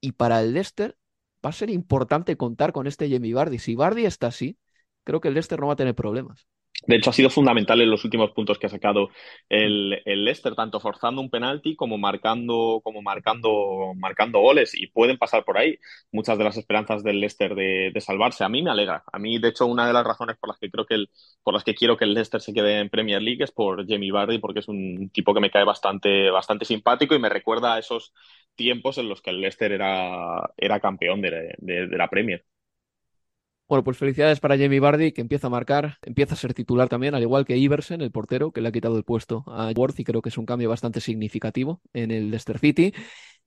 Y 0.00 0.12
para 0.12 0.40
el 0.40 0.52
Leicester 0.54 0.96
va 1.44 1.50
a 1.50 1.52
ser 1.52 1.70
importante 1.70 2.36
contar 2.36 2.72
con 2.72 2.86
este 2.86 3.10
Jamie 3.10 3.34
Bardi. 3.34 3.58
Si 3.58 3.74
Bardi 3.74 4.06
está 4.06 4.28
así, 4.28 4.58
creo 5.04 5.20
que 5.20 5.28
el 5.28 5.34
Leicester 5.34 5.60
no 5.60 5.68
va 5.68 5.74
a 5.74 5.76
tener 5.76 5.94
problemas. 5.94 6.46
De 6.86 6.96
hecho, 6.96 7.10
ha 7.10 7.12
sido 7.12 7.30
fundamental 7.30 7.80
en 7.80 7.90
los 7.90 8.04
últimos 8.04 8.32
puntos 8.32 8.58
que 8.58 8.66
ha 8.66 8.70
sacado 8.70 9.10
el, 9.48 10.02
el 10.04 10.24
Leicester, 10.24 10.54
tanto 10.54 10.80
forzando 10.80 11.20
un 11.20 11.30
penalti 11.30 11.76
como 11.76 11.96
marcando, 11.98 12.80
como 12.82 13.02
marcando, 13.02 13.92
marcando 13.96 14.40
goles. 14.40 14.74
Y 14.74 14.88
pueden 14.88 15.16
pasar 15.18 15.44
por 15.44 15.58
ahí 15.58 15.78
muchas 16.10 16.38
de 16.38 16.44
las 16.44 16.56
esperanzas 16.56 17.04
del 17.04 17.20
Leicester 17.20 17.54
de, 17.54 17.92
salvarse. 18.00 18.42
A 18.44 18.48
mí 18.48 18.62
me 18.62 18.70
alegra. 18.70 19.04
A 19.12 19.18
mí, 19.18 19.38
de 19.38 19.48
hecho, 19.48 19.66
una 19.66 19.86
de 19.86 19.92
las 19.92 20.04
razones 20.04 20.36
por 20.38 20.48
las 20.48 20.58
que 20.58 20.70
creo 20.70 20.84
que 20.86 20.94
el, 20.94 21.10
por 21.42 21.54
las 21.54 21.64
que 21.64 21.74
quiero 21.74 21.96
que 21.96 22.04
el 22.04 22.14
Leicester 22.14 22.40
se 22.40 22.52
quede 22.52 22.80
en 22.80 22.90
Premier 22.90 23.22
League 23.22 23.44
es 23.44 23.52
por 23.52 23.86
Jamie 23.88 24.10
Vardy, 24.12 24.38
porque 24.38 24.60
es 24.60 24.68
un 24.68 25.10
tipo 25.10 25.34
que 25.34 25.40
me 25.40 25.50
cae 25.50 25.64
bastante, 25.64 26.30
bastante 26.30 26.64
simpático 26.64 27.14
y 27.14 27.20
me 27.20 27.28
recuerda 27.28 27.74
a 27.74 27.78
esos 27.78 28.12
tiempos 28.56 28.98
en 28.98 29.08
los 29.08 29.22
que 29.22 29.30
el 29.30 29.40
Leicester 29.40 29.72
era, 29.72 30.50
era 30.56 30.80
campeón 30.80 31.20
de, 31.20 31.54
de 31.58 31.96
la 31.96 32.08
Premier. 32.08 32.44
Bueno, 33.72 33.84
pues 33.84 33.96
felicidades 33.96 34.38
para 34.38 34.58
Jamie 34.58 34.80
Vardy, 34.80 35.12
que 35.12 35.22
empieza 35.22 35.46
a 35.46 35.50
marcar, 35.50 35.96
empieza 36.02 36.34
a 36.34 36.36
ser 36.36 36.52
titular 36.52 36.90
también, 36.90 37.14
al 37.14 37.22
igual 37.22 37.46
que 37.46 37.56
Iversen, 37.56 38.02
el 38.02 38.10
portero, 38.10 38.52
que 38.52 38.60
le 38.60 38.68
ha 38.68 38.70
quitado 38.72 38.98
el 38.98 39.02
puesto 39.02 39.44
a 39.46 39.72
Worth, 39.74 39.98
y 39.98 40.04
creo 40.04 40.20
que 40.20 40.28
es 40.28 40.36
un 40.36 40.44
cambio 40.44 40.68
bastante 40.68 41.00
significativo 41.00 41.80
en 41.94 42.10
el 42.10 42.30
Leicester 42.30 42.58
City. 42.58 42.92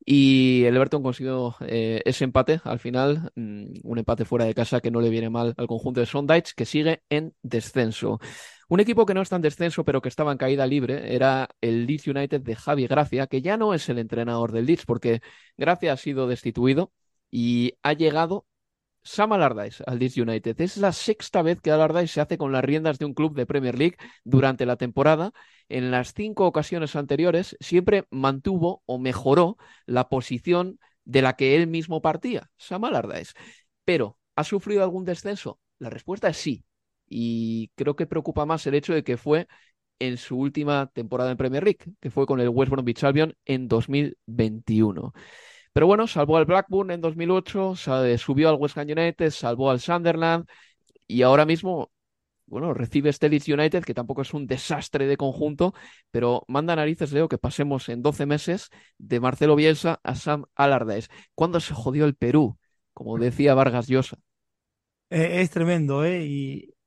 Y 0.04 0.64
el 0.64 0.76
Everton 0.78 1.04
consiguió 1.04 1.56
eh, 1.62 2.02
ese 2.06 2.24
empate 2.24 2.60
al 2.64 2.80
final, 2.80 3.32
mm, 3.36 3.82
un 3.84 4.00
empate 4.00 4.26
fuera 4.26 4.46
de 4.46 4.56
casa 4.56 4.82
que 4.82 4.90
no 4.90 5.00
le 5.00 5.12
viene 5.12 5.30
mal 5.30 5.54
al 5.58 5.68
conjunto 5.68 6.00
de 6.00 6.08
Sondage, 6.08 6.54
que 6.56 6.66
sigue 6.66 7.04
en 7.10 7.36
descenso. 7.44 8.20
Un 8.68 8.80
equipo 8.80 9.06
que 9.06 9.14
no 9.14 9.22
está 9.22 9.36
en 9.36 9.44
descenso, 9.44 9.86
pero 9.86 10.02
que 10.02 10.10
estaba 10.10 10.32
en 10.32 10.40
caída 10.40 10.66
libre, 10.66 11.14
era 11.14 11.50
el 11.62 11.86
Leeds 11.86 12.08
United 12.08 12.42
de 12.42 12.56
Javi 12.56 12.88
Gracia, 12.88 13.28
que 13.28 13.44
ya 13.44 13.58
no 13.58 13.76
es 13.76 13.88
el 13.90 14.00
entrenador 14.00 14.54
del 14.54 14.66
Leeds, 14.66 14.88
porque 14.88 15.22
Gracia 15.56 15.94
ha 15.94 15.98
sido 15.98 16.28
destituido 16.28 16.92
y 17.30 17.74
ha 17.84 17.94
llegado 17.94 18.48
Sam 19.06 19.34
Allardyce 19.34 19.84
al 19.86 20.00
Leeds 20.00 20.18
United. 20.18 20.60
Es 20.60 20.78
la 20.78 20.92
sexta 20.92 21.44
vez 21.44 21.62
que 21.62 21.72
Allardyce 21.72 22.08
se 22.08 22.22
hace 22.22 22.38
con 22.38 22.52
las 22.52 22.66
riendas 22.66 22.98
de 22.98 23.06
un 23.06 23.14
club 23.14 23.36
de 23.36 23.46
Premier 23.46 23.78
League 23.78 23.98
durante 24.24 24.66
la 24.66 24.78
temporada. 24.78 25.32
En 25.70 25.92
las 25.92 26.14
cinco 26.14 26.46
ocasiones 26.48 26.96
anteriores 26.96 27.56
siempre 27.60 28.06
mantuvo 28.10 28.82
o 28.88 28.98
mejoró 28.98 29.58
la 29.86 30.10
posición 30.10 30.80
de 31.06 31.22
la 31.22 31.36
que 31.36 31.56
él 31.56 31.68
mismo 31.68 32.02
partía, 32.02 32.50
Sam 32.58 32.86
Allardyce. 32.86 33.34
Pero, 33.86 34.18
¿ha 34.36 34.44
sufrido 34.44 34.84
algún 34.84 35.06
descenso? 35.06 35.60
La 35.78 35.92
respuesta 35.92 36.28
es 36.30 36.38
sí. 36.38 36.66
Y 37.08 37.70
creo 37.76 37.96
que 37.96 38.08
preocupa 38.08 38.48
más 38.48 38.66
el 38.66 38.74
hecho 38.74 38.94
de 38.94 39.04
que 39.04 39.18
fue 39.18 39.48
en 40.00 40.18
su 40.18 40.38
última 40.38 40.88
temporada 40.88 41.30
en 41.30 41.38
Premier 41.38 41.64
League, 41.64 41.94
que 42.02 42.10
fue 42.10 42.26
con 42.26 42.40
el 42.40 42.50
West 42.50 42.72
Bromwich 42.72 43.04
Albion 43.04 43.36
en 43.46 43.68
2021. 43.68 45.14
Pero 45.76 45.88
bueno, 45.88 46.08
salvó 46.08 46.38
al 46.38 46.46
Blackburn 46.46 46.90
en 46.92 47.02
2008, 47.02 47.76
subió 48.18 48.48
al 48.48 48.56
West 48.56 48.78
Ham 48.78 48.88
United, 48.88 49.30
salvó 49.30 49.70
al 49.70 49.82
Sunderland 49.82 50.46
y 51.06 51.22
ahora 51.22 51.46
mismo, 51.46 51.92
bueno, 52.46 52.74
recibe 52.74 53.10
este 53.10 53.28
United, 53.28 53.84
que 53.84 53.94
tampoco 53.94 54.22
es 54.22 54.34
un 54.34 54.48
desastre 54.48 55.06
de 55.06 55.18
conjunto, 55.18 55.74
pero 56.12 56.46
manda 56.48 56.78
narices, 56.78 57.12
Leo, 57.12 57.28
que 57.28 57.38
pasemos 57.38 57.90
en 57.90 58.02
12 58.02 58.26
meses 58.26 58.70
de 58.98 59.20
Marcelo 59.20 59.58
Bielsa 59.58 60.00
a 60.02 60.16
Sam 60.16 60.46
Allardyce. 60.56 61.10
¿Cuándo 61.34 61.60
se 61.60 61.74
jodió 61.74 62.06
el 62.06 62.16
Perú? 62.16 62.58
Como 62.94 63.18
decía 63.18 63.54
Vargas 63.54 63.88
Llosa. 63.88 64.16
Eh, 65.10 65.42
es 65.42 65.50
tremendo, 65.50 66.06
¿eh? 66.06 66.24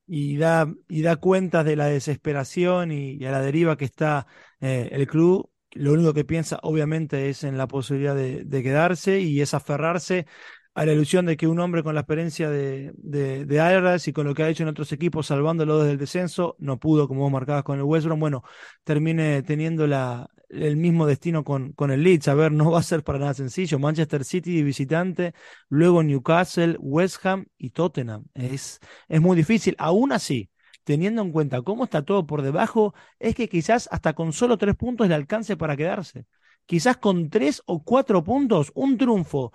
Y, 0.07 0.37
da, 0.39 0.73
y 0.89 1.03
da 1.03 1.17
cuenta 1.17 1.63
de 1.63 1.77
la 1.77 1.89
desesperación 1.89 2.91
y, 2.93 3.23
a 3.27 3.33
la 3.33 3.43
deriva 3.43 3.77
que 3.77 3.85
está 3.85 4.27
eh, 4.63 4.89
el 4.93 5.07
club 5.07 5.51
lo 5.73 5.93
único 5.93 6.15
que 6.15 6.25
piensa 6.25 6.59
obviamente 6.63 7.29
es 7.29 7.45
en 7.45 7.59
la 7.59 7.67
posibilidad 7.67 8.15
de, 8.15 8.63
quedarse 8.63 9.21
y 9.21 9.41
es 9.41 9.55
aferrarse 9.55 10.27
a 10.75 10.87
la 10.87 10.93
ilusión 10.93 11.27
de 11.27 11.37
que 11.37 11.49
un 11.49 11.59
hombre 11.59 11.83
con 11.83 11.95
la 11.95 12.03
experiencia 12.03 12.51
de, 12.51 12.93
de, 12.97 13.45
de 13.45 14.01
y 14.07 14.13
con 14.13 14.27
lo 14.27 14.35
que 14.35 14.45
ha 14.45 14.49
hecho 14.49 14.63
en 14.63 14.69
otros 14.69 14.93
equipos, 14.93 15.27
salvándolo 15.27 15.79
desde 15.79 15.93
el 15.93 15.99
descenso, 15.99 16.55
no 16.61 16.79
pudo, 16.79 17.09
como 17.09 17.23
vos 17.23 17.33
marcabas 17.33 17.65
con 17.65 17.79
el 17.79 17.85
West 17.85 18.07
Brom, 18.07 18.21
bueno, 18.21 18.45
termine 18.85 19.43
teniendo 19.43 19.87
el 20.49 20.77
mismo 20.77 21.07
destino 21.07 21.43
con, 21.43 21.73
con 21.73 21.91
el 21.91 22.03
Leeds. 22.03 22.29
A 22.29 22.35
ver, 22.35 22.53
no 22.53 22.71
va 22.71 22.79
a 22.79 22.83
ser 22.83 23.03
para 23.03 23.19
nada 23.19 23.35
sencillo. 23.35 23.79
Manchester 23.79 24.25
City 24.25 24.63
visitante, 24.63 25.35
luego 25.69 26.03
Newcastle, 26.03 26.77
West 26.79 27.27
Ham 27.27 27.47
y 27.59 27.71
Tottenham. 27.71 28.27
Es, 28.35 28.79
es 29.09 29.21
muy 29.21 29.37
difícil. 29.37 29.75
Aún 29.79 30.13
así, 30.13 30.49
teniendo 30.89 31.21
en 31.21 31.33
cuenta 31.33 31.61
cómo 31.61 31.85
está 31.85 32.03
todo 32.03 32.27
por 32.27 32.41
debajo, 32.41 32.95
es 33.19 33.35
que 33.35 33.47
quizás 33.51 33.91
hasta 33.93 34.15
con 34.15 34.33
solo 34.33 34.57
tres 34.57 34.75
puntos 34.75 35.07
le 35.07 35.15
alcance 35.15 35.55
para 35.55 35.77
quedarse. 35.77 36.25
Quizás 36.65 36.97
con 36.97 37.29
tres 37.29 37.63
o 37.67 37.85
cuatro 37.85 38.25
puntos, 38.25 38.73
un 38.75 38.97
triunfo 38.97 39.53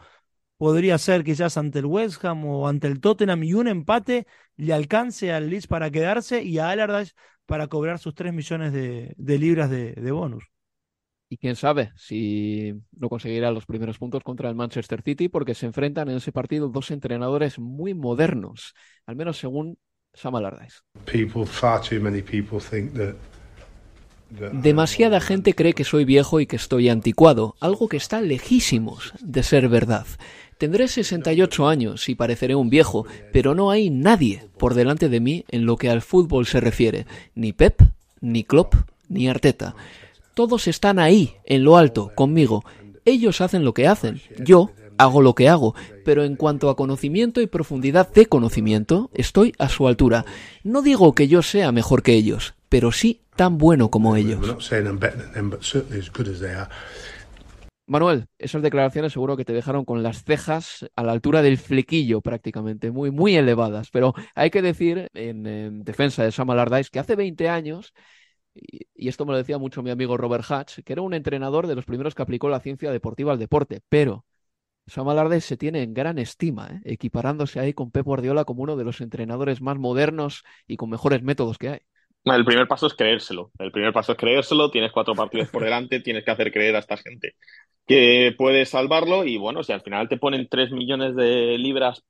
podría 0.58 0.96
ser 1.00 1.24
quizás 1.24 1.58
ante 1.58 1.80
el 1.80 1.88
West 1.88 2.24
Ham 2.24 2.46
o 2.46 2.68
ante 2.68 2.86
el 2.86 3.00
Tottenham 3.00 3.44
y 3.46 3.56
un 3.56 3.68
empate 3.68 4.28
le 4.58 4.74
alcance 4.74 5.34
al 5.34 5.50
Leeds 5.50 5.66
para 5.66 5.90
quedarse 5.90 6.44
y 6.44 6.60
a 6.60 6.70
Allardyce 6.70 7.14
para 7.48 7.66
cobrar 7.66 7.98
sus 7.98 8.14
tres 8.14 8.32
millones 8.32 8.72
de, 8.72 9.16
libras 9.40 9.72
de, 9.72 9.94
de 9.94 10.12
bonus. 10.12 10.44
Y 11.30 11.38
quién 11.38 11.56
sabe 11.56 11.94
si 11.96 12.76
no 12.92 13.10
conseguirá 13.10 13.50
los 13.50 13.66
primeros 13.66 13.98
puntos 13.98 14.22
contra 14.22 14.50
el 14.50 14.56
Manchester 14.56 15.02
City, 15.02 15.30
porque 15.30 15.56
se 15.56 15.66
enfrentan 15.66 16.10
en 16.10 16.18
ese 16.18 16.32
partido 16.32 16.70
dos 16.70 16.92
entrenadores 16.92 17.58
muy 17.58 17.96
modernos, 17.96 18.76
al 19.08 19.16
menos 19.16 19.38
según 19.38 19.80
Sam 20.14 20.36
Allardyce. 20.36 20.80
Demasiada 24.51 25.20
gente 25.22 25.53
cree 25.53 25.74
que 25.74 25.84
soy 25.84 26.05
viejo 26.05 26.39
y 26.39 26.47
que 26.47 26.55
estoy 26.55 26.89
anticuado, 26.89 27.55
algo 27.59 27.88
que 27.88 27.97
está 27.97 28.22
lejísimos 28.22 29.14
de 29.20 29.43
ser 29.43 29.70
verdad. 29.70 30.07
Tendré 30.57 30.88
68 30.88 31.68
años 31.68 32.09
y 32.09 32.16
pareceré 32.16 32.55
un 32.55 32.70
viejo, 32.70 33.05
pero 33.32 33.53
no 33.53 33.70
hay 33.70 33.89
nadie 33.89 34.47
por 34.57 34.74
delante 34.74 35.09
de 35.09 35.20
mí 35.20 35.45
en 35.49 35.66
lo 35.66 35.78
que 35.78 35.89
al 35.89 36.01
fútbol 36.01 36.47
se 36.47 36.59
refiere, 36.59 37.05
ni 37.36 37.53
Pep, 37.53 37.82
ni 38.22 38.43
Klopp, 38.43 38.76
ni 39.07 39.28
Arteta. 39.28 39.76
Todos 40.34 40.68
están 40.68 40.99
ahí, 40.99 41.36
en 41.45 41.64
lo 41.64 41.78
alto, 41.78 42.11
conmigo. 42.16 42.64
Ellos 43.05 43.41
hacen 43.41 43.66
lo 43.66 43.74
que 43.74 43.88
hacen, 43.88 44.22
yo 44.39 44.72
hago 44.98 45.22
lo 45.22 45.36
que 45.36 45.50
hago, 45.50 45.76
pero 46.06 46.24
en 46.24 46.36
cuanto 46.36 46.70
a 46.70 46.76
conocimiento 46.76 47.41
y 47.41 47.48
profundidad 47.48 48.12
de 48.12 48.26
conocimiento, 48.26 49.10
estoy 49.14 49.54
a 49.60 49.70
su 49.70 49.88
altura. 49.88 50.26
No 50.64 50.82
digo 50.82 51.14
que 51.14 51.28
yo 51.28 51.41
sea 51.41 51.72
mejor 51.72 52.04
que 52.04 52.14
ellos, 52.14 52.56
pero 52.70 52.91
sí 52.91 53.22
tan 53.36 53.58
bueno 53.58 53.89
como 53.89 54.16
ellos. 54.16 54.39
Manuel, 57.86 58.28
esas 58.38 58.62
declaraciones 58.62 59.12
seguro 59.12 59.36
que 59.36 59.44
te 59.44 59.52
dejaron 59.52 59.84
con 59.84 60.04
las 60.04 60.24
cejas 60.24 60.86
a 60.96 61.04
la 61.04 61.12
altura 61.12 61.41
del 61.41 61.58
flequillo 61.58 62.22
prácticamente, 62.22 62.91
muy, 62.91 63.12
muy 63.12 63.36
elevadas. 63.36 63.89
Pero 63.91 64.14
hay 64.36 64.52
que 64.52 64.62
decir, 64.62 65.10
en, 65.14 65.84
defensa 65.84 66.24
de 66.24 66.32
Sam 66.32 66.50
Allardyce, 66.52 66.89
que 66.91 67.00
hace 67.00 67.16
20 67.16 67.50
años 67.50 67.94
y, 68.54 69.08
esto 69.08 69.26
me 69.26 69.32
lo 69.32 69.38
decía 69.38 69.58
mucho 69.58 69.84
mi 69.84 69.89
amigo 69.89 70.18
Robert 70.18 70.46
Hatch, 70.50 70.80
que 70.84 70.94
era 70.94 71.02
un 71.02 71.14
entrenador 71.14 71.68
de 71.68 71.76
los 71.76 71.86
primeros 71.86 72.16
que 72.16 72.22
aplicó 72.22 72.50
la 72.50 72.60
ciencia 72.60 72.91
deportiva 72.91 73.32
al 73.32 73.39
deporte, 73.39 73.82
pero 73.89 74.26
Sam 74.88 75.08
Allardyce 75.10 75.48
se 75.48 75.58
tiene 75.58 75.82
en 75.84 75.94
gran 75.94 76.20
estima, 76.20 76.68
¿eh? 76.68 76.82
equiparándose 76.86 77.60
ahí 77.60 77.74
con 77.74 77.92
Pep 77.92 78.06
Guardiola 78.06 78.46
como 78.46 78.64
uno 78.64 78.76
de 78.76 78.84
los 78.84 79.02
entrenadores 79.02 79.62
más 79.62 79.78
modernos 79.78 80.44
y 80.68 80.78
con 80.78 80.90
mejores 80.90 81.24
métodos 81.24 81.58
que 81.58 81.70
hay. 81.70 81.80
El 82.26 82.46
primer 82.46 82.68
paso 82.68 82.88
es 82.88 82.94
creérselo. 82.94 83.52
El 83.60 83.72
primer 83.72 83.92
paso 83.92 84.14
es 84.14 84.18
creérselo. 84.18 84.72
Tienes 84.72 84.92
cuatro 84.92 85.14
partidos 85.14 85.50
por 85.50 85.64
delante, 85.64 86.00
tienes 86.00 86.24
que 86.24 86.32
hacer 86.32 86.52
creer 86.52 86.76
a 86.76 86.80
esta 86.80 86.98
gente 86.98 87.36
que 87.86 88.34
puedes 88.38 88.70
salvarlo. 88.70 89.26
Y 89.26 89.38
bueno, 89.38 89.64
si 89.64 89.74
al 89.74 89.82
final 89.82 90.08
te 90.08 90.18
ponen 90.18 90.48
tres 90.50 90.72
millones 90.72 91.16
de 91.16 91.58
libras 91.58 92.04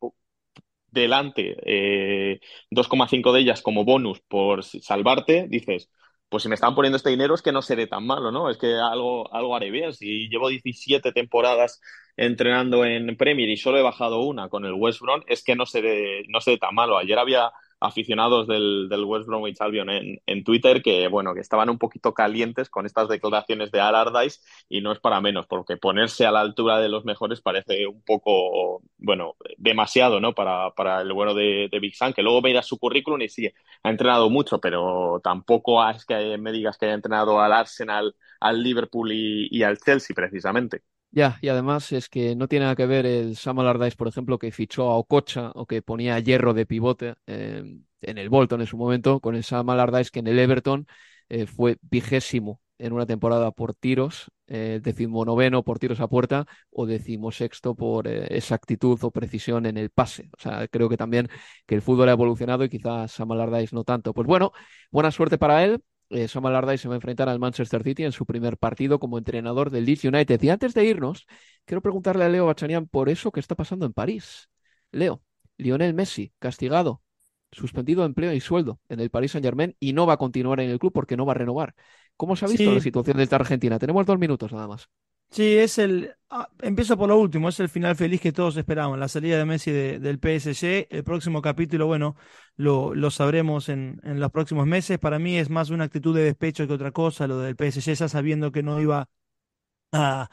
delante, 0.92 1.56
eh, 1.66 2.40
2,5 2.70 3.34
de 3.34 3.40
ellas 3.42 3.62
como 3.62 3.86
bonus 3.86 4.22
por 4.28 4.64
salvarte, 4.64 5.48
dices, 5.50 5.90
pues 6.30 6.44
si 6.44 6.50
me 6.50 6.56
están 6.56 6.76
poniendo 6.76 6.98
este 6.98 7.10
dinero 7.10 7.36
es 7.36 7.42
que 7.42 7.52
no 7.52 7.62
seré 7.62 7.88
tan 7.88 8.06
malo, 8.06 8.32
¿no? 8.32 8.50
Es 8.50 8.58
que 8.58 8.76
algo, 8.76 9.32
algo 9.34 9.56
haré 9.56 9.70
bien. 9.72 9.94
Si 9.94 10.30
llevo 10.30 10.50
17 10.50 11.12
temporadas 11.12 11.80
entrenando 12.18 12.86
en 12.86 13.16
Premier 13.18 13.50
y 13.50 13.58
solo 13.58 13.78
he 13.78 13.84
bajado 13.84 14.22
una 14.22 14.50
con 14.50 14.66
el 14.66 14.74
West 14.74 15.02
Brom, 15.02 15.22
es 15.28 15.44
que 15.44 15.56
no 15.56 15.66
seré, 15.66 16.24
no 16.30 16.42
seré 16.42 16.58
tan 16.58 16.76
malo. 16.76 16.98
Ayer 16.98 17.20
había 17.20 17.52
aficionados 17.84 18.48
del, 18.48 18.88
del 18.90 19.04
West 19.04 19.28
Bromwich 19.28 19.60
Albion 19.60 19.90
en, 19.90 20.22
en, 20.26 20.44
Twitter 20.44 20.82
que, 20.82 21.08
bueno, 21.10 21.34
que 21.34 21.42
estaban 21.42 21.70
un 21.70 21.78
poquito 21.78 22.14
calientes 22.14 22.70
con 22.70 22.86
estas 22.86 23.10
declaraciones 23.10 23.72
de 23.72 23.82
Allardyce 23.82 24.40
y 24.70 24.82
no 24.82 24.92
es 24.92 25.00
para 25.00 25.22
menos, 25.22 25.46
porque 25.48 25.78
ponerse 25.78 26.26
a 26.26 26.32
la 26.32 26.40
altura 26.42 26.80
de 26.80 26.90
los 26.90 27.06
mejores 27.06 27.42
parece 27.42 27.86
un 27.88 28.02
poco, 28.04 28.82
bueno, 28.98 29.36
demasiado, 29.58 30.20
¿no? 30.20 30.34
Para, 30.34 30.72
para 30.72 31.02
el 31.02 31.12
bueno 31.14 31.34
de, 31.34 31.68
de 31.72 31.80
Big 31.80 31.96
Sam, 31.96 32.14
que 32.14 32.24
luego 32.24 32.42
veas 32.42 32.66
su 32.66 32.78
currículum 32.80 33.22
y 33.22 33.30
sí, 33.30 33.52
ha 33.84 33.90
entrenado 33.90 34.30
mucho, 34.30 34.60
pero 34.60 35.20
tampoco 35.24 35.88
es 35.90 36.06
que 36.06 36.38
me 36.38 36.52
digas 36.52 36.78
que 36.78 36.86
haya 36.86 36.96
entrenado 36.96 37.40
al 37.42 37.52
Arsenal, 37.54 38.16
al 38.40 38.64
Liverpool 38.64 39.12
y, 39.12 39.48
y 39.52 39.64
al 39.64 39.78
Chelsea, 39.78 40.16
precisamente. 40.16 40.84
Ya, 41.16 41.38
y 41.42 41.50
además 41.50 41.92
es 41.92 42.10
que 42.10 42.36
no 42.36 42.48
tiene 42.48 42.64
nada 42.66 42.76
que 42.76 42.88
ver 42.88 43.06
el 43.06 43.36
Sam 43.36 43.60
Allardyce, 43.60 43.96
por 43.96 44.08
ejemplo, 44.08 44.40
que 44.40 44.52
fichó 44.52 44.90
a 44.90 44.98
Ococha 44.98 45.52
o 45.54 45.68
que 45.68 45.84
ponía 45.84 46.18
hierro 46.20 46.56
de 46.56 46.66
pivote 46.66 47.14
eh, 47.28 47.64
en 48.02 48.18
el 48.18 48.30
Bolton 48.30 48.62
en 48.62 48.68
su 48.68 48.78
momento, 48.78 49.20
con 49.20 49.36
el 49.36 49.44
Sam 49.44 49.70
Allardyce 49.70 50.10
que 50.12 50.20
en 50.20 50.28
el 50.28 50.40
Everton 50.40 50.88
eh, 51.30 51.46
fue 51.46 51.78
vigésimo 51.84 52.62
en 52.80 52.94
una 52.94 53.06
temporada 53.06 53.52
por 53.52 53.76
tiros, 53.76 54.32
eh, 54.48 54.80
decimonoveno 54.82 55.64
por 55.64 55.78
tiros 55.78 56.00
a 56.00 56.08
puerta 56.08 56.48
o 56.72 56.88
decimosexto 56.88 57.76
por 57.76 58.08
exactitud 58.08 58.98
o 59.04 59.12
precisión 59.12 59.68
en 59.68 59.78
el 59.78 59.92
pase. 59.92 60.32
O 60.36 60.42
sea, 60.42 60.68
creo 60.68 60.90
que 60.90 60.98
también 60.98 61.30
que 61.68 61.76
el 61.76 61.84
fútbol 61.84 62.10
ha 62.10 62.14
evolucionado 62.14 62.64
y 62.64 62.70
quizás 62.70 63.12
Sam 63.12 63.32
Allardyce 63.34 63.76
no 63.76 63.84
tanto. 63.84 64.16
Pues 64.16 64.26
bueno, 64.28 64.52
buena 64.90 65.12
suerte 65.12 65.38
para 65.38 65.64
él 65.64 65.80
eh, 66.14 66.28
Sam 66.28 66.46
Allardyce 66.46 66.84
se 66.84 66.88
va 66.88 66.96
a 66.96 66.98
enfrentar 66.98 67.30
al 67.30 67.40
Manchester 67.40 67.84
City 67.84 68.04
en 68.04 68.12
su 68.12 68.26
primer 68.26 68.58
partido 68.58 69.00
como 69.00 69.18
entrenador 69.18 69.70
del 69.70 69.86
Leeds 69.86 70.06
United. 70.06 70.42
Y 70.42 70.50
antes 70.50 70.74
de 70.74 70.86
irnos, 70.86 71.26
quiero 71.66 71.82
preguntarle 71.82 72.26
a 72.26 72.30
Leo 72.30 72.46
Bachanian 72.46 72.88
por 72.88 73.10
eso 73.10 73.32
que 73.32 73.40
está 73.40 73.56
pasando 73.56 73.86
en 73.86 73.94
París. 73.94 74.50
Leo, 74.92 75.24
Lionel 75.58 75.94
Messi, 75.94 76.34
castigado, 76.40 77.02
suspendido 77.52 78.06
empleo 78.06 78.34
y 78.34 78.40
sueldo 78.40 78.80
en 78.90 79.00
el 79.00 79.10
Paris 79.10 79.32
Saint 79.32 79.46
Germain 79.46 79.76
y 79.80 79.94
no 79.94 80.06
va 80.06 80.14
a 80.14 80.18
continuar 80.18 80.60
en 80.60 80.70
el 80.70 80.80
club 80.80 80.94
porque 80.94 81.18
no 81.18 81.26
va 81.26 81.34
a 81.34 81.36
renovar. 81.36 81.76
¿Cómo 82.18 82.36
se 82.36 82.46
ha 82.46 82.48
visto 82.48 82.72
la 82.72 82.80
situación 82.80 83.18
de 83.18 83.24
esta 83.24 83.38
Argentina? 83.38 83.80
Tenemos 83.80 84.06
dos 84.06 84.20
minutos 84.20 84.52
nada 84.52 84.68
más. 84.68 84.90
Sí, 85.34 85.58
es 85.58 85.80
el. 85.80 86.14
Ah, 86.30 86.48
empiezo 86.62 86.96
por 86.96 87.10
lo 87.10 87.18
último, 87.18 87.50
es 87.50 87.60
el 87.60 87.68
final 87.70 87.96
feliz 87.96 88.22
que 88.22 88.32
todos 88.32 88.56
esperamos, 88.56 89.00
la 89.00 89.08
salida 89.08 89.38
de 89.38 89.46
Messi 89.46 89.72
del 89.72 90.20
PSG. 90.20 90.88
El 90.92 91.04
próximo 91.04 91.42
capítulo, 91.42 91.88
bueno, 91.88 92.16
lo, 92.56 92.94
lo 92.94 93.10
sabremos 93.10 93.68
en, 93.70 94.00
en, 94.04 94.20
los 94.20 94.32
próximos 94.32 94.68
meses. 94.68 95.00
Para 95.00 95.18
mí 95.18 95.36
es 95.38 95.50
más 95.50 95.72
una 95.72 95.86
actitud 95.86 96.16
de 96.16 96.24
despecho 96.24 96.68
que 96.68 96.74
otra 96.74 96.92
cosa, 96.92 97.26
lo 97.28 97.40
del 97.40 97.56
PSG, 97.56 97.94
ya 97.96 98.08
sabiendo 98.10 98.52
que 98.52 98.62
no 98.62 98.80
iba 98.80 99.10
a, 99.92 100.30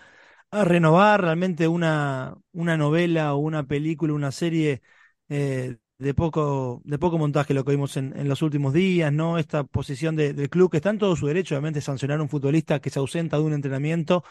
a 0.50 0.64
renovar 0.64 1.22
realmente 1.22 1.68
una, 1.68 2.36
una 2.52 2.76
novela 2.76 3.34
o 3.34 3.38
una 3.38 3.64
película, 3.66 4.14
una 4.14 4.32
serie. 4.32 4.82
Eh, 5.28 5.76
de 5.98 6.14
poco, 6.14 6.80
de 6.84 6.98
poco 6.98 7.18
montaje 7.18 7.54
lo 7.54 7.64
que 7.64 7.72
vimos 7.72 7.96
en, 7.98 8.18
en 8.18 8.28
los 8.28 8.42
últimos 8.42 8.72
días, 8.72 9.12
¿no? 9.12 9.38
Esta 9.38 9.64
posición 9.64 10.16
del 10.16 10.48
club 10.50 10.70
que 10.70 10.78
está 10.78 10.90
en 10.90 10.98
todo 10.98 11.14
su 11.16 11.26
derecho, 11.26 11.54
obviamente, 11.54 11.80
sancionar 11.82 12.20
a 12.20 12.22
un 12.22 12.28
futbolista 12.30 12.80
que 12.80 12.90
se 12.90 12.98
ausenta 12.98 13.36
de 13.38 13.42
un 13.44 13.52
entrenamiento, 13.52 14.24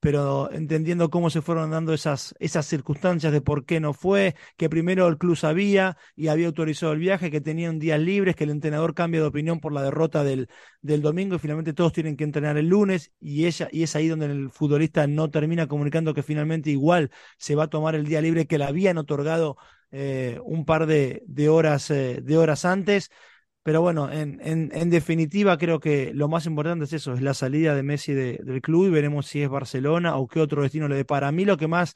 pero 0.00 0.50
entendiendo 0.52 1.08
cómo 1.08 1.30
se 1.30 1.40
fueron 1.40 1.70
dando 1.70 1.94
esas, 1.94 2.34
esas 2.38 2.66
circunstancias 2.66 3.32
de 3.32 3.40
por 3.40 3.64
qué 3.64 3.80
no 3.80 3.94
fue, 3.94 4.34
que 4.56 4.68
primero 4.68 5.08
el 5.08 5.16
club 5.16 5.34
sabía 5.36 5.96
y 6.14 6.28
había 6.28 6.46
autorizado 6.46 6.92
el 6.92 6.98
viaje, 6.98 7.30
que 7.30 7.40
tenían 7.40 7.78
días 7.78 7.98
libres, 7.98 8.36
que 8.36 8.44
el 8.44 8.50
entrenador 8.50 8.94
cambia 8.94 9.20
de 9.22 9.26
opinión 9.26 9.60
por 9.60 9.72
la 9.72 9.82
derrota 9.82 10.22
del, 10.22 10.48
del 10.82 11.00
domingo 11.00 11.36
y 11.36 11.38
finalmente 11.38 11.72
todos 11.72 11.92
tienen 11.92 12.16
que 12.16 12.24
entrenar 12.24 12.58
el 12.58 12.68
lunes 12.68 13.12
y, 13.20 13.46
ella, 13.46 13.68
y 13.72 13.82
es 13.82 13.96
ahí 13.96 14.08
donde 14.08 14.26
el 14.26 14.50
futbolista 14.50 15.06
no 15.06 15.30
termina 15.30 15.66
comunicando 15.68 16.12
que 16.14 16.22
finalmente 16.22 16.70
igual 16.70 17.10
se 17.38 17.54
va 17.54 17.64
a 17.64 17.68
tomar 17.70 17.94
el 17.94 18.04
día 18.06 18.20
libre 18.20 18.46
que 18.46 18.58
le 18.58 18.64
habían 18.64 18.98
otorgado 18.98 19.56
eh, 19.90 20.38
un 20.44 20.64
par 20.64 20.86
de, 20.86 21.22
de 21.26 21.48
horas, 21.48 21.90
eh, 21.90 22.20
de 22.22 22.36
horas 22.36 22.64
antes. 22.64 23.10
Pero 23.64 23.80
bueno, 23.80 24.12
en, 24.12 24.40
en, 24.42 24.70
en, 24.74 24.90
definitiva 24.90 25.56
creo 25.56 25.80
que 25.80 26.12
lo 26.12 26.28
más 26.28 26.44
importante 26.44 26.84
es 26.84 26.92
eso, 26.92 27.14
es 27.14 27.22
la 27.22 27.32
salida 27.32 27.74
de 27.74 27.82
Messi 27.82 28.12
del 28.12 28.60
club 28.60 28.88
y 28.88 28.90
veremos 28.90 29.26
si 29.26 29.40
es 29.40 29.48
Barcelona 29.48 30.16
o 30.16 30.28
qué 30.28 30.40
otro 30.40 30.62
destino 30.62 30.86
le 30.86 30.96
depara. 30.96 31.28
A 31.28 31.32
mí 31.32 31.46
lo 31.46 31.56
que 31.56 31.66
más, 31.66 31.94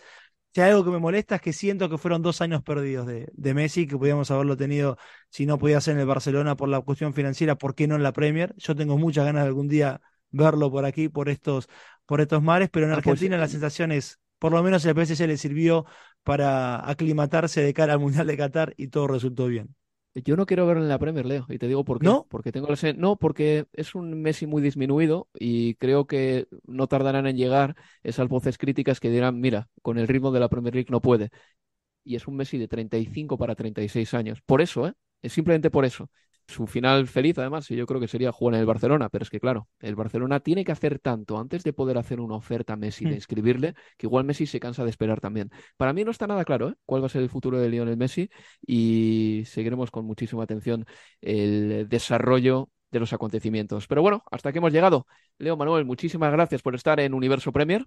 si 0.54 0.62
hay 0.62 0.70
algo 0.70 0.82
que 0.82 0.90
me 0.90 0.98
molesta 0.98 1.36
es 1.36 1.42
que 1.42 1.52
siento 1.52 1.90
que 1.90 1.98
fueron 1.98 2.22
dos 2.22 2.40
años 2.40 2.62
perdidos 2.62 3.06
de, 3.06 3.28
de 3.34 3.54
Messi, 3.54 3.86
que 3.86 3.98
podíamos 3.98 4.30
haberlo 4.30 4.56
tenido 4.56 4.96
si 5.28 5.44
no 5.44 5.58
podía 5.58 5.78
ser 5.82 5.96
en 5.96 6.00
el 6.00 6.06
Barcelona 6.06 6.56
por 6.56 6.70
la 6.70 6.80
cuestión 6.80 7.12
financiera, 7.12 7.56
¿por 7.56 7.74
qué 7.74 7.86
no 7.86 7.96
en 7.96 8.02
la 8.02 8.14
Premier? 8.14 8.54
Yo 8.56 8.74
tengo 8.74 8.96
muchas 8.96 9.26
ganas 9.26 9.42
de 9.42 9.48
algún 9.48 9.68
día 9.68 10.00
verlo 10.30 10.70
por 10.70 10.86
aquí, 10.86 11.10
por 11.10 11.28
estos, 11.28 11.68
por 12.06 12.22
estos 12.22 12.42
mares, 12.42 12.70
pero 12.72 12.86
en 12.86 12.92
ah, 12.92 12.94
pues, 12.94 13.08
Argentina 13.08 13.36
la 13.36 13.46
sensación 13.46 13.92
es, 13.92 14.18
por 14.38 14.52
lo 14.52 14.62
menos 14.62 14.86
el 14.86 14.94
PSG 14.94 15.26
le 15.26 15.36
sirvió 15.36 15.84
para 16.22 16.88
aclimatarse 16.88 17.60
de 17.60 17.74
cara 17.74 17.92
al 17.92 17.98
Mundial 17.98 18.26
de 18.26 18.38
Qatar 18.38 18.72
y 18.78 18.88
todo 18.88 19.06
resultó 19.06 19.48
bien. 19.48 19.74
Yo 20.14 20.36
no 20.36 20.46
quiero 20.46 20.66
verlo 20.66 20.82
en 20.82 20.88
la 20.88 20.98
Premier, 20.98 21.26
Leo, 21.26 21.46
y 21.48 21.58
te 21.58 21.68
digo 21.68 21.84
por 21.84 22.00
qué. 22.00 22.06
¿No? 22.06 22.26
Porque 22.28 22.50
tengo 22.50 22.68
la 22.68 22.92
No, 22.94 23.16
porque 23.16 23.66
es 23.72 23.94
un 23.94 24.20
Messi 24.20 24.46
muy 24.46 24.60
disminuido 24.62 25.28
y 25.34 25.74
creo 25.74 26.06
que 26.06 26.48
no 26.66 26.86
tardarán 26.88 27.26
en 27.26 27.36
llegar 27.36 27.76
esas 28.02 28.28
voces 28.28 28.58
críticas 28.58 29.00
que 29.00 29.10
dirán, 29.10 29.40
mira, 29.40 29.68
con 29.82 29.98
el 29.98 30.08
ritmo 30.08 30.32
de 30.32 30.40
la 30.40 30.48
Premier 30.48 30.74
League 30.74 30.90
no 30.90 31.00
puede. 31.00 31.30
y 32.04 32.16
es 32.16 32.26
un 32.26 32.36
Messi 32.36 32.58
de 32.58 32.68
35 32.68 33.38
para 33.38 33.54
36 33.54 34.14
años. 34.14 34.40
Por 34.42 34.62
eso, 34.62 34.86
¿eh? 34.88 34.94
Es 35.22 35.32
simplemente 35.32 35.70
por 35.70 35.84
eso. 35.84 36.10
Su 36.48 36.66
final 36.66 37.06
feliz, 37.08 37.36
además, 37.38 37.70
y 37.70 37.76
yo 37.76 37.86
creo 37.86 38.00
que 38.00 38.08
sería 38.08 38.32
jugar 38.32 38.54
en 38.54 38.60
el 38.60 38.66
Barcelona, 38.66 39.10
pero 39.10 39.22
es 39.22 39.28
que, 39.30 39.38
claro, 39.38 39.68
el 39.80 39.94
Barcelona 39.96 40.40
tiene 40.40 40.64
que 40.64 40.72
hacer 40.72 40.98
tanto 40.98 41.38
antes 41.38 41.62
de 41.62 41.74
poder 41.74 41.98
hacer 41.98 42.20
una 42.20 42.36
oferta 42.36 42.72
a 42.72 42.76
Messi, 42.76 43.06
de 43.06 43.14
Hmm. 43.14 43.16
inscribirle, 43.16 43.74
que 43.98 44.06
igual 44.06 44.24
Messi 44.24 44.46
se 44.46 44.58
cansa 44.58 44.82
de 44.84 44.90
esperar 44.90 45.20
también. 45.20 45.50
Para 45.76 45.92
mí 45.92 46.04
no 46.04 46.10
está 46.10 46.26
nada 46.26 46.44
claro 46.46 46.70
¿eh? 46.70 46.74
cuál 46.86 47.02
va 47.02 47.06
a 47.06 47.10
ser 47.10 47.22
el 47.22 47.28
futuro 47.28 47.58
de 47.60 47.68
Lionel 47.68 47.98
Messi 47.98 48.30
y 48.66 49.42
seguiremos 49.46 49.90
con 49.90 50.06
muchísima 50.06 50.42
atención 50.44 50.86
el 51.20 51.86
desarrollo 51.88 52.70
de 52.90 53.00
los 53.00 53.12
acontecimientos. 53.12 53.86
Pero 53.86 54.00
bueno, 54.02 54.24
hasta 54.30 54.48
aquí 54.48 54.58
hemos 54.58 54.72
llegado. 54.72 55.06
Leo 55.38 55.56
Manuel, 55.58 55.84
muchísimas 55.84 56.32
gracias 56.32 56.62
por 56.62 56.74
estar 56.74 56.98
en 57.00 57.12
Universo 57.14 57.52
Premier. 57.52 57.84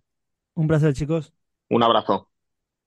Un 0.55 0.67
placer, 0.67 0.93
chicos. 0.93 1.33
Un 1.69 1.81
abrazo. 1.83 2.30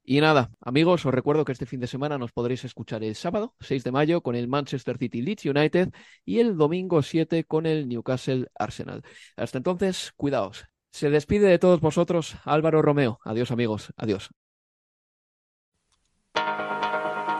Y 0.06 0.20
nada, 0.20 0.50
amigos, 0.60 1.06
os 1.06 1.14
recuerdo 1.14 1.46
que 1.46 1.52
este 1.52 1.64
fin 1.64 1.80
de 1.80 1.86
semana 1.86 2.18
nos 2.18 2.30
podréis 2.30 2.62
escuchar 2.64 3.02
el 3.02 3.14
sábado 3.14 3.54
6 3.60 3.84
de 3.84 3.90
mayo 3.90 4.20
con 4.20 4.34
el 4.34 4.48
Manchester 4.48 4.98
City 4.98 5.22
Leeds 5.22 5.46
United 5.46 5.92
y 6.26 6.40
el 6.40 6.58
domingo 6.58 7.02
7 7.02 7.44
con 7.44 7.64
el 7.64 7.88
Newcastle 7.88 8.48
Arsenal. 8.54 9.02
Hasta 9.36 9.56
entonces, 9.56 10.12
cuidaos. 10.16 10.66
Se 10.92 11.08
despide 11.08 11.48
de 11.48 11.58
todos 11.58 11.80
vosotros 11.80 12.36
Álvaro 12.44 12.82
Romeo. 12.82 13.18
Adiós 13.24 13.50
amigos, 13.50 13.94
adiós. 13.96 14.28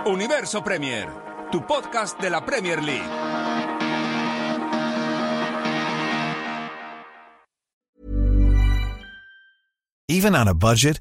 Universo 0.07 0.65
Premier, 0.65 1.09
tu 1.53 1.67
podcast 1.67 2.19
de 2.21 2.31
la 2.31 2.45
Premier 2.45 2.83
League. 2.83 3.25
Even 10.09 10.35
on 10.35 10.49
a 10.49 10.55
budget, 10.55 11.01